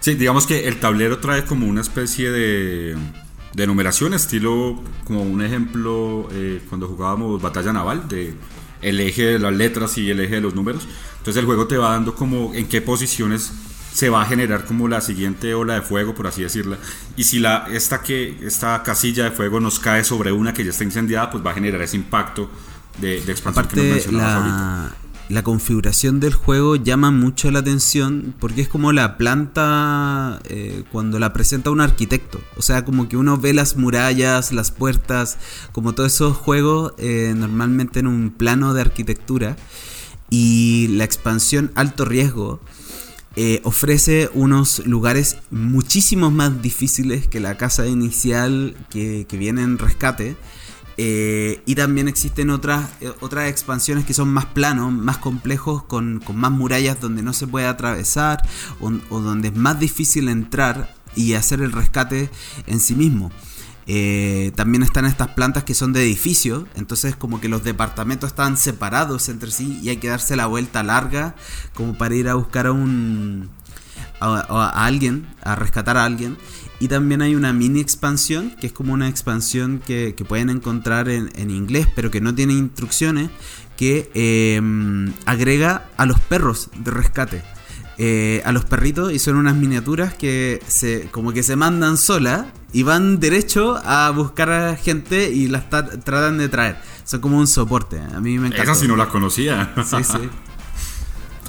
Sí, 0.00 0.14
digamos 0.14 0.46
que 0.46 0.66
el 0.66 0.80
tablero 0.80 1.18
trae 1.18 1.44
como 1.44 1.66
una 1.66 1.82
especie 1.82 2.30
de 2.30 2.96
de 3.56 3.66
numeración, 3.66 4.12
estilo 4.12 4.78
como 5.04 5.22
un 5.22 5.42
ejemplo 5.42 6.28
eh, 6.30 6.60
cuando 6.68 6.86
jugábamos 6.88 7.40
batalla 7.40 7.72
naval, 7.72 8.06
de 8.06 8.34
el 8.82 9.00
eje 9.00 9.24
de 9.24 9.38
las 9.38 9.54
letras 9.54 9.96
y 9.96 10.10
el 10.10 10.20
eje 10.20 10.34
de 10.36 10.40
los 10.42 10.54
números. 10.54 10.86
Entonces 11.18 11.40
el 11.40 11.46
juego 11.46 11.66
te 11.66 11.78
va 11.78 11.92
dando 11.92 12.14
como 12.14 12.52
en 12.52 12.68
qué 12.68 12.82
posiciones 12.82 13.50
se 13.94 14.10
va 14.10 14.20
a 14.20 14.26
generar 14.26 14.66
como 14.66 14.88
la 14.88 15.00
siguiente 15.00 15.54
ola 15.54 15.72
de 15.76 15.80
fuego, 15.80 16.14
por 16.14 16.26
así 16.26 16.42
decirla. 16.42 16.76
Y 17.16 17.24
si 17.24 17.38
la, 17.38 17.66
esta, 17.72 18.02
que, 18.02 18.36
esta 18.42 18.82
casilla 18.82 19.24
de 19.24 19.30
fuego 19.30 19.58
nos 19.58 19.78
cae 19.78 20.04
sobre 20.04 20.32
una 20.32 20.52
que 20.52 20.62
ya 20.62 20.70
está 20.70 20.84
incendiada, 20.84 21.30
pues 21.30 21.44
va 21.44 21.52
a 21.52 21.54
generar 21.54 21.80
ese 21.80 21.96
impacto 21.96 22.50
de, 23.00 23.22
de 23.22 23.32
expansión 23.32 23.68
que 23.68 23.76
nos 23.76 23.86
mencionabas 23.86 24.34
ahorita 24.34 25.05
la 25.28 25.42
configuración 25.42 26.20
del 26.20 26.34
juego 26.34 26.76
llama 26.76 27.10
mucho 27.10 27.50
la 27.50 27.58
atención 27.58 28.34
porque 28.38 28.60
es 28.60 28.68
como 28.68 28.92
la 28.92 29.16
planta 29.18 30.40
eh, 30.48 30.84
cuando 30.92 31.18
la 31.18 31.32
presenta 31.32 31.70
un 31.70 31.80
arquitecto. 31.80 32.40
O 32.56 32.62
sea, 32.62 32.84
como 32.84 33.08
que 33.08 33.16
uno 33.16 33.36
ve 33.36 33.52
las 33.52 33.76
murallas, 33.76 34.52
las 34.52 34.70
puertas, 34.70 35.38
como 35.72 35.94
todos 35.94 36.14
esos 36.14 36.36
juegos 36.36 36.92
eh, 36.98 37.34
normalmente 37.36 38.00
en 38.00 38.06
un 38.06 38.30
plano 38.30 38.72
de 38.72 38.82
arquitectura. 38.82 39.56
Y 40.30 40.88
la 40.88 41.04
expansión 41.04 41.72
alto 41.74 42.04
riesgo 42.04 42.60
eh, 43.34 43.60
ofrece 43.64 44.30
unos 44.32 44.86
lugares 44.86 45.38
muchísimo 45.50 46.30
más 46.30 46.62
difíciles 46.62 47.28
que 47.28 47.40
la 47.40 47.56
casa 47.56 47.86
inicial 47.86 48.76
que, 48.90 49.26
que 49.28 49.36
viene 49.36 49.62
en 49.62 49.78
rescate. 49.78 50.36
Eh, 50.98 51.62
y 51.66 51.74
también 51.74 52.08
existen 52.08 52.48
otras, 52.50 52.88
eh, 53.00 53.12
otras 53.20 53.50
expansiones 53.50 54.06
que 54.06 54.14
son 54.14 54.28
más 54.28 54.46
planos, 54.46 54.92
más 54.92 55.18
complejos, 55.18 55.82
con, 55.82 56.22
más 56.34 56.50
murallas 56.50 57.00
donde 57.00 57.22
no 57.22 57.32
se 57.32 57.46
puede 57.46 57.66
atravesar 57.66 58.40
o, 58.80 59.20
donde 59.20 59.48
es 59.48 59.56
más 59.56 59.78
difícil 59.78 60.28
entrar 60.28 60.94
y 61.14 61.34
hacer 61.34 61.60
el 61.60 61.72
rescate 61.72 62.30
en 62.66 62.80
sí 62.80 62.94
mismo. 62.94 63.30
Eh, 63.88 64.52
también 64.56 64.82
están 64.82 65.04
estas 65.04 65.28
plantas 65.28 65.62
que 65.62 65.74
son 65.74 65.92
de 65.92 66.02
edificios, 66.02 66.64
entonces 66.74 67.14
como 67.14 67.40
que 67.40 67.48
los 67.48 67.62
departamentos 67.62 68.30
están 68.30 68.56
separados 68.56 69.28
entre 69.28 69.50
sí 69.52 69.78
y 69.80 69.90
hay 69.90 69.98
que 69.98 70.08
darse 70.08 70.34
la 70.34 70.46
vuelta 70.46 70.82
larga 70.82 71.36
como 71.74 71.96
para 71.96 72.16
ir 72.16 72.28
a 72.28 72.34
buscar 72.34 72.66
a 72.66 72.72
un 72.72 73.48
a 74.20 74.86
alguien, 74.86 75.26
a 75.42 75.54
rescatar 75.54 75.96
a 75.96 76.04
alguien. 76.04 76.36
Y 76.78 76.88
también 76.88 77.22
hay 77.22 77.34
una 77.34 77.52
mini 77.52 77.80
expansión, 77.80 78.50
que 78.60 78.66
es 78.66 78.72
como 78.72 78.92
una 78.92 79.08
expansión 79.08 79.80
que, 79.84 80.14
pueden 80.28 80.50
encontrar 80.50 81.08
en, 81.08 81.50
inglés, 81.50 81.88
pero 81.94 82.10
que 82.10 82.20
no 82.20 82.34
tiene 82.34 82.52
instrucciones, 82.52 83.30
que 83.76 84.10
em, 84.14 85.12
agrega 85.24 85.88
a 85.96 86.06
los 86.06 86.20
perros 86.20 86.70
de 86.78 86.90
rescate. 86.90 87.42
Eh, 87.98 88.42
a 88.44 88.52
los 88.52 88.66
perritos 88.66 89.10
y 89.10 89.18
son 89.18 89.36
unas 89.36 89.56
miniaturas 89.56 90.12
que 90.12 90.60
se 90.66 91.08
como 91.12 91.32
que 91.32 91.42
se 91.42 91.56
mandan 91.56 91.96
sola 91.96 92.52
y 92.70 92.82
van 92.82 93.20
derecho 93.20 93.80
a 93.82 94.10
buscar 94.10 94.50
a 94.50 94.76
gente 94.76 95.30
y 95.30 95.48
las 95.48 95.70
tratan 95.70 96.36
de 96.36 96.50
traer. 96.50 96.76
Son 97.04 97.22
como 97.22 97.38
un 97.38 97.46
soporte. 97.46 97.98
A 97.98 98.20
mí 98.20 98.38
me 98.38 98.48
encanta. 98.48 98.64
Esa 98.64 98.74
sí 98.74 98.86
no 98.86 98.96
la 98.96 99.08
conocía. 99.08 99.72
Sí, 99.82 100.04
sí. 100.04 100.28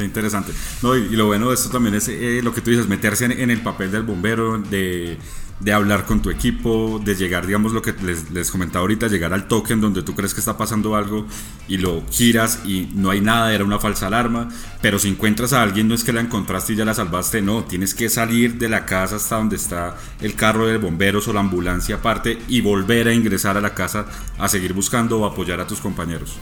Interesante. 0.04 0.54
No, 0.82 0.96
y, 0.96 1.10
lo 1.10 1.28
bueno 1.28 1.50
de 1.50 1.56
esto 1.56 1.70
también 1.70 1.96
es 1.96 2.08
eh, 2.08 2.42
lo 2.44 2.54
que 2.54 2.62
tú 2.62 2.70
dices, 2.70 2.88
meterse 2.88 3.26
en, 3.26 3.50
el 3.50 3.62
papel 3.62 3.92
del 3.92 4.04
bombero, 4.04 4.58
de, 4.58 5.18
de 5.60 5.74
hablar 5.74 6.06
con 6.06 6.22
tu 6.22 6.30
equipo, 6.30 7.02
de 7.04 7.16
llegar, 7.16 7.46
digamos 7.46 7.74
lo 7.74 7.82
que 7.82 7.94
les, 8.04 8.30
les, 8.32 8.52
comentaba 8.52 8.82
ahorita, 8.82 9.08
llegar 9.08 9.34
al 9.34 9.48
token 9.48 9.82
donde 9.82 10.04
tú 10.04 10.14
crees 10.14 10.34
que 10.34 10.40
está 10.40 10.58
pasando 10.58 10.96
algo 10.96 11.26
y 11.68 11.78
lo 11.78 12.04
giras 12.12 12.62
y 12.66 12.90
no 12.94 13.10
hay 13.10 13.22
nada, 13.22 13.54
era 13.54 13.64
una 13.64 13.80
falsa 13.80 14.08
alarma, 14.08 14.50
pero 14.82 15.00
si 15.00 15.10
encuentras 15.10 15.54
a 15.54 15.64
alguien 15.64 15.88
no 15.88 15.96
es 15.96 16.04
que 16.04 16.14
la 16.14 16.22
encontraste 16.22 16.74
y 16.74 16.76
ya 16.76 16.86
la 16.86 16.94
salvaste, 16.94 17.42
no, 17.42 17.64
tienes 17.64 17.96
que 17.96 18.10
salir 18.10 18.56
de 18.56 18.70
la 18.70 18.86
casa 18.86 19.16
hasta 19.16 19.38
donde 19.38 19.56
está 19.56 19.98
el 20.22 20.36
carro 20.36 20.68
de 20.68 20.78
bomberos 20.78 21.28
o 21.28 21.34
la 21.34 21.40
ambulancia 21.40 21.96
aparte 21.96 22.40
y 22.48 22.62
volver 22.62 23.08
a 23.08 23.14
ingresar 23.14 23.58
a 23.58 23.62
la 23.62 23.74
casa 23.74 24.06
a 24.38 24.48
seguir 24.48 24.74
buscando 24.74 25.20
o 25.20 25.26
apoyar 25.26 25.60
a 25.60 25.68
tus 25.68 25.80
compañeros. 25.80 26.38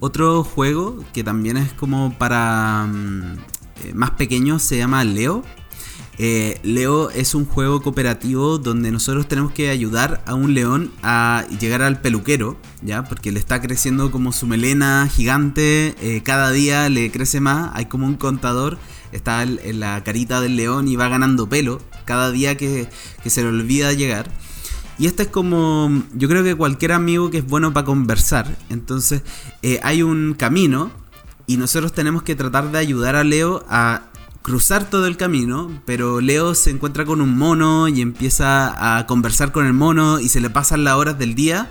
Otro 0.00 0.44
juego 0.44 1.04
que 1.12 1.24
también 1.24 1.56
es 1.56 1.72
como 1.72 2.16
para 2.18 2.86
mm, 2.86 3.36
eh, 3.84 3.94
más 3.94 4.12
pequeños 4.12 4.62
se 4.62 4.76
llama 4.76 5.04
Leo 5.04 5.42
eh, 6.18 6.58
Leo 6.62 7.10
es 7.10 7.34
un 7.34 7.44
juego 7.44 7.82
cooperativo 7.82 8.56
donde 8.56 8.90
nosotros 8.90 9.28
tenemos 9.28 9.52
que 9.52 9.68
ayudar 9.68 10.22
a 10.24 10.34
un 10.34 10.54
león 10.54 10.90
a 11.02 11.44
llegar 11.60 11.82
al 11.82 12.00
peluquero, 12.00 12.56
¿ya? 12.80 13.04
Porque 13.04 13.32
le 13.32 13.38
está 13.38 13.60
creciendo 13.60 14.10
como 14.10 14.32
su 14.32 14.46
melena 14.46 15.08
gigante, 15.12 15.94
eh, 16.00 16.22
cada 16.22 16.52
día 16.52 16.88
le 16.88 17.10
crece 17.10 17.40
más, 17.40 17.70
hay 17.74 17.86
como 17.86 18.06
un 18.06 18.14
contador, 18.14 18.78
está 19.12 19.42
en 19.42 19.80
la 19.80 20.02
carita 20.04 20.40
del 20.40 20.56
león 20.56 20.88
y 20.88 20.96
va 20.96 21.08
ganando 21.08 21.48
pelo 21.48 21.80
cada 22.06 22.30
día 22.30 22.56
que, 22.56 22.88
se 23.26 23.42
le 23.42 23.48
olvida 23.48 23.92
llegar. 23.92 24.30
Y 24.98 25.06
este 25.06 25.24
es 25.24 25.28
como, 25.28 26.02
yo 26.14 26.28
creo 26.28 26.42
que 26.42 26.54
cualquier 26.54 26.92
amigo 26.92 27.30
que 27.30 27.38
es 27.38 27.46
bueno 27.46 27.72
para 27.72 27.84
conversar, 27.84 28.56
entonces 28.70 29.22
eh, 29.62 29.78
hay 29.82 30.02
un 30.02 30.34
camino 30.34 30.90
y 31.46 31.58
nosotros 31.58 31.92
tenemos 31.92 32.22
que 32.22 32.34
tratar 32.34 32.72
de 32.72 32.78
ayudar 32.78 33.14
a 33.14 33.22
Leo 33.22 33.64
a 33.68 34.02
cruzar 34.46 34.88
todo 34.88 35.06
el 35.06 35.16
camino, 35.16 35.82
pero 35.84 36.20
Leo 36.20 36.54
se 36.54 36.70
encuentra 36.70 37.04
con 37.04 37.20
un 37.20 37.36
mono 37.36 37.88
y 37.88 38.00
empieza 38.00 38.98
a 38.98 39.06
conversar 39.06 39.52
con 39.52 39.66
el 39.66 39.72
mono 39.72 40.20
y 40.20 40.28
se 40.28 40.40
le 40.40 40.50
pasan 40.50 40.84
las 40.84 40.94
horas 40.94 41.18
del 41.18 41.34
día 41.34 41.68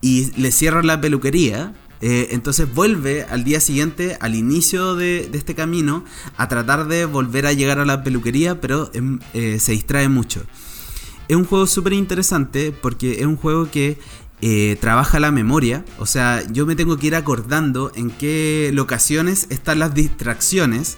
y 0.00 0.30
le 0.40 0.52
cierran 0.52 0.86
la 0.86 1.00
peluquería. 1.00 1.74
Eh, 2.02 2.28
entonces 2.30 2.72
vuelve 2.72 3.24
al 3.24 3.44
día 3.44 3.60
siguiente, 3.60 4.16
al 4.20 4.34
inicio 4.34 4.94
de, 4.94 5.30
este 5.32 5.54
camino, 5.54 6.04
a 6.36 6.48
tratar 6.48 6.88
de 6.88 7.04
volver 7.04 7.46
a 7.46 7.52
llegar 7.52 7.78
a 7.78 7.84
la 7.84 8.02
peluquería, 8.02 8.60
pero 8.60 8.90
em, 8.94 9.18
eh, 9.34 9.58
se 9.58 9.72
distrae 9.72 10.08
mucho. 10.08 10.42
Es 11.30 11.36
un 11.36 11.44
juego 11.44 11.68
súper 11.68 11.92
interesante 11.92 12.72
porque 12.72 13.20
es 13.20 13.24
un 13.24 13.36
juego 13.36 13.70
que 13.70 14.00
eh, 14.40 14.76
trabaja 14.80 15.20
la 15.20 15.30
memoria. 15.30 15.84
O 16.00 16.04
sea, 16.04 16.42
yo 16.50 16.66
me 16.66 16.74
tengo 16.74 16.96
que 16.96 17.06
ir 17.06 17.14
acordando 17.14 17.92
en 17.94 18.10
qué 18.10 18.72
locaciones 18.74 19.46
están 19.48 19.78
las 19.78 19.94
distracciones. 19.94 20.96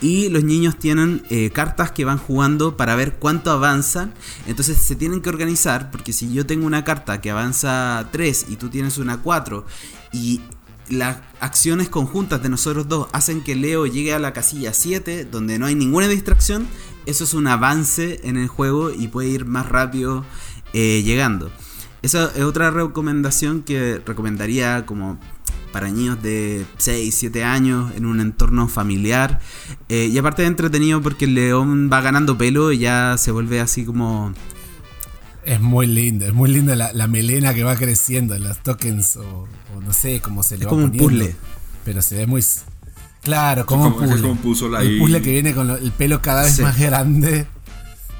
Y 0.00 0.30
los 0.30 0.42
niños 0.42 0.78
tienen 0.78 1.22
eh, 1.28 1.50
cartas 1.50 1.90
que 1.90 2.06
van 2.06 2.16
jugando 2.16 2.78
para 2.78 2.96
ver 2.96 3.16
cuánto 3.16 3.50
avanzan. 3.50 4.14
Entonces 4.46 4.78
se 4.78 4.96
tienen 4.96 5.20
que 5.20 5.28
organizar. 5.28 5.90
Porque 5.90 6.14
si 6.14 6.32
yo 6.32 6.46
tengo 6.46 6.64
una 6.66 6.82
carta 6.82 7.20
que 7.20 7.30
avanza 7.30 8.08
3 8.10 8.46
y 8.48 8.56
tú 8.56 8.70
tienes 8.70 8.96
una 8.96 9.18
4. 9.18 9.66
Y 10.14 10.40
las 10.88 11.18
acciones 11.40 11.90
conjuntas 11.90 12.42
de 12.42 12.48
nosotros 12.48 12.88
dos 12.88 13.08
hacen 13.12 13.44
que 13.44 13.54
Leo 13.54 13.84
llegue 13.84 14.14
a 14.14 14.18
la 14.18 14.32
casilla 14.32 14.72
7. 14.72 15.26
Donde 15.26 15.58
no 15.58 15.66
hay 15.66 15.74
ninguna 15.74 16.08
distracción. 16.08 16.68
Eso 17.06 17.24
es 17.24 17.34
un 17.34 17.46
avance 17.46 18.20
en 18.24 18.36
el 18.36 18.48
juego 18.48 18.90
y 18.90 19.08
puede 19.08 19.28
ir 19.28 19.44
más 19.44 19.68
rápido 19.68 20.24
eh, 20.72 21.02
llegando. 21.04 21.50
Esa 22.02 22.30
es 22.34 22.42
otra 22.42 22.70
recomendación 22.70 23.62
que 23.62 24.00
recomendaría 24.04 24.84
como 24.84 25.18
para 25.74 25.88
niños 25.88 26.22
de 26.22 26.64
6, 26.76 27.12
7 27.12 27.42
años 27.42 27.92
en 27.96 28.06
un 28.06 28.20
entorno 28.20 28.68
familiar. 28.68 29.40
Eh, 29.88 30.08
y 30.12 30.16
aparte 30.18 30.42
de 30.42 30.48
entretenido 30.48 31.02
porque 31.02 31.24
el 31.24 31.34
león 31.34 31.90
va 31.92 32.00
ganando 32.00 32.38
pelo 32.38 32.70
y 32.70 32.78
ya 32.78 33.16
se 33.18 33.32
vuelve 33.32 33.58
así 33.60 33.84
como... 33.84 34.32
Es 35.44 35.60
muy 35.60 35.86
lindo, 35.86 36.26
es 36.26 36.32
muy 36.32 36.48
linda 36.50 36.76
la, 36.76 37.06
melena 37.08 37.52
que 37.54 37.64
va 37.64 37.74
creciendo, 37.74 38.38
los 38.38 38.62
tokens 38.62 39.16
o, 39.16 39.46
no 39.84 39.92
sé 39.92 40.20
cómo 40.20 40.42
se 40.42 40.56
le 40.56 40.64
es 40.64 40.68
como 40.68 40.84
un 40.84 40.92
puzzle. 40.92 41.34
Pero 41.84 42.02
se 42.02 42.16
ve 42.16 42.26
muy... 42.26 42.42
Claro, 43.24 43.66
como, 43.66 43.86
un 43.86 43.94
puzzle. 43.94 44.28
un 44.28 44.38
puzzle 44.38 45.22
que 45.22 45.32
viene 45.32 45.54
con 45.54 45.70
el 45.70 45.92
pelo 45.92 46.20
cada 46.20 46.42
vez 46.42 46.60
más 46.60 46.78
grande 46.78 47.46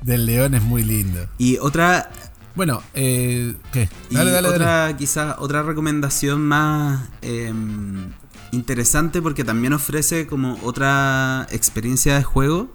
del 0.03 0.27
león 0.27 0.55
es 0.55 0.63
muy 0.63 0.83
lindo. 0.83 1.27
Y 1.39 1.59
otra 1.59 2.11
bueno, 2.55 2.83
eh, 2.95 3.55
¿qué? 3.73 3.89
Dale, 4.11 4.31
dale, 4.31 4.49
otra, 4.49 4.97
quizás 4.97 5.37
otra 5.39 5.63
recomendación 5.63 6.41
más 6.41 7.09
em, 7.21 8.13
interesante 8.53 9.21
porque 9.21 9.43
también 9.43 9.73
ofrece 9.73 10.29
como 10.29 10.59
otra 10.63 11.49
experiencia 11.51 12.15
de 12.15 12.23
juego 12.23 12.73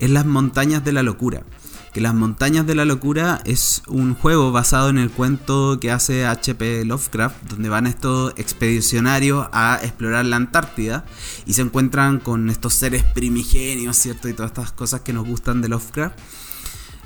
es 0.00 0.10
las 0.10 0.26
montañas 0.26 0.84
de 0.84 0.92
la 0.92 1.04
locura. 1.04 1.44
Que 1.92 2.00
las 2.00 2.14
montañas 2.14 2.66
de 2.66 2.76
la 2.76 2.84
locura 2.84 3.40
es 3.44 3.82
un 3.88 4.14
juego 4.14 4.52
basado 4.52 4.90
en 4.90 4.98
el 4.98 5.10
cuento 5.10 5.78
que 5.80 5.90
hace 5.90 6.24
HP 6.24 6.84
Lovecraft, 6.84 7.48
donde 7.48 7.68
van 7.68 7.88
estos 7.88 8.32
expedicionarios 8.36 9.48
a 9.52 9.80
explorar 9.82 10.24
la 10.24 10.36
Antártida 10.36 11.04
y 11.46 11.54
se 11.54 11.62
encuentran 11.62 12.20
con 12.20 12.48
estos 12.48 12.74
seres 12.74 13.02
primigenios, 13.02 13.96
¿cierto? 13.96 14.28
Y 14.28 14.34
todas 14.34 14.52
estas 14.52 14.70
cosas 14.70 15.00
que 15.00 15.12
nos 15.12 15.26
gustan 15.26 15.62
de 15.62 15.68
Lovecraft. 15.68 16.16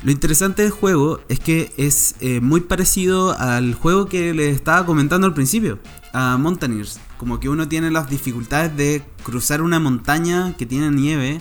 Lo 0.05 0.11
interesante 0.11 0.61
del 0.61 0.71
juego 0.71 1.21
es 1.31 1.41
que 1.41 1.73
es 1.79 2.17
eh, 2.21 2.41
muy 2.41 2.61
parecido 2.61 3.39
al 3.39 3.73
juego 3.73 4.05
que 4.05 4.35
les 4.35 4.55
estaba 4.55 4.85
comentando 4.85 5.27
al 5.27 5.33
principio, 5.33 5.79
a 6.13 6.37
Mountaineers. 6.37 7.01
Como 7.17 7.41
que 7.41 7.49
uno 7.49 7.69
tiene 7.69 7.91
las 7.91 8.11
dificultades 8.11 8.77
de 8.77 9.03
cruzar 9.23 9.63
una 9.63 9.81
montaña 9.81 10.55
que 10.59 10.67
tiene 10.67 10.91
nieve 10.91 11.41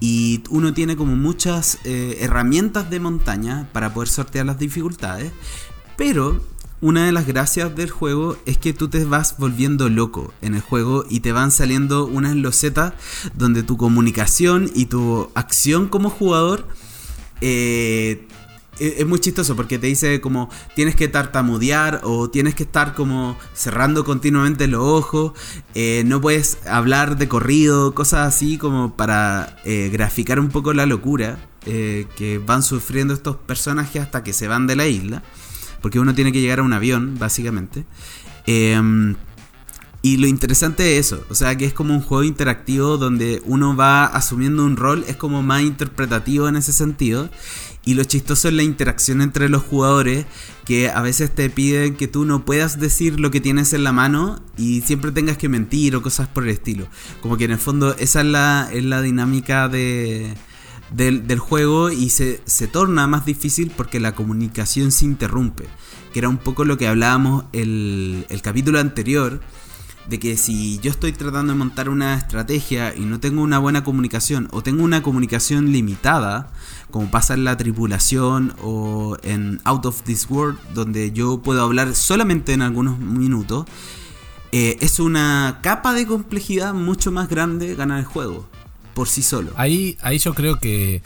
y 0.00 0.42
uno 0.50 0.74
tiene 0.74 0.96
como 0.96 1.16
muchas 1.16 1.78
eh, 1.84 2.18
herramientas 2.20 2.90
de 2.90 3.00
montaña 3.00 3.68
para 3.72 3.92
poder 3.92 4.08
sortear 4.08 4.46
las 4.46 4.58
dificultades. 4.58 5.32
Pero 5.96 6.40
una 6.80 7.06
de 7.06 7.12
las 7.12 7.26
gracias 7.26 7.74
del 7.74 7.90
juego 7.90 8.36
es 8.46 8.56
que 8.56 8.72
tú 8.72 8.88
te 8.88 9.04
vas 9.04 9.36
volviendo 9.38 9.88
loco 9.88 10.32
en 10.40 10.54
el 10.54 10.60
juego 10.60 11.04
y 11.08 11.20
te 11.20 11.32
van 11.32 11.50
saliendo 11.50 12.06
unas 12.06 12.36
losetas 12.36 12.94
donde 13.34 13.64
tu 13.64 13.76
comunicación 13.76 14.70
y 14.74 14.86
tu 14.86 15.30
acción 15.34 15.88
como 15.88 16.08
jugador 16.08 16.68
eh, 17.40 18.28
es 18.78 19.06
muy 19.06 19.18
chistoso 19.18 19.56
porque 19.56 19.78
te 19.78 19.86
dice 19.86 20.20
como 20.20 20.50
tienes 20.74 20.94
que 20.94 21.08
tartamudear 21.08 22.00
o 22.04 22.30
tienes 22.30 22.54
que 22.54 22.62
estar 22.62 22.94
como 22.94 23.36
cerrando 23.54 24.04
continuamente 24.04 24.66
los 24.66 24.82
ojos, 24.82 25.32
eh, 25.74 26.02
no 26.06 26.20
puedes 26.20 26.58
hablar 26.66 27.18
de 27.18 27.28
corrido, 27.28 27.94
cosas 27.94 28.34
así 28.34 28.58
como 28.58 28.96
para 28.96 29.56
eh, 29.64 29.90
graficar 29.92 30.40
un 30.40 30.48
poco 30.48 30.72
la 30.72 30.86
locura 30.86 31.38
que 31.64 32.40
van 32.46 32.62
sufriendo 32.62 33.12
estos 33.12 33.36
personajes 33.36 34.00
hasta 34.00 34.22
que 34.24 34.32
se 34.32 34.48
van 34.48 34.66
de 34.66 34.74
la 34.74 34.86
isla, 34.86 35.22
porque 35.82 35.98
uno 36.00 36.14
tiene 36.14 36.32
que 36.32 36.40
llegar 36.40 36.60
a 36.60 36.62
un 36.62 36.72
avión, 36.72 37.18
básicamente. 37.18 37.84
Em, 38.46 39.16
y 40.00 40.16
lo 40.16 40.26
interesante 40.28 40.96
es 40.96 41.06
eso, 41.06 41.24
o 41.28 41.34
sea 41.34 41.56
que 41.58 41.64
es 41.64 41.72
como 41.72 41.92
un 41.92 42.00
juego 42.00 42.22
interactivo 42.22 42.98
donde 42.98 43.42
uno 43.44 43.74
va 43.74 44.06
asumiendo 44.06 44.64
un 44.64 44.76
rol, 44.76 45.04
es 45.08 45.16
como 45.16 45.42
más 45.42 45.62
interpretativo 45.62 46.48
en 46.48 46.56
ese 46.56 46.72
sentido. 46.72 47.28
Y 47.88 47.94
lo 47.94 48.04
chistoso 48.04 48.48
es 48.48 48.54
la 48.54 48.62
interacción 48.62 49.22
entre 49.22 49.48
los 49.48 49.62
jugadores, 49.62 50.26
que 50.66 50.90
a 50.90 51.00
veces 51.00 51.34
te 51.34 51.48
piden 51.48 51.96
que 51.96 52.06
tú 52.06 52.26
no 52.26 52.44
puedas 52.44 52.78
decir 52.78 53.18
lo 53.18 53.30
que 53.30 53.40
tienes 53.40 53.72
en 53.72 53.82
la 53.82 53.92
mano 53.92 54.42
y 54.58 54.82
siempre 54.82 55.10
tengas 55.10 55.38
que 55.38 55.48
mentir 55.48 55.96
o 55.96 56.02
cosas 56.02 56.28
por 56.28 56.44
el 56.44 56.50
estilo. 56.50 56.86
Como 57.22 57.38
que 57.38 57.44
en 57.46 57.52
el 57.52 57.56
fondo 57.56 57.96
esa 57.96 58.20
es 58.20 58.26
la, 58.26 58.68
es 58.70 58.84
la 58.84 59.00
dinámica 59.00 59.70
de, 59.70 60.34
del, 60.92 61.38
juego 61.38 61.90
y 61.90 62.10
se, 62.10 62.42
se 62.44 62.68
torna 62.68 63.06
más 63.06 63.24
difícil 63.24 63.72
porque 63.74 64.00
la 64.00 64.14
comunicación 64.14 64.92
se 64.92 65.06
interrumpe. 65.06 65.64
Que 66.12 66.18
era 66.18 66.28
un 66.28 66.36
poco 66.36 66.66
lo 66.66 66.76
que 66.76 66.88
hablábamos 66.88 67.46
el, 67.54 68.26
el 68.28 68.42
capítulo 68.42 68.80
anterior 68.80 69.40
de 70.08 70.18
que 70.18 70.36
si 70.36 70.78
yo 70.78 70.90
estoy 70.90 71.12
tratando 71.12 71.52
de 71.52 71.58
montar 71.58 71.88
una 71.88 72.14
estrategia 72.14 72.94
y 72.94 73.00
no 73.00 73.20
tengo 73.20 73.42
una 73.42 73.58
buena 73.58 73.84
comunicación 73.84 74.48
o 74.52 74.62
tengo 74.62 74.82
una 74.82 75.02
comunicación 75.02 75.70
limitada, 75.70 76.50
como 76.90 77.10
pasa 77.10 77.34
en 77.34 77.44
la 77.44 77.56
tripulación 77.56 78.54
o 78.62 79.18
en 79.22 79.60
Out 79.64 79.86
of 79.86 80.02
This 80.02 80.26
World, 80.30 80.58
donde 80.72 81.12
yo 81.12 81.42
puedo 81.42 81.62
hablar 81.62 81.94
solamente 81.94 82.54
en 82.54 82.62
algunos 82.62 82.98
minutos, 82.98 83.66
eh, 84.52 84.78
es 84.80 84.98
una 84.98 85.58
capa 85.62 85.92
de 85.92 86.06
complejidad 86.06 86.72
mucho 86.72 87.12
más 87.12 87.28
grande 87.28 87.74
ganar 87.74 87.98
el 87.98 88.06
juego 88.06 88.48
por 88.94 89.08
sí 89.08 89.22
solo. 89.22 89.52
Ahí, 89.56 89.98
ahí 90.00 90.18
yo 90.18 90.34
creo 90.34 90.58
que 90.58 91.02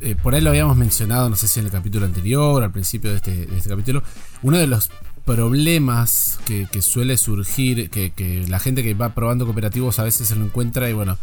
eh, 0.00 0.14
por 0.22 0.34
ahí 0.34 0.40
lo 0.40 0.50
habíamos 0.50 0.76
mencionado, 0.76 1.28
no 1.28 1.34
sé 1.34 1.48
si 1.48 1.58
en 1.58 1.66
el 1.66 1.72
capítulo 1.72 2.06
anterior, 2.06 2.62
al 2.62 2.70
principio 2.70 3.10
de 3.10 3.16
este, 3.16 3.46
de 3.46 3.56
este 3.56 3.68
capítulo, 3.68 4.02
uno 4.42 4.56
de 4.56 4.68
los 4.68 4.90
problemas 5.28 6.38
que, 6.46 6.66
suele 6.80 7.18
surgir, 7.18 7.90
que, 7.90 8.46
la 8.48 8.58
gente 8.58 8.82
que 8.82 8.94
va 8.94 9.14
probando 9.14 9.44
cooperativos 9.44 9.98
a 9.98 10.04
veces 10.04 10.26
se 10.26 10.34
lo 10.34 10.42
encuentra 10.42 10.88
y 10.88 10.94
bueno, 10.94 11.18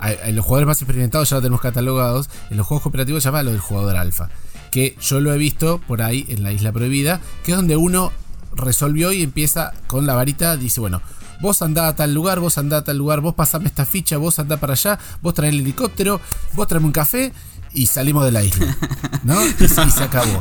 en 0.00 0.34
los 0.34 0.44
jugadores 0.44 0.66
más 0.66 0.82
experimentados 0.82 1.30
ya 1.30 1.36
lo 1.36 1.42
tenemos 1.42 1.60
catalogados, 1.60 2.28
en 2.50 2.56
los 2.56 2.66
juegos 2.66 2.82
cooperativos 2.82 3.22
se 3.22 3.28
llama 3.28 3.44
lo 3.44 3.52
del 3.52 3.60
jugador 3.60 3.98
alfa, 3.98 4.30
que 4.72 4.96
yo 5.00 5.20
lo 5.20 5.32
he 5.32 5.38
visto 5.38 5.80
por 5.86 6.02
ahí 6.02 6.26
en 6.28 6.42
la 6.42 6.50
isla 6.50 6.72
prohibida, 6.72 7.20
que 7.44 7.52
es 7.52 7.56
donde 7.56 7.76
uno 7.76 8.10
resolvió 8.52 9.12
y 9.12 9.22
empieza 9.22 9.74
con 9.86 10.06
la 10.06 10.14
varita, 10.14 10.56
dice, 10.56 10.80
bueno, 10.80 11.00
vos 11.40 11.62
andá 11.62 11.86
a 11.86 11.94
tal 11.94 12.14
lugar, 12.14 12.40
vos 12.40 12.58
andá 12.58 12.78
a 12.78 12.84
tal 12.84 12.98
lugar, 12.98 13.20
vos 13.20 13.36
pasame 13.36 13.66
esta 13.66 13.84
ficha, 13.84 14.16
vos 14.16 14.40
andá 14.40 14.56
para 14.56 14.72
allá, 14.72 14.98
vos 15.22 15.34
trae 15.34 15.50
el 15.50 15.60
helicóptero, 15.60 16.20
vos 16.54 16.66
traeme 16.66 16.86
un 16.86 16.92
café 16.92 17.32
y 17.76 17.86
salimos 17.86 18.24
de 18.24 18.32
la 18.32 18.42
isla. 18.42 18.76
¿No? 19.22 19.36
Y, 19.60 19.68
se 19.68 20.02
acabó. 20.02 20.40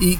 Y 0.00 0.18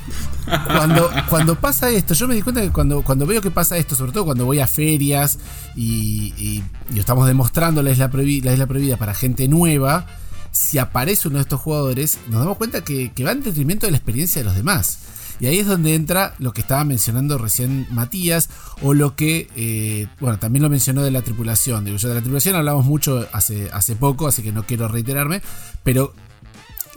cuando, 0.67 1.11
cuando 1.29 1.61
pasa 1.61 1.91
esto, 1.91 2.15
yo 2.15 2.27
me 2.27 2.35
di 2.35 2.43
cuenta 2.43 2.63
que 2.63 2.71
cuando, 2.71 3.03
cuando 3.03 3.27
veo 3.27 3.41
que 3.41 3.51
pasa 3.51 3.77
esto, 3.77 3.95
sobre 3.95 4.13
todo 4.13 4.25
cuando 4.25 4.47
voy 4.47 4.61
a 4.61 4.67
ferias 4.67 5.39
y, 5.77 6.63
estamos 6.97 7.27
demostrando 7.27 7.83
la 7.83 7.91
isla, 7.91 8.11
la 8.13 8.53
isla 8.53 8.67
prohibida 8.67 8.97
para 8.97 9.15
gente 9.15 9.47
nueva, 9.47 10.07
si 10.51 10.79
aparece 10.79 11.29
uno 11.29 11.37
de 11.37 11.43
estos 11.43 11.61
jugadores, 11.61 12.19
nos 12.29 12.41
damos 12.41 12.57
cuenta 12.57 12.83
que, 12.83 13.13
va 13.25 13.33
en 13.33 13.43
detrimento 13.43 13.87
de 13.87 13.93
la 13.93 13.99
experiencia 13.99 14.41
de 14.41 14.45
los 14.47 14.57
demás. 14.57 14.99
Y 15.41 15.47
ahí 15.47 15.59
es 15.59 15.69
donde 15.69 15.95
entra 15.95 16.35
lo 16.39 16.53
que 16.53 16.63
estaba 16.63 16.83
mencionando 16.83 17.39
recién 17.39 17.87
Matías, 17.91 18.49
o 18.83 18.95
lo 18.95 19.15
que, 19.15 19.49
eh, 19.55 20.09
bueno, 20.19 20.39
también 20.39 20.63
lo 20.63 20.71
mencionó 20.71 21.03
de 21.03 21.13
la 21.13 21.23
tripulación. 21.23 21.85
Digo, 21.85 21.97
yo 21.99 22.09
de 22.09 22.15
la 22.15 22.21
tripulación 22.21 22.57
hablamos 22.57 22.87
mucho 22.87 23.29
hace, 23.33 23.71
hace 23.73 23.95
poco, 23.95 24.27
así 24.27 24.43
que 24.43 24.51
no 24.51 24.65
quiero 24.65 24.89
reiterarme, 24.89 25.43
pero 25.85 26.13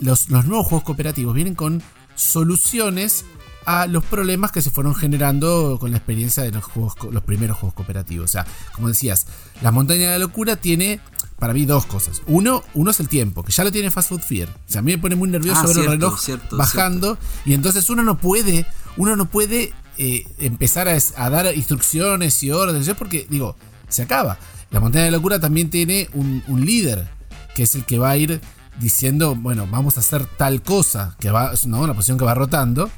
los, 0.02 0.28
los 0.28 0.46
nuevos 0.46 0.66
juegos 0.66 0.84
cooperativos 0.84 1.34
vienen 1.34 1.54
con 1.54 1.82
soluciones 2.14 3.24
a 3.64 3.86
los 3.86 4.04
problemas 4.04 4.50
que 4.50 4.60
se 4.60 4.70
fueron 4.70 4.94
generando 4.94 5.78
con 5.80 5.92
la 5.92 5.96
experiencia 5.96 6.42
de 6.42 6.50
los, 6.50 6.64
juegos, 6.64 6.94
los 7.10 7.22
primeros 7.22 7.56
juegos 7.56 7.74
cooperativos. 7.74 8.24
O 8.24 8.32
sea, 8.32 8.46
como 8.72 8.88
decías, 8.88 9.26
la 9.62 9.70
montaña 9.70 10.06
de 10.06 10.12
la 10.12 10.18
locura 10.18 10.56
tiene 10.56 11.00
para 11.38 11.52
mí 11.52 11.64
dos 11.64 11.86
cosas. 11.86 12.22
Uno, 12.26 12.62
uno 12.74 12.90
es 12.90 13.00
el 13.00 13.08
tiempo, 13.08 13.42
que 13.42 13.52
ya 13.52 13.64
lo 13.64 13.72
tiene 13.72 13.90
Fast 13.90 14.08
Food 14.08 14.20
Fear. 14.20 14.48
O 14.48 14.72
sea, 14.72 14.78
a 14.80 14.82
mí 14.82 14.92
me 14.92 14.98
pone 14.98 15.16
muy 15.16 15.28
nervioso 15.28 15.60
ah, 15.62 15.66
ver 15.66 15.78
el 15.78 15.86
reloj 15.86 16.20
bajando. 16.52 17.18
Y 17.44 17.54
entonces 17.54 17.88
uno 17.90 18.02
no 18.02 18.18
puede, 18.18 18.66
uno 18.96 19.16
no 19.16 19.26
puede 19.26 19.72
eh, 19.98 20.26
empezar 20.38 20.88
a, 20.88 21.30
dar 21.30 21.54
instrucciones 21.54 22.42
y 22.42 22.50
órdenes. 22.50 22.90
Porque, 22.96 23.26
digo, 23.28 23.56
se 23.88 24.02
acaba. 24.02 24.38
La 24.70 24.80
montaña 24.80 25.06
de 25.06 25.10
la 25.10 25.16
locura 25.18 25.38
también 25.38 25.70
tiene 25.70 26.08
un, 26.14 26.42
líder, 26.64 27.08
que 27.54 27.64
es 27.64 27.74
el 27.74 27.84
que 27.84 27.98
va 27.98 28.10
a 28.10 28.16
ir 28.16 28.40
diciendo, 28.80 29.34
bueno, 29.34 29.66
vamos 29.70 29.96
a 29.96 30.00
hacer 30.00 30.24
tal 30.26 30.62
cosa, 30.62 31.16
que 31.18 31.30
va, 31.30 31.52
es 31.52 31.64
una 31.64 31.94
posición 31.94 32.18
que 32.18 32.24
va 32.24 32.34
rotando 32.34 32.90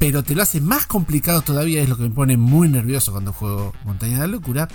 pero 0.00 0.24
te 0.24 0.34
lo 0.34 0.42
hace 0.42 0.62
más 0.62 0.86
complicado 0.86 1.42
todavía, 1.42 1.82
es 1.82 1.88
lo 1.88 1.96
que 1.98 2.04
me 2.04 2.10
pone 2.10 2.38
muy 2.38 2.70
nervioso 2.70 3.12
cuando 3.12 3.34
juego 3.34 3.74
Montaña 3.84 4.14
de 4.14 4.20
la 4.20 4.26
Locura, 4.28 4.66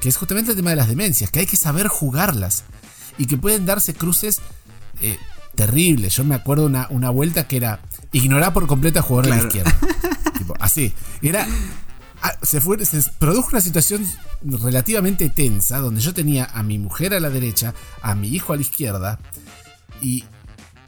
que 0.00 0.08
es 0.08 0.16
justamente 0.16 0.50
el 0.50 0.56
tema 0.56 0.70
de 0.70 0.76
las 0.76 0.88
demencias, 0.88 1.30
que 1.30 1.38
hay 1.38 1.46
que 1.46 1.56
saber 1.56 1.86
jugarlas 1.86 2.64
y 3.16 3.26
que 3.26 3.38
pueden 3.38 3.64
darse 3.64 3.94
cruces 3.94 4.40
eh, 5.00 5.18
terribles. 5.54 6.16
Yo 6.16 6.24
me 6.24 6.34
acuerdo 6.34 6.66
una, 6.66 6.88
una 6.90 7.10
vuelta 7.10 7.46
que 7.46 7.58
era 7.58 7.78
ignorar 8.10 8.52
por 8.52 8.66
completo 8.66 8.98
a 8.98 9.02
jugador 9.02 9.30
de 9.30 9.38
la 9.38 9.46
izquierda. 9.46 9.78
así. 10.58 10.92
Era. 11.22 11.46
Ah, 12.20 12.34
se, 12.42 12.60
fue, 12.60 12.84
se 12.84 13.02
produjo 13.20 13.50
una 13.52 13.60
situación 13.60 14.04
relativamente 14.42 15.28
tensa 15.28 15.78
donde 15.78 16.00
yo 16.00 16.12
tenía 16.12 16.44
a 16.44 16.64
mi 16.64 16.78
mujer 16.78 17.14
a 17.14 17.20
la 17.20 17.30
derecha, 17.30 17.72
a 18.00 18.16
mi 18.16 18.28
hijo 18.28 18.52
a 18.52 18.56
la 18.56 18.62
izquierda, 18.62 19.18
y 20.02 20.24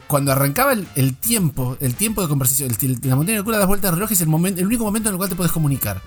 cuando 0.07 0.33
arrancaba 0.33 0.73
el, 0.73 1.17
tiempo, 1.17 1.77
el 1.81 1.95
tiempo 1.95 2.23
de 2.23 2.29
conversación, 2.29 2.71
la 3.03 3.17
montaña 3.17 3.37
de 3.37 3.39
locura 3.39 3.59
das 3.59 3.67
vueltas 3.67 3.91
al 3.91 3.97
reloj 3.97 4.13
es 4.13 4.21
el, 4.21 4.29
momento, 4.29 4.61
el 4.61 4.67
único 4.67 4.85
momento 4.85 5.09
en 5.09 5.15
el 5.15 5.17
cual 5.17 5.31
te 5.31 5.37
puedes 5.37 5.53
comunicar. 5.53 6.03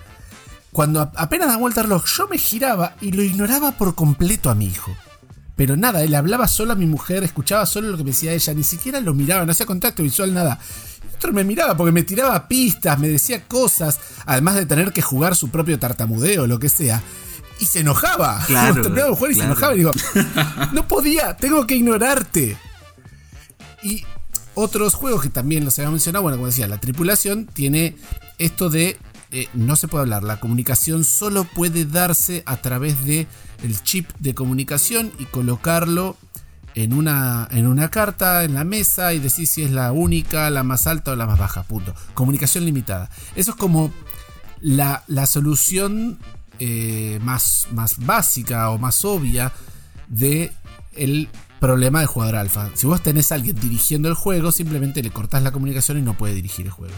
Cuando 0.72 1.10
apenas 1.16 1.48
da 1.48 1.56
vuelta 1.56 1.80
al 1.80 1.88
reloj, 1.88 2.04
yo 2.06 2.28
me 2.28 2.38
giraba 2.38 2.94
y 3.00 3.12
lo 3.12 3.22
ignoraba 3.22 3.72
por 3.72 3.94
completo 3.94 4.50
a 4.50 4.54
mi 4.54 4.66
hijo. 4.66 4.94
Pero 5.56 5.76
nada, 5.76 6.04
él 6.04 6.14
hablaba 6.14 6.46
solo 6.46 6.72
a 6.72 6.76
mi 6.76 6.86
mujer, 6.86 7.24
escuchaba 7.24 7.66
solo 7.66 7.90
lo 7.90 7.96
que 7.96 8.04
me 8.04 8.10
decía 8.10 8.32
ella, 8.32 8.54
ni 8.54 8.62
siquiera 8.62 9.00
lo 9.00 9.12
miraba, 9.12 9.44
no 9.44 9.50
hacía 9.50 9.66
contacto 9.66 10.04
visual, 10.04 10.32
nada. 10.32 10.60
Y 11.02 11.16
otro 11.16 11.32
me 11.32 11.42
miraba 11.42 11.76
porque 11.76 11.90
me 11.90 12.04
tiraba 12.04 12.46
pistas, 12.46 12.98
me 12.98 13.08
decía 13.08 13.42
cosas, 13.48 13.98
además 14.24 14.54
de 14.54 14.66
tener 14.66 14.92
que 14.92 15.02
jugar 15.02 15.34
su 15.34 15.50
propio 15.50 15.78
tartamudeo, 15.78 16.46
lo 16.46 16.60
que 16.60 16.68
sea. 16.68 17.02
Y 17.58 17.64
se 17.64 17.80
enojaba. 17.80 18.40
Claro, 18.46 19.16
jugar 19.16 19.32
y 19.32 19.34
se 19.34 19.42
enojaba. 19.42 19.74
Y 19.74 19.78
digo, 19.78 19.90
no 20.72 20.86
podía, 20.86 21.36
tengo 21.36 21.66
que 21.66 21.74
ignorarte. 21.74 22.56
Y 23.82 24.04
otros 24.54 24.94
juegos 24.94 25.22
que 25.22 25.30
también 25.30 25.64
los 25.64 25.78
había 25.78 25.90
mencionado, 25.90 26.22
bueno, 26.22 26.36
como 26.36 26.46
decía, 26.48 26.66
la 26.66 26.80
tripulación 26.80 27.46
tiene 27.46 27.96
esto 28.38 28.70
de 28.70 28.96
eh, 29.30 29.46
no 29.52 29.76
se 29.76 29.88
puede 29.88 30.02
hablar, 30.02 30.22
la 30.22 30.40
comunicación 30.40 31.04
solo 31.04 31.44
puede 31.44 31.84
darse 31.84 32.42
a 32.46 32.56
través 32.56 33.04
de 33.04 33.26
el 33.62 33.82
chip 33.82 34.08
de 34.20 34.34
comunicación 34.34 35.12
y 35.18 35.26
colocarlo 35.26 36.16
en 36.74 36.94
una, 36.94 37.46
en 37.50 37.66
una 37.66 37.90
carta 37.90 38.44
en 38.44 38.54
la 38.54 38.64
mesa 38.64 39.12
y 39.12 39.18
decir 39.18 39.46
si 39.46 39.62
es 39.64 39.70
la 39.70 39.92
única, 39.92 40.48
la 40.48 40.62
más 40.62 40.86
alta 40.86 41.12
o 41.12 41.16
la 41.16 41.26
más 41.26 41.38
baja. 41.38 41.62
Punto. 41.64 41.94
Comunicación 42.14 42.64
limitada. 42.64 43.10
Eso 43.34 43.50
es 43.50 43.56
como 43.56 43.92
la, 44.60 45.02
solución 45.26 46.18
eh, 46.58 47.18
más, 47.22 47.66
más 47.72 47.98
básica 47.98 48.70
o 48.70 48.78
más 48.78 49.04
obvia 49.04 49.52
de 50.08 50.52
el 50.94 51.28
problema 51.60 52.00
de 52.00 52.06
jugador 52.06 52.36
alfa. 52.36 52.70
Si 52.74 52.86
vos 52.86 53.02
tenés 53.02 53.32
a 53.32 53.36
alguien 53.36 53.58
dirigiendo 53.58 54.08
el 54.08 54.14
juego, 54.14 54.52
simplemente 54.52 55.02
le 55.02 55.10
cortás 55.10 55.42
la 55.42 55.52
comunicación 55.52 55.98
y 55.98 56.02
no 56.02 56.14
puede 56.14 56.34
dirigir 56.34 56.66
el 56.66 56.72
juego. 56.72 56.94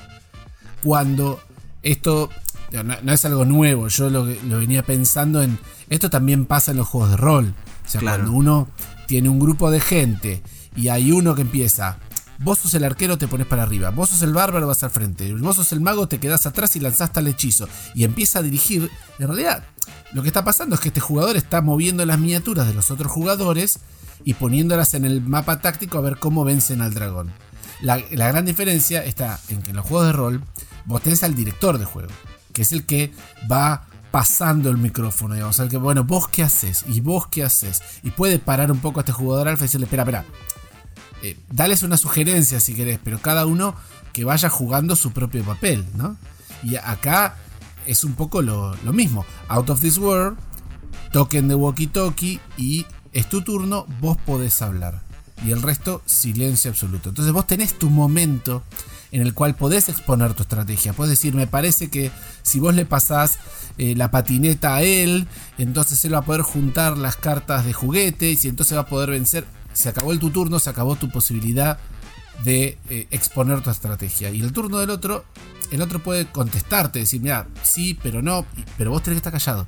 Cuando 0.83 1.41
esto 1.83 2.31
no, 2.73 3.13
es 3.13 3.25
algo 3.25 3.45
nuevo, 3.45 3.89
yo 3.89 4.11
lo, 4.11 4.25
venía 4.25 4.85
pensando 4.85 5.43
en. 5.43 5.59
Esto 5.89 6.11
también 6.11 6.47
pasa 6.47 6.71
en 6.71 6.77
los 6.77 6.89
juegos 6.89 7.11
de 7.11 7.17
rol. 7.17 7.55
O 7.85 7.89
sea, 7.89 8.01
cuando 8.01 8.33
uno 8.33 8.69
tiene 9.07 9.29
un 9.29 9.41
grupo 9.41 9.71
de 9.71 9.81
gente 9.81 10.43
y 10.77 10.89
hay 10.89 11.13
uno 11.13 11.35
que 11.35 11.43
empieza. 11.43 11.99
Vos 12.43 12.59
sos 12.61 12.73
el 12.73 12.85
arquero, 12.85 13.19
te 13.19 13.29
pones 13.29 13.47
para 13.47 13.65
arriba. 13.65 13.91
Vos 13.91 14.11
sos 14.11 14.23
el 14.23 14.33
bárbaro, 14.33 14.67
vas 14.67 14.83
al 14.83 14.91
frente. 14.91 15.35
Vos 15.35 15.57
sos 15.57 15.73
el 15.73 15.83
mago, 15.83 16.09
te 16.09 16.19
quedás 16.19 16.47
atrás 16.47 16.75
y 16.75 16.81
lanzás 16.81 17.13
tal 17.13 17.27
hechizo. 17.27 17.69
Y 17.95 18.05
empieza 18.05 18.39
a 18.39 18.43
dirigir. 18.43 18.91
En 19.19 19.27
realidad, 19.27 19.65
lo 20.13 20.23
que 20.23 20.29
está 20.29 20.43
pasando 20.43 20.75
es 20.75 20.81
que 20.81 20.89
este 20.89 21.01
jugador 21.01 21.37
está 21.37 21.61
moviendo 21.61 22.07
las 22.07 22.19
miniaturas 22.19 22.67
de 22.67 22.73
los 22.73 22.91
otros 22.91 23.13
jugadores 23.13 23.81
y 24.25 24.35
poniéndolas 24.35 24.95
en 24.95 25.05
el 25.05 25.21
mapa 25.23 25.61
táctico 25.61 25.99
a 25.99 26.03
ver 26.03 26.19
cómo 26.19 26.45
vencen 26.45 26.81
al 26.83 26.95
dragón. 26.95 27.33
La, 27.83 27.99
gran 27.99 28.45
diferencia 28.45 29.03
está 29.05 29.41
en 29.49 29.63
que 29.63 29.71
en 29.71 29.77
los 29.77 29.87
juegos 29.87 30.09
de 30.09 30.13
rol 30.13 30.43
vos 30.85 31.03
tenés 31.03 31.23
al 31.23 31.35
director 31.35 31.79
de 31.79 31.87
juego, 31.87 32.11
que 32.53 32.63
es 32.63 32.73
el 32.73 32.85
que 32.85 33.13
va 33.51 33.87
pasando 34.11 34.71
el 34.71 34.77
micrófono, 34.77 35.35
digamos, 35.35 35.59
el 35.61 35.69
que, 35.69 35.79
bueno, 35.79 36.05
vos 36.05 36.29
qué 36.29 36.43
haces 36.43 36.85
y 36.89 37.01
vos 37.01 37.29
qué 37.29 37.45
haces, 37.45 37.83
y 38.03 38.11
puede 38.11 38.39
parar 38.39 38.71
un 38.71 38.81
poco 38.81 39.01
a 39.01 39.03
este 39.03 39.13
jugador 39.13 39.49
alfa 39.49 39.65
y 39.65 39.67
decirle, 39.67 39.87
espera, 39.87 40.03
espera, 40.03 40.25
eh, 41.23 41.39
dales 41.51 41.83
una 41.83 41.97
sugerencia 41.97 42.61
si 42.61 42.75
querés, 42.75 42.99
pero 43.03 43.19
cada 43.21 43.47
uno 43.47 43.75
que 44.13 44.25
vaya 44.25 44.51
jugando 44.51 44.97
su 44.97 45.13
propio 45.13 45.45
papel, 45.45 45.87
¿no? 45.95 46.17
Y 46.63 46.77
acá 46.77 47.37
es 47.87 48.05
un 48.05 48.15
poco 48.15 48.43
lo, 48.43 48.75
lo 48.85 48.93
mismo. 48.93 49.25
Out 49.49 49.71
of 49.71 49.81
this 49.81 49.97
world, 49.97 50.37
token 51.13 51.49
de 51.49 51.55
walkie-talkie 51.55 52.41
y 52.57 52.87
es 53.13 53.29
tu 53.29 53.43
turno, 53.43 53.87
vos 54.01 54.17
podés 54.19 54.63
hablar. 54.63 55.03
Y 55.45 55.53
el 55.53 55.63
resto, 55.63 56.03
silencio 56.05 56.71
absoluto. 56.71 57.09
Entonces 57.09 57.33
vos 57.33 57.47
tenés 57.47 57.79
tu 57.79 57.89
momento 57.89 58.63
en 59.13 59.23
el 59.23 59.35
cual 59.35 59.57
podés 59.57 59.89
exponer 59.89 60.35
tu 60.35 60.43
estrategia. 60.43 60.93
Podés 60.93 61.11
decir, 61.11 61.35
me 61.35 61.47
parece 61.47 61.89
que 61.89 62.11
si 62.43 62.61
vos 62.61 62.75
le 62.75 62.85
pasás 62.85 63.39
eh, 63.79 63.95
la 63.97 64.11
patineta 64.11 64.77
a 64.77 64.83
él, 64.83 65.27
entonces 65.59 66.05
él 66.05 66.15
va 66.15 66.19
a 66.19 66.25
poder 66.25 66.43
juntar 66.43 66.99
las 66.99 67.17
cartas 67.17 67.65
de 67.65 67.73
juguetes 67.73 68.45
y 68.45 68.49
entonces 68.49 68.77
va 68.77 68.83
a 68.83 68.87
poder 68.87 69.11
vencer. 69.11 69.47
Se 69.73 69.89
acabó 69.89 70.13
el 70.13 70.19
tu 70.19 70.31
turno, 70.31 70.59
se 70.59 70.71
acabó 70.71 70.97
tu 70.97 71.09
posibilidad 71.11 71.79
de 72.45 72.79
eh, 72.89 73.07
exponer 73.11 73.63
tu 73.63 73.71
estrategia. 73.71 74.31
Y 74.31 74.41
el 74.41 74.53
turno 74.53 74.79
del 74.79 74.91
otro, 74.91 75.25
el 75.71 75.83
otro 75.83 76.03
puede 76.03 76.27
contestarte, 76.27 77.01
decir, 77.01 77.21
mira, 77.21 77.47
sí, 77.63 77.99
pero 78.03 78.23
no, 78.23 78.47
pero 78.77 78.91
vos 78.91 79.03
tenés 79.03 79.17
que 79.21 79.29
estar 79.29 79.33
callado. 79.33 79.67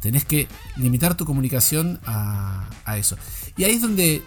Tenés 0.00 0.24
que 0.24 0.48
limitar 0.76 1.14
tu 1.14 1.24
comunicación 1.24 2.00
a, 2.04 2.68
eso. 2.96 3.16
Y 3.56 3.64
ahí 3.64 3.72
es 3.72 3.82
donde 3.82 4.22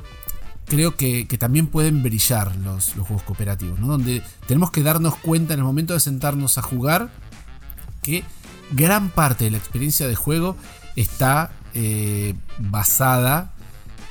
creo 0.66 0.96
que, 0.96 1.26
también 1.38 1.68
pueden 1.68 2.02
brillar 2.02 2.56
los, 2.58 2.94
juegos 2.94 3.24
cooperativos, 3.24 3.80
¿no? 3.80 3.88
Donde 3.88 4.22
tenemos 4.48 4.72
que 4.72 4.84
darnos 4.84 5.16
cuenta 5.16 5.54
en 5.54 5.60
el 5.60 5.66
momento 5.66 5.94
de 5.94 6.00
sentarnos 6.00 6.58
a 6.58 6.62
jugar 6.62 7.10
que 8.02 8.24
gran 8.72 9.10
parte 9.10 9.46
de 9.46 9.52
la 9.52 9.58
experiencia 9.58 10.08
de 10.08 10.16
juego 10.16 10.56
está 10.96 11.52
eh, 11.74 12.36
basada 12.60 13.54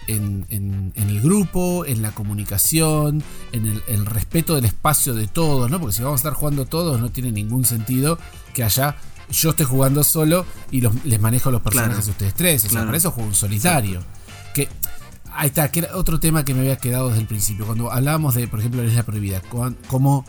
en, 0.09 0.93
el 0.97 1.21
grupo, 1.21 1.85
en 1.87 2.03
la 2.03 2.11
comunicación, 2.13 3.23
en 3.53 3.67
el, 3.67 3.83
el, 3.87 4.07
respeto 4.07 4.55
del 4.55 4.65
espacio 4.65 5.15
de 5.15 5.27
todos, 5.27 5.71
¿no? 5.71 5.81
Porque 5.81 5.95
si 5.95 6.03
vamos 6.03 6.19
a 6.19 6.23
estar 6.23 6.35
jugando 6.35 6.67
todos 6.67 7.01
no 7.01 7.11
tiene 7.11 7.33
ningún 7.33 7.65
sentido 7.65 8.19
que 8.53 8.65
haya 8.65 8.97
yo 9.33 9.51
estoy 9.51 9.67
jugando 9.67 10.05
solo 10.05 10.47
y 10.71 10.81
les 10.81 11.21
manejo 11.21 11.51
los 11.51 11.63
personajes 11.63 12.05
de 12.05 12.11
ustedes 12.13 12.35
tres. 12.35 12.65
O 12.67 12.69
sea, 12.69 12.85
para 12.85 12.97
eso 12.97 13.11
juego 13.11 13.29
un 13.29 13.35
solitario. 13.35 14.03
Que 14.55 14.69
ahí 15.33 15.49
está, 15.49 15.71
que 15.73 15.81
era 15.81 15.97
otro 15.97 16.21
tema 16.21 16.45
que 16.45 16.55
me 16.55 16.61
había 16.61 16.77
quedado 16.77 17.09
desde 17.09 17.23
el 17.23 17.27
principio. 17.27 17.67
Cuando 17.67 17.91
hablábamos 17.91 18.35
de, 18.35 18.47
por 18.47 18.61
ejemplo, 18.61 18.83
la 18.83 18.89
isla 18.89 19.03
prohibida, 19.03 19.43
cómo 19.89 20.25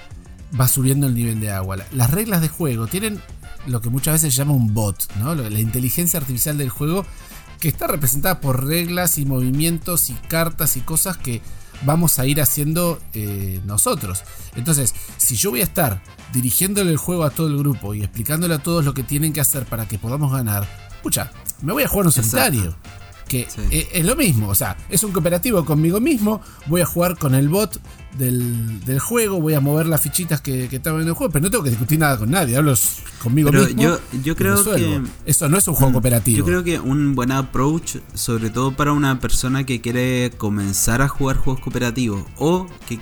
va 0.60 0.68
subiendo 0.68 1.08
el 1.08 1.16
nivel 1.16 1.40
de 1.40 1.52
agua. 1.52 1.78
Las 1.92 2.12
reglas 2.12 2.42
de 2.42 2.48
juego 2.48 2.88
tienen 2.88 3.20
lo 3.68 3.82
que 3.82 3.90
muchas 3.90 4.16
veces 4.16 4.34
se 4.34 4.38
llama 4.40 4.54
un 4.54 4.74
bot, 4.74 5.14
¿no? 5.16 5.36
La 5.36 5.60
inteligencia 5.60 6.20
artificial 6.20 6.58
del 6.58 6.70
juego 6.70 7.06
que 7.60 7.70
está 7.70 7.88
representada 7.88 8.42
por 8.42 8.66
reglas 8.66 9.18
y 9.18 9.26
movimientos 9.26 10.10
y 10.10 10.14
cartas 10.14 10.76
y 10.76 10.82
cosas 10.82 11.18
que 11.18 11.42
vamos 11.86 12.20
a 12.20 12.26
ir 12.26 12.42
haciendo 12.42 13.00
eh, 13.14 13.62
nosotros. 13.66 14.24
Entonces, 14.56 14.94
si 15.18 15.36
yo 15.36 15.52
voy 15.52 15.62
a 15.62 15.66
estar 15.66 16.02
dirigiéndole 16.32 16.92
el 16.92 16.98
juego 16.98 17.24
a 17.24 17.30
todo 17.30 17.48
el 17.48 17.58
grupo 17.58 17.94
y 17.94 18.04
explicándole 18.04 18.56
a 18.56 18.60
todos 18.60 18.86
lo 18.86 18.94
que 18.94 19.04
tienen 19.04 19.34
que 19.34 19.42
hacer 19.42 19.66
para 19.66 19.88
que 19.88 20.00
podamos 20.00 20.32
ganar, 20.32 20.68
pucha, 21.02 21.32
me 21.62 21.74
voy 21.74 21.84
a 21.84 21.88
jugar 21.88 22.08
un 22.08 22.12
solitario. 22.12 22.76
Que 23.28 23.48
e, 23.72 23.88
es, 23.94 24.06
lo 24.06 24.16
mismo, 24.16 24.50
o 24.50 24.56
sea, 24.56 24.78
es 24.90 25.04
un 25.04 25.12
cooperativo 25.12 25.66
conmigo 25.66 26.00
mismo, 26.00 26.42
voy 26.68 26.82
a 26.82 26.86
jugar 26.86 27.18
con 27.18 27.36
el 27.36 27.50
bot 27.50 27.80
del, 28.18 29.00
juego, 29.00 29.42
voy 29.42 29.54
a 29.54 29.60
mover 29.60 29.88
las 29.88 30.02
fichitas 30.02 30.42
que, 30.42 30.68
que 30.70 30.78
están 30.78 31.00
en 31.02 31.08
el 31.08 31.14
juego, 31.14 31.32
pero 31.32 31.44
no 31.44 31.52
tengo 31.52 31.64
que 31.64 31.72
discutir 31.72 32.00
nada 32.00 32.18
con 32.18 32.30
nadie, 32.30 32.56
hablo 32.56 32.74
conmigo 33.22 33.52
mismo. 33.52 33.82
Yo, 33.82 34.00
yo 34.24 34.36
creo 34.36 34.64
que 34.64 35.02
eso 35.26 35.50
no 35.50 35.58
es 35.58 35.68
un 35.68 35.74
juego 35.76 35.90
mm, 35.90 35.94
cooperativo. 35.94 36.38
Yo 36.38 36.46
creo 36.46 36.64
que 36.64 36.80
un 36.80 37.16
buen 37.16 37.32
approach, 37.32 37.98
sobre 38.14 38.50
todo 38.50 38.76
para 38.76 38.94
una 38.94 39.20
persona 39.20 39.66
que 39.66 39.82
quiere 39.82 40.32
comenzar 40.38 41.02
a 41.02 41.08
jugar 41.08 41.38
juegos 41.38 41.62
cooperativos 41.62 42.24
o 42.38 42.68
que 42.88 43.00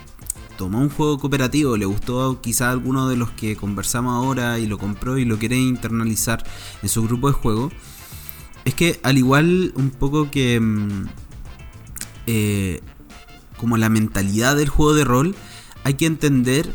tomó 0.57 0.79
un 0.79 0.89
juego 0.89 1.17
cooperativo, 1.17 1.75
le 1.75 1.85
gustó 1.85 2.39
quizá 2.39 2.69
alguno 2.69 3.09
de 3.09 3.15
los 3.15 3.31
que 3.31 3.55
conversamos 3.55 4.13
ahora 4.13 4.59
y 4.59 4.67
lo 4.67 4.77
compró 4.77 5.17
y 5.17 5.25
lo 5.25 5.39
quiere 5.39 5.57
internalizar 5.57 6.43
en 6.83 6.89
su 6.89 7.01
grupo 7.03 7.27
de 7.29 7.33
juego, 7.33 7.71
es 8.65 8.73
que 8.73 8.99
al 9.03 9.17
igual 9.17 9.73
un 9.75 9.89
poco 9.89 10.29
que 10.31 10.59
mm, 10.59 11.07
eh, 12.27 12.81
como 13.61 13.77
la 13.77 13.89
mentalidad 13.89 14.55
del 14.55 14.69
juego 14.69 14.95
de 14.95 15.03
rol, 15.03 15.35
hay 15.83 15.93
que 15.93 16.07
entender 16.07 16.67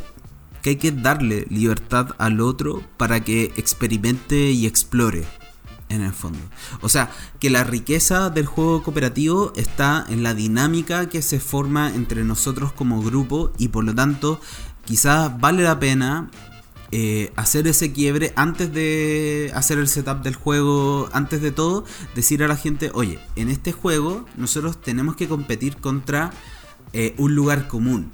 que 0.62 0.70
hay 0.70 0.76
que 0.76 0.92
darle 0.92 1.44
libertad 1.50 2.10
al 2.18 2.40
otro 2.40 2.80
para 2.96 3.24
que 3.24 3.52
experimente 3.56 4.52
y 4.52 4.66
explore 4.66 5.24
en 5.88 6.02
el 6.02 6.12
fondo. 6.12 6.38
O 6.82 6.88
sea, 6.88 7.10
que 7.40 7.50
la 7.50 7.64
riqueza 7.64 8.30
del 8.30 8.46
juego 8.46 8.84
cooperativo 8.84 9.52
está 9.56 10.04
en 10.08 10.22
la 10.22 10.32
dinámica 10.34 11.08
que 11.08 11.22
se 11.22 11.40
forma 11.40 11.92
entre 11.92 12.22
nosotros 12.22 12.72
como 12.72 13.02
grupo 13.02 13.52
y 13.58 13.68
por 13.68 13.84
lo 13.84 13.92
tanto 13.92 14.40
quizás 14.84 15.40
vale 15.40 15.64
la 15.64 15.80
pena 15.80 16.30
eh, 16.98 17.30
hacer 17.36 17.66
ese 17.66 17.92
quiebre 17.92 18.32
antes 18.36 18.72
de 18.72 19.52
hacer 19.54 19.76
el 19.76 19.86
setup 19.86 20.22
del 20.22 20.34
juego, 20.34 21.10
antes 21.12 21.42
de 21.42 21.50
todo, 21.50 21.84
decir 22.14 22.42
a 22.42 22.48
la 22.48 22.56
gente, 22.56 22.90
oye, 22.94 23.18
en 23.36 23.50
este 23.50 23.70
juego 23.70 24.24
nosotros 24.38 24.80
tenemos 24.80 25.14
que 25.14 25.28
competir 25.28 25.76
contra 25.76 26.30
eh, 26.94 27.14
un 27.18 27.34
lugar 27.34 27.68
común 27.68 28.12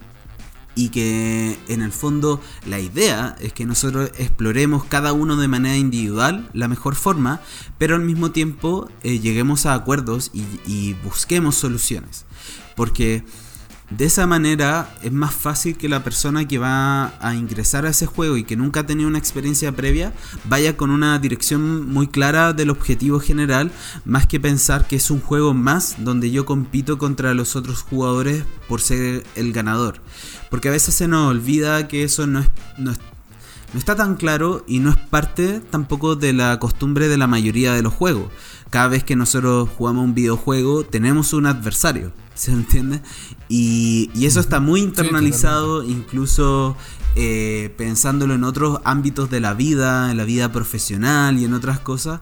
y 0.75 0.89
que 0.89 1.57
en 1.69 1.81
el 1.81 1.93
fondo 1.93 2.41
la 2.67 2.81
idea 2.81 3.37
es 3.39 3.53
que 3.53 3.67
nosotros 3.67 4.11
exploremos 4.19 4.83
cada 4.83 5.13
uno 5.13 5.37
de 5.37 5.47
manera 5.47 5.77
individual 5.77 6.51
la 6.53 6.67
mejor 6.67 6.97
forma, 6.97 7.41
pero 7.79 7.95
al 7.95 8.03
mismo 8.03 8.33
tiempo 8.33 8.91
eh, 9.05 9.21
lleguemos 9.21 9.65
a 9.65 9.75
acuerdos 9.75 10.33
y, 10.35 10.95
busquemos 11.05 11.55
soluciones. 11.55 12.25
Porque 12.75 13.23
de 13.97 14.07
esa 14.07 14.27
manera 14.27 14.95
es 15.03 15.13
más 15.13 15.35
fácil 15.35 15.77
que 15.77 15.89
la 15.89 16.03
persona 16.03 16.49
que 16.49 16.59
va 16.59 17.13
a 17.21 17.35
ingresar 17.35 17.85
a 17.85 17.91
ese 17.91 18.07
juego 18.07 18.37
y 18.37 18.45
que 18.45 18.57
nunca 18.57 18.81
ha 18.81 18.87
tenido 18.87 19.09
una 19.09 19.19
experiencia 19.19 19.73
previa 19.73 20.13
vaya 20.45 20.77
con 20.77 20.91
una 20.91 21.19
dirección 21.19 21.91
muy 21.91 22.09
clara 22.09 22.53
del 22.55 22.71
objetivo 22.71 23.21
general, 23.21 23.71
más 24.05 24.27
que 24.27 24.41
pensar 24.41 24.87
que 24.87 24.97
es 24.97 25.11
un 25.11 25.21
juego 25.21 25.53
más 25.53 25.97
donde 25.99 26.31
yo 26.31 26.47
compito 26.47 26.97
contra 26.97 27.35
los 27.35 27.55
otros 27.55 27.83
jugadores 27.83 28.45
por 28.69 28.81
ser 28.81 29.25
el 29.35 29.53
ganador. 29.53 30.01
Porque 30.51 30.69
a 30.69 30.73
veces 30.73 30.95
se 30.95 31.09
nos 31.09 31.31
olvida 31.31 31.87
que 31.87 32.05
eso 32.05 32.27
no, 32.27 32.41
es, 32.41 32.49
no, 32.79 32.93
está 33.75 33.95
tan 33.95 34.17
claro 34.17 34.65
y 34.67 34.79
no 34.79 34.91
es 34.91 34.97
parte 34.97 35.61
tampoco 35.71 36.17
de 36.17 36.33
la 36.33 36.59
costumbre 36.59 37.09
de 37.09 37.19
la 37.19 37.27
mayoría 37.27 37.73
de 37.75 37.83
los 37.83 37.93
juegos. 37.93 38.31
Cada 38.71 38.89
vez 38.89 39.05
que 39.05 39.17
nosotros 39.17 39.69
jugamos 39.77 40.05
un 40.05 40.15
videojuego 40.15 40.85
tenemos 40.85 41.35
un 41.35 41.45
adversario, 41.45 42.13
¿se 42.35 42.53
entiende? 42.53 43.01
Y, 43.49 44.11
eso 44.25 44.41
está 44.41 44.61
muy 44.61 44.81
internalizado, 44.81 45.83
incluso 45.83 46.77
eh, 47.15 47.75
pensándolo 47.77 48.35
en 48.35 48.45
otros 48.45 48.81
ámbitos 48.85 49.31
de 49.31 49.41
la 49.41 49.55
vida, 49.55 50.11
en 50.11 50.17
la 50.17 50.25
vida 50.25 50.53
profesional 50.53 51.39
y 51.39 51.45
en 51.45 51.55
otras 51.55 51.81
cosas. 51.81 52.21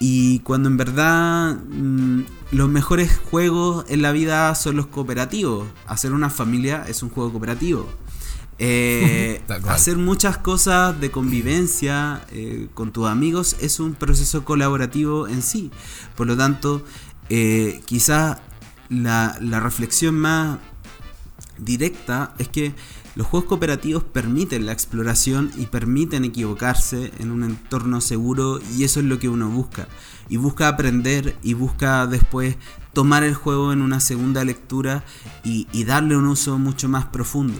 Y 0.00 0.40
cuando 0.40 0.68
en 0.68 0.76
verdad 0.76 1.56
mm, 1.56 2.22
los 2.50 2.68
mejores 2.68 3.18
juegos 3.30 3.84
en 3.88 4.02
la 4.02 4.12
vida 4.12 4.54
son 4.54 4.76
los 4.76 4.86
cooperativos. 4.86 5.66
Hacer 5.86 6.12
una 6.12 6.30
familia 6.30 6.84
es 6.88 7.02
un 7.02 7.10
juego 7.10 7.30
cooperativo. 7.30 7.88
Eh, 8.58 9.42
hacer 9.68 9.96
muchas 9.96 10.38
cosas 10.38 11.00
de 11.00 11.10
convivencia 11.10 12.24
eh, 12.30 12.68
con 12.74 12.92
tus 12.92 13.08
amigos 13.08 13.56
es 13.60 13.80
un 13.80 13.94
proceso 13.94 14.44
colaborativo 14.44 15.28
en 15.28 15.42
sí. 15.42 15.70
Por 16.16 16.26
lo 16.26 16.36
tanto, 16.36 16.84
eh, 17.28 17.80
quizás 17.86 18.38
la, 18.88 19.36
la 19.40 19.60
reflexión 19.60 20.14
más 20.16 20.58
directa 21.58 22.34
es 22.38 22.48
que 22.48 22.74
los 23.16 23.28
juegos 23.28 23.48
cooperativos 23.48 24.02
permiten 24.02 24.66
la 24.66 24.72
exploración 24.72 25.52
y 25.56 25.66
permiten 25.66 26.24
equivocarse 26.24 27.12
en 27.18 27.30
un 27.30 27.44
entorno 27.44 28.00
seguro 28.00 28.60
y 28.76 28.82
eso 28.82 28.98
es 28.98 29.06
lo 29.06 29.20
que 29.20 29.28
uno 29.28 29.48
busca. 29.48 29.86
Y 30.28 30.36
busca 30.36 30.66
aprender 30.66 31.36
y 31.42 31.54
busca 31.54 32.06
después 32.08 32.56
tomar 32.92 33.22
el 33.22 33.34
juego 33.34 33.72
en 33.72 33.82
una 33.82 34.00
segunda 34.00 34.44
lectura 34.44 35.04
y, 35.44 35.66
darle 35.84 36.16
un 36.16 36.26
uso 36.26 36.58
mucho 36.58 36.88
más 36.88 37.04
profundo. 37.04 37.58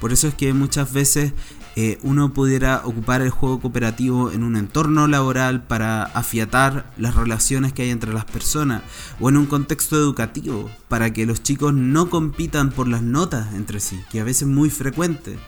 Por 0.00 0.12
eso 0.12 0.28
es 0.28 0.34
que 0.34 0.52
muchas 0.52 0.92
veces 0.92 1.34
eh, 1.78 1.98
uno 2.02 2.32
pudiera 2.32 2.80
ocupar 2.84 3.20
el 3.20 3.28
juego 3.28 3.60
cooperativo 3.60 4.32
en 4.32 4.42
un 4.42 4.56
entorno 4.56 5.06
laboral 5.06 5.62
para 5.66 6.04
afiatar 6.04 6.90
las 6.96 7.14
relaciones 7.14 7.74
que 7.74 7.82
hay 7.82 7.90
entre 7.90 8.14
las 8.14 8.24
personas 8.24 8.82
o 9.20 9.28
en 9.28 9.36
un 9.36 9.44
contexto 9.44 9.94
educativo 9.94 10.70
para 10.88 11.12
que 11.12 11.26
los 11.26 11.42
chicos 11.42 11.74
no 11.74 12.08
compitan 12.08 12.70
por 12.70 12.88
las 12.88 13.02
notas 13.02 13.54
entre 13.54 13.80
sí, 13.80 14.00
que 14.10 14.20
a 14.20 14.24
veces 14.24 14.42
es 14.42 14.48
muy 14.48 14.70
frecuente, 14.70 15.38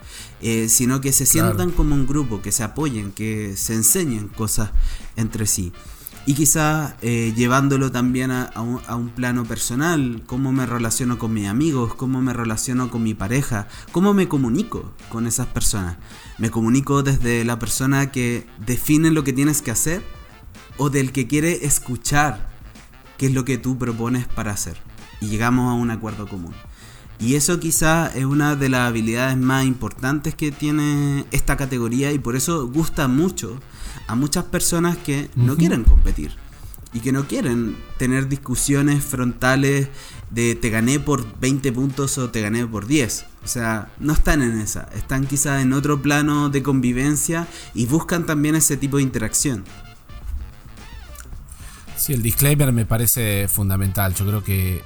eh, 0.41 0.69
sino 0.69 1.01
que 1.01 1.13
se 1.13 1.25
sientan 1.25 1.71
como 1.71 1.95
un 1.95 2.05
grupo, 2.05 2.43
que 2.43 2.51
se 2.51 2.63
apoyen, 2.63 3.11
que 3.11 3.57
se 3.57 3.73
enseñen 3.73 4.27
cosas 4.27 4.69
entre 5.15 5.47
sí 5.47 5.73
y 6.29 6.35
quizás 6.35 6.93
eh, 7.01 7.33
llevándolo 7.35 7.91
también 7.91 8.29
a, 8.29 8.51
un, 8.61 9.09
plano 9.09 9.45
personal, 9.45 10.21
cómo 10.27 10.51
me 10.51 10.67
relaciono 10.67 11.17
con 11.17 11.33
mis 11.33 11.47
amigos, 11.47 11.95
cómo 11.95 12.21
me 12.21 12.33
relaciono 12.33 12.91
con 12.91 13.01
mi 13.01 13.15
pareja, 13.15 13.67
cómo 13.91 14.13
me 14.13 14.27
comunico 14.27 14.93
con 15.09 15.25
esas 15.25 15.47
personas. 15.47 15.97
Me 16.37 16.51
comunico 16.51 17.01
desde 17.01 17.43
la 17.45 17.57
persona 17.57 18.11
que 18.11 18.45
define 18.63 19.09
lo 19.09 19.23
que 19.23 19.33
tienes 19.33 19.63
que 19.63 19.71
hacer 19.71 20.03
o 20.77 20.91
del 20.91 21.11
que 21.11 21.25
quiere 21.25 21.65
escuchar 21.65 22.47
qué 23.17 23.25
es 23.25 23.33
lo 23.33 23.43
que 23.43 23.57
tú 23.57 23.79
propones 23.79 24.27
para 24.27 24.51
hacer. 24.51 24.77
Y 25.21 25.29
llegamos 25.29 25.71
a 25.71 25.73
un 25.73 25.89
acuerdo 25.89 26.27
común. 26.27 26.53
Y 27.19 27.37
eso 27.37 27.59
quizás 27.59 28.15
es 28.15 28.25
una 28.25 28.55
de 28.55 28.69
las 28.69 28.87
habilidades 28.87 29.35
más 29.35 29.65
importantes 29.65 30.35
que 30.35 30.51
tiene 30.51 31.25
esta 31.31 31.57
categoría 31.57 32.11
y 32.11 32.19
por 32.19 32.35
eso 32.35 32.67
gusta 32.67 33.07
mucho 33.07 33.59
a 34.09 34.15
muchas 34.15 34.45
personas 34.45 34.97
que 34.97 35.29
no 35.35 35.55
quieren 35.55 35.83
competir 35.83 36.35
y 36.93 36.99
que 36.99 37.11
no 37.11 37.27
quieren 37.27 37.77
tener 37.99 38.27
discusiones 38.27 39.03
frontales 39.03 39.89
de 40.31 40.55
te 40.55 40.71
gané 40.71 40.99
por 40.99 41.39
20 41.39 41.71
puntos 41.71 42.17
o 42.17 42.31
te 42.31 42.41
gané 42.41 42.65
por 42.65 42.87
10. 42.87 43.25
O 43.43 43.47
sea, 43.47 43.89
no 43.99 44.13
están 44.13 44.41
en 44.41 44.59
esa, 44.59 44.89
están 44.95 45.27
quizás 45.27 45.61
en 45.61 45.73
otro 45.73 46.01
plano 46.01 46.49
de 46.49 46.63
convivencia 46.63 47.47
y 47.75 47.85
buscan 47.85 48.25
también 48.25 48.55
ese 48.55 48.77
tipo 48.77 48.97
de 48.97 49.03
interacción. 49.03 49.63
Sí, 51.95 52.13
el 52.13 52.23
disclaimer 52.23 52.71
me 52.71 52.87
parece 52.87 53.47
fundamental. 53.47 54.15
Yo 54.15 54.25
creo 54.25 54.43
que 54.43 54.81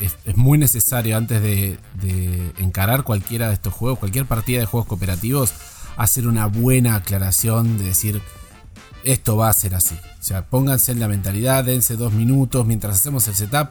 es, 0.00 0.36
muy 0.36 0.58
necesario 0.58 1.16
antes 1.16 1.42
de, 1.42 1.78
de 1.94 2.52
encarar 2.58 3.04
cualquiera 3.04 3.48
de 3.48 3.54
estos 3.54 3.72
juegos, 3.72 4.00
cualquier 4.00 4.26
partida 4.26 4.60
de 4.60 4.66
juegos 4.66 4.86
cooperativos, 4.86 5.54
hacer 5.96 6.28
una 6.28 6.44
buena 6.44 6.96
aclaración 6.96 7.78
de 7.78 7.84
decir 7.84 8.20
esto 9.06 9.36
va 9.36 9.48
a 9.48 9.52
ser 9.52 9.74
así. 9.74 9.94
O 10.20 10.22
sea, 10.22 10.44
pónganse 10.44 10.90
en 10.90 10.98
la 10.98 11.06
mentalidad, 11.06 11.64
dense 11.64 11.96
dos 11.96 12.12
minutos 12.12 12.66
mientras 12.66 12.96
hacemos 12.96 13.26
el 13.28 13.36
setup, 13.36 13.68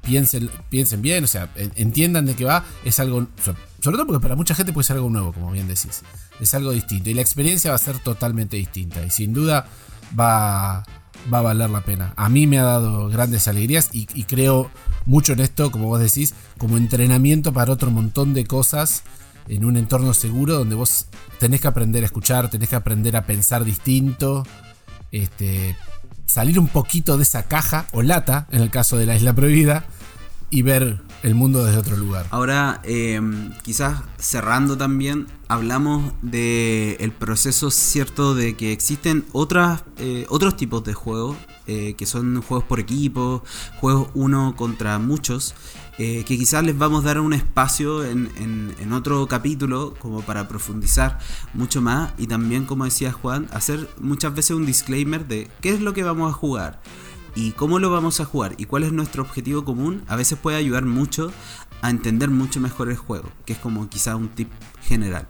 piensen, 0.00 0.50
piensen 0.70 1.02
bien, 1.02 1.22
o 1.22 1.26
sea, 1.26 1.50
entiendan 1.76 2.24
de 2.24 2.34
qué 2.34 2.46
va. 2.46 2.64
Es 2.82 2.98
algo, 2.98 3.26
sobre 3.44 3.96
todo 3.98 4.06
porque 4.06 4.22
para 4.22 4.36
mucha 4.36 4.54
gente 4.54 4.72
puede 4.72 4.86
ser 4.86 4.96
algo 4.96 5.10
nuevo, 5.10 5.34
como 5.34 5.50
bien 5.52 5.68
decís. 5.68 6.02
Es 6.40 6.54
algo 6.54 6.72
distinto 6.72 7.10
y 7.10 7.14
la 7.14 7.20
experiencia 7.20 7.70
va 7.70 7.76
a 7.76 7.78
ser 7.78 7.98
totalmente 7.98 8.56
distinta 8.56 9.04
y 9.04 9.10
sin 9.10 9.34
duda 9.34 9.66
va, 10.18 10.82
va 11.32 11.38
a 11.38 11.42
valer 11.42 11.68
la 11.68 11.82
pena. 11.82 12.14
A 12.16 12.30
mí 12.30 12.46
me 12.46 12.58
ha 12.58 12.64
dado 12.64 13.08
grandes 13.10 13.48
alegrías 13.48 13.90
y, 13.92 14.08
y 14.14 14.24
creo 14.24 14.70
mucho 15.04 15.34
en 15.34 15.40
esto, 15.40 15.70
como 15.70 15.88
vos 15.88 16.00
decís, 16.00 16.34
como 16.56 16.78
entrenamiento 16.78 17.52
para 17.52 17.70
otro 17.70 17.90
montón 17.90 18.32
de 18.32 18.46
cosas 18.46 19.02
en 19.46 19.66
un 19.66 19.76
entorno 19.76 20.14
seguro 20.14 20.54
donde 20.54 20.74
vos 20.74 21.06
tenés 21.38 21.60
que 21.60 21.68
aprender 21.68 22.02
a 22.02 22.06
escuchar, 22.06 22.48
tenés 22.48 22.70
que 22.70 22.76
aprender 22.76 23.16
a 23.16 23.26
pensar 23.26 23.64
distinto 23.64 24.46
este, 25.12 25.76
salir 26.26 26.58
un 26.58 26.68
poquito 26.68 27.16
de 27.16 27.24
esa 27.24 27.44
caja 27.44 27.86
o 27.92 28.02
lata, 28.02 28.46
en 28.50 28.62
el 28.62 28.70
caso 28.70 28.96
de 28.96 29.06
la 29.06 29.16
isla 29.16 29.32
prohibida, 29.32 29.84
y 30.50 30.62
ver 30.62 31.00
el 31.22 31.34
mundo 31.34 31.64
desde 31.64 31.78
otro 31.78 31.96
lugar. 31.96 32.26
Ahora, 32.30 32.80
em, 32.82 33.52
quizás 33.62 34.02
cerrando 34.18 34.76
también, 34.76 35.26
hablamos 35.48 36.12
del 36.22 36.96
el 36.98 37.12
proceso 37.12 37.70
cierto 37.70 38.34
de 38.34 38.56
que 38.56 38.72
existen 38.72 39.24
otras, 39.32 39.84
eh, 39.98 40.26
otros 40.28 40.56
tipos 40.56 40.82
de 40.82 40.92
juegos, 40.92 41.36
eh, 41.66 41.94
que 41.96 42.04
son 42.04 42.42
juegos 42.42 42.66
por 42.66 42.80
equipo, 42.80 43.44
juegos 43.80 44.08
uno 44.14 44.56
contra 44.56 44.98
muchos, 44.98 45.54
eh, 46.02 46.24
que 46.24 46.38
quizás 46.38 46.64
les 46.64 46.78
vamos 46.78 47.04
a 47.04 47.08
dar 47.08 47.20
un 47.20 47.34
espacio 47.34 48.06
en, 48.06 48.30
en, 48.38 48.92
otro 48.94 49.26
capítulo 49.28 49.92
como 49.98 50.22
para 50.22 50.48
profundizar 50.48 51.18
mucho 51.52 51.82
más 51.82 52.14
y 52.16 52.26
también 52.26 52.64
como 52.64 52.86
decía 52.86 53.12
Juan, 53.12 53.48
hacer 53.52 53.86
muchas 53.98 54.34
veces 54.34 54.52
un 54.56 54.64
disclaimer 54.64 55.28
de 55.28 55.50
qué 55.60 55.68
es 55.68 55.82
lo 55.82 55.92
que 55.92 56.02
vamos 56.02 56.30
a 56.30 56.32
jugar 56.32 56.80
y 57.34 57.50
cómo 57.50 57.78
lo 57.78 57.90
vamos 57.90 58.18
a 58.18 58.24
jugar 58.24 58.54
y 58.56 58.64
cuál 58.64 58.84
es 58.84 58.92
nuestro 58.92 59.22
objetivo 59.22 59.66
común, 59.66 60.02
a 60.08 60.16
veces 60.16 60.38
puede 60.38 60.56
ayudar 60.56 60.86
mucho 60.86 61.32
a 61.82 61.90
entender 61.90 62.30
mucho 62.30 62.60
mejor 62.60 62.88
el 62.88 62.96
juego, 62.96 63.30
que 63.44 63.52
es 63.52 63.58
como 63.58 63.86
quizá 63.90 64.16
un 64.16 64.30
tip 64.30 64.48
general. 64.80 65.28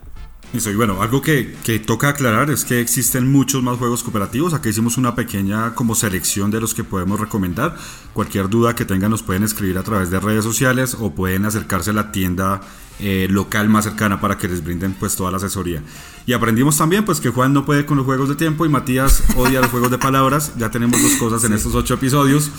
Y 0.52 0.74
bueno, 0.74 1.00
algo 1.00 1.22
que, 1.22 1.54
que, 1.62 1.78
toca 1.78 2.08
aclarar 2.08 2.50
es 2.50 2.64
que 2.64 2.80
existen 2.80 3.30
muchos 3.30 3.62
más 3.62 3.78
juegos 3.78 4.02
cooperativos. 4.02 4.52
Aquí 4.52 4.70
hicimos 4.70 4.98
una 4.98 5.14
pequeña 5.14 5.76
como 5.76 5.94
selección 5.94 6.50
de 6.50 6.60
los 6.60 6.74
que 6.74 6.82
podemos 6.82 7.20
recomendar. 7.20 7.76
Cualquier 8.12 8.48
duda 8.48 8.74
que 8.74 8.84
tengan 8.84 9.12
nos 9.12 9.22
pueden 9.22 9.44
escribir 9.44 9.78
a 9.78 9.84
través 9.84 10.10
de 10.10 10.18
redes 10.18 10.42
sociales 10.42 10.96
o 10.98 11.14
pueden 11.14 11.44
acercarse 11.44 11.90
a 11.90 11.92
la 11.92 12.10
tienda 12.10 12.62
eh, 13.00 13.26
local 13.30 13.68
más 13.68 13.84
cercana 13.84 14.20
para 14.20 14.38
que 14.38 14.48
les 14.48 14.62
brinden 14.62 14.94
pues 14.94 15.16
toda 15.16 15.30
la 15.30 15.38
asesoría. 15.38 15.82
Y 16.26 16.32
aprendimos 16.32 16.76
también 16.76 17.04
pues 17.04 17.20
que 17.20 17.30
Juan 17.30 17.52
no 17.52 17.64
puede 17.64 17.86
con 17.86 17.96
los 17.96 18.06
juegos 18.06 18.28
de 18.28 18.36
tiempo 18.36 18.66
y 18.66 18.68
Matías 18.68 19.22
odia 19.36 19.60
los 19.60 19.70
juegos 19.70 19.90
de 19.90 19.98
palabras. 19.98 20.52
Ya 20.58 20.70
tenemos 20.70 21.02
dos 21.02 21.14
cosas 21.14 21.42
en 21.44 21.52
estos 21.52 21.74
ocho 21.74 21.94
episodios. 21.94 22.50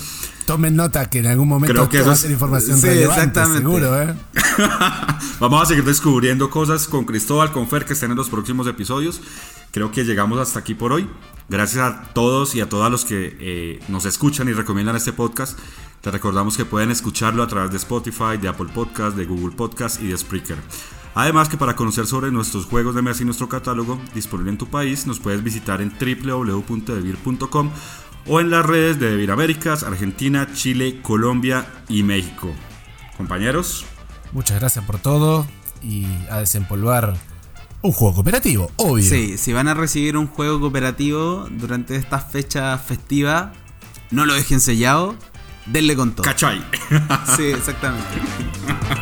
Tomen 0.46 0.76
nota 0.76 1.10
que 1.10 1.20
en 1.20 1.28
algún 1.28 1.48
momento 1.48 1.74
Creo 1.74 1.90
que 1.90 1.98
eso 1.98 2.08
va 2.08 2.14
a 2.14 2.18
ser 2.18 2.32
información 2.32 2.78
sí, 2.78 2.88
relevante, 2.88 3.46
seguro, 3.46 4.02
¿eh? 4.02 4.16
Vamos 5.40 5.62
a 5.62 5.66
seguir 5.66 5.84
descubriendo 5.84 6.50
cosas 6.50 6.88
con 6.88 7.06
Cristóbal, 7.06 7.52
con 7.52 7.68
Fer, 7.68 7.86
que 7.86 7.94
estén 7.94 8.12
en 8.12 8.18
los 8.18 8.30
próximos 8.30 8.68
episodios. 8.68 9.22
Creo 9.72 9.92
que 9.92 10.04
llegamos 10.04 10.40
hasta 10.40 10.60
aquí 10.60 10.74
por 10.74 10.92
hoy. 10.92 11.08
Gracias 11.48 11.84
a 11.84 12.14
todos 12.14 12.56
y 12.56 12.62
a 12.62 12.68
todas 12.68 12.92
los 12.92 13.06
que 13.06 13.38
eh, 13.40 13.80
nos 13.88 14.06
escuchan 14.06 14.50
y 14.50 14.54
recomiendan 14.54 14.96
este 14.96 15.14
podcast. 15.14 15.58
Te 16.02 16.10
recordamos 16.10 16.58
que 16.58 16.66
pueden 16.66 16.90
escucharlo 16.90 17.44
a 17.44 17.48
través 17.48 17.70
de 17.70 17.78
Spotify, 17.78 18.38
de 18.42 18.48
Apple 18.48 18.70
Podcast, 18.74 19.16
de 19.16 19.26
Google 19.26 19.56
Podcast 19.56 20.02
y 20.02 20.08
de 20.08 20.18
Spreaker. 20.18 20.58
Además 21.14 21.48
que 21.48 21.58
para 21.58 21.76
conocer 21.76 22.08
sobre 22.08 22.32
nuestros 22.32 22.66
juegos 22.66 22.96
de 22.96 23.04
mesa 23.04 23.22
y 23.22 23.26
nuestro 23.26 23.48
catálogo 23.48 24.00
disponible 24.16 24.52
en 24.52 24.58
tu 24.58 24.68
país, 24.68 25.06
nos 25.06 25.20
puedes 25.20 25.44
visitar 25.44 25.80
en 25.80 25.94
www.devir.com 26.00 27.70
o 28.26 28.40
en 28.40 28.50
las 28.50 28.66
redes 28.66 29.00
de 29.00 29.12
Devir 29.12 29.30
Américas, 29.30 29.84
Argentina, 29.84 30.48
Chile, 30.54 31.02
Colombia 31.04 31.68
y 31.88 32.02
México. 32.02 32.50
Compañeros. 33.18 33.86
Muchas 34.32 34.60
gracias 34.60 34.84
por 34.86 34.98
todo 34.98 35.46
y 35.84 36.08
a 36.32 36.40
desempolvar 36.40 37.16
un 37.84 37.92
juego 37.92 38.16
cooperativo, 38.16 38.72
obvio. 38.78 39.04
Sí, 39.04 39.38
si 39.38 39.54
van 39.54 39.68
a 39.68 39.76
recibir 39.76 40.18
un 40.18 40.26
juego 40.26 40.60
cooperativo 40.60 41.48
durante 41.52 41.96
estas 41.96 42.32
fechas 42.32 42.82
festivas, 42.82 43.50
no 44.10 44.26
lo 44.26 44.34
dejen 44.34 44.62
sellado, 44.62 45.16
denle 45.72 45.96
con 45.96 46.12
todo. 46.14 46.24
¿Cachai? 46.24 46.62
sí, 47.36 47.46
exactamente. 47.46 48.08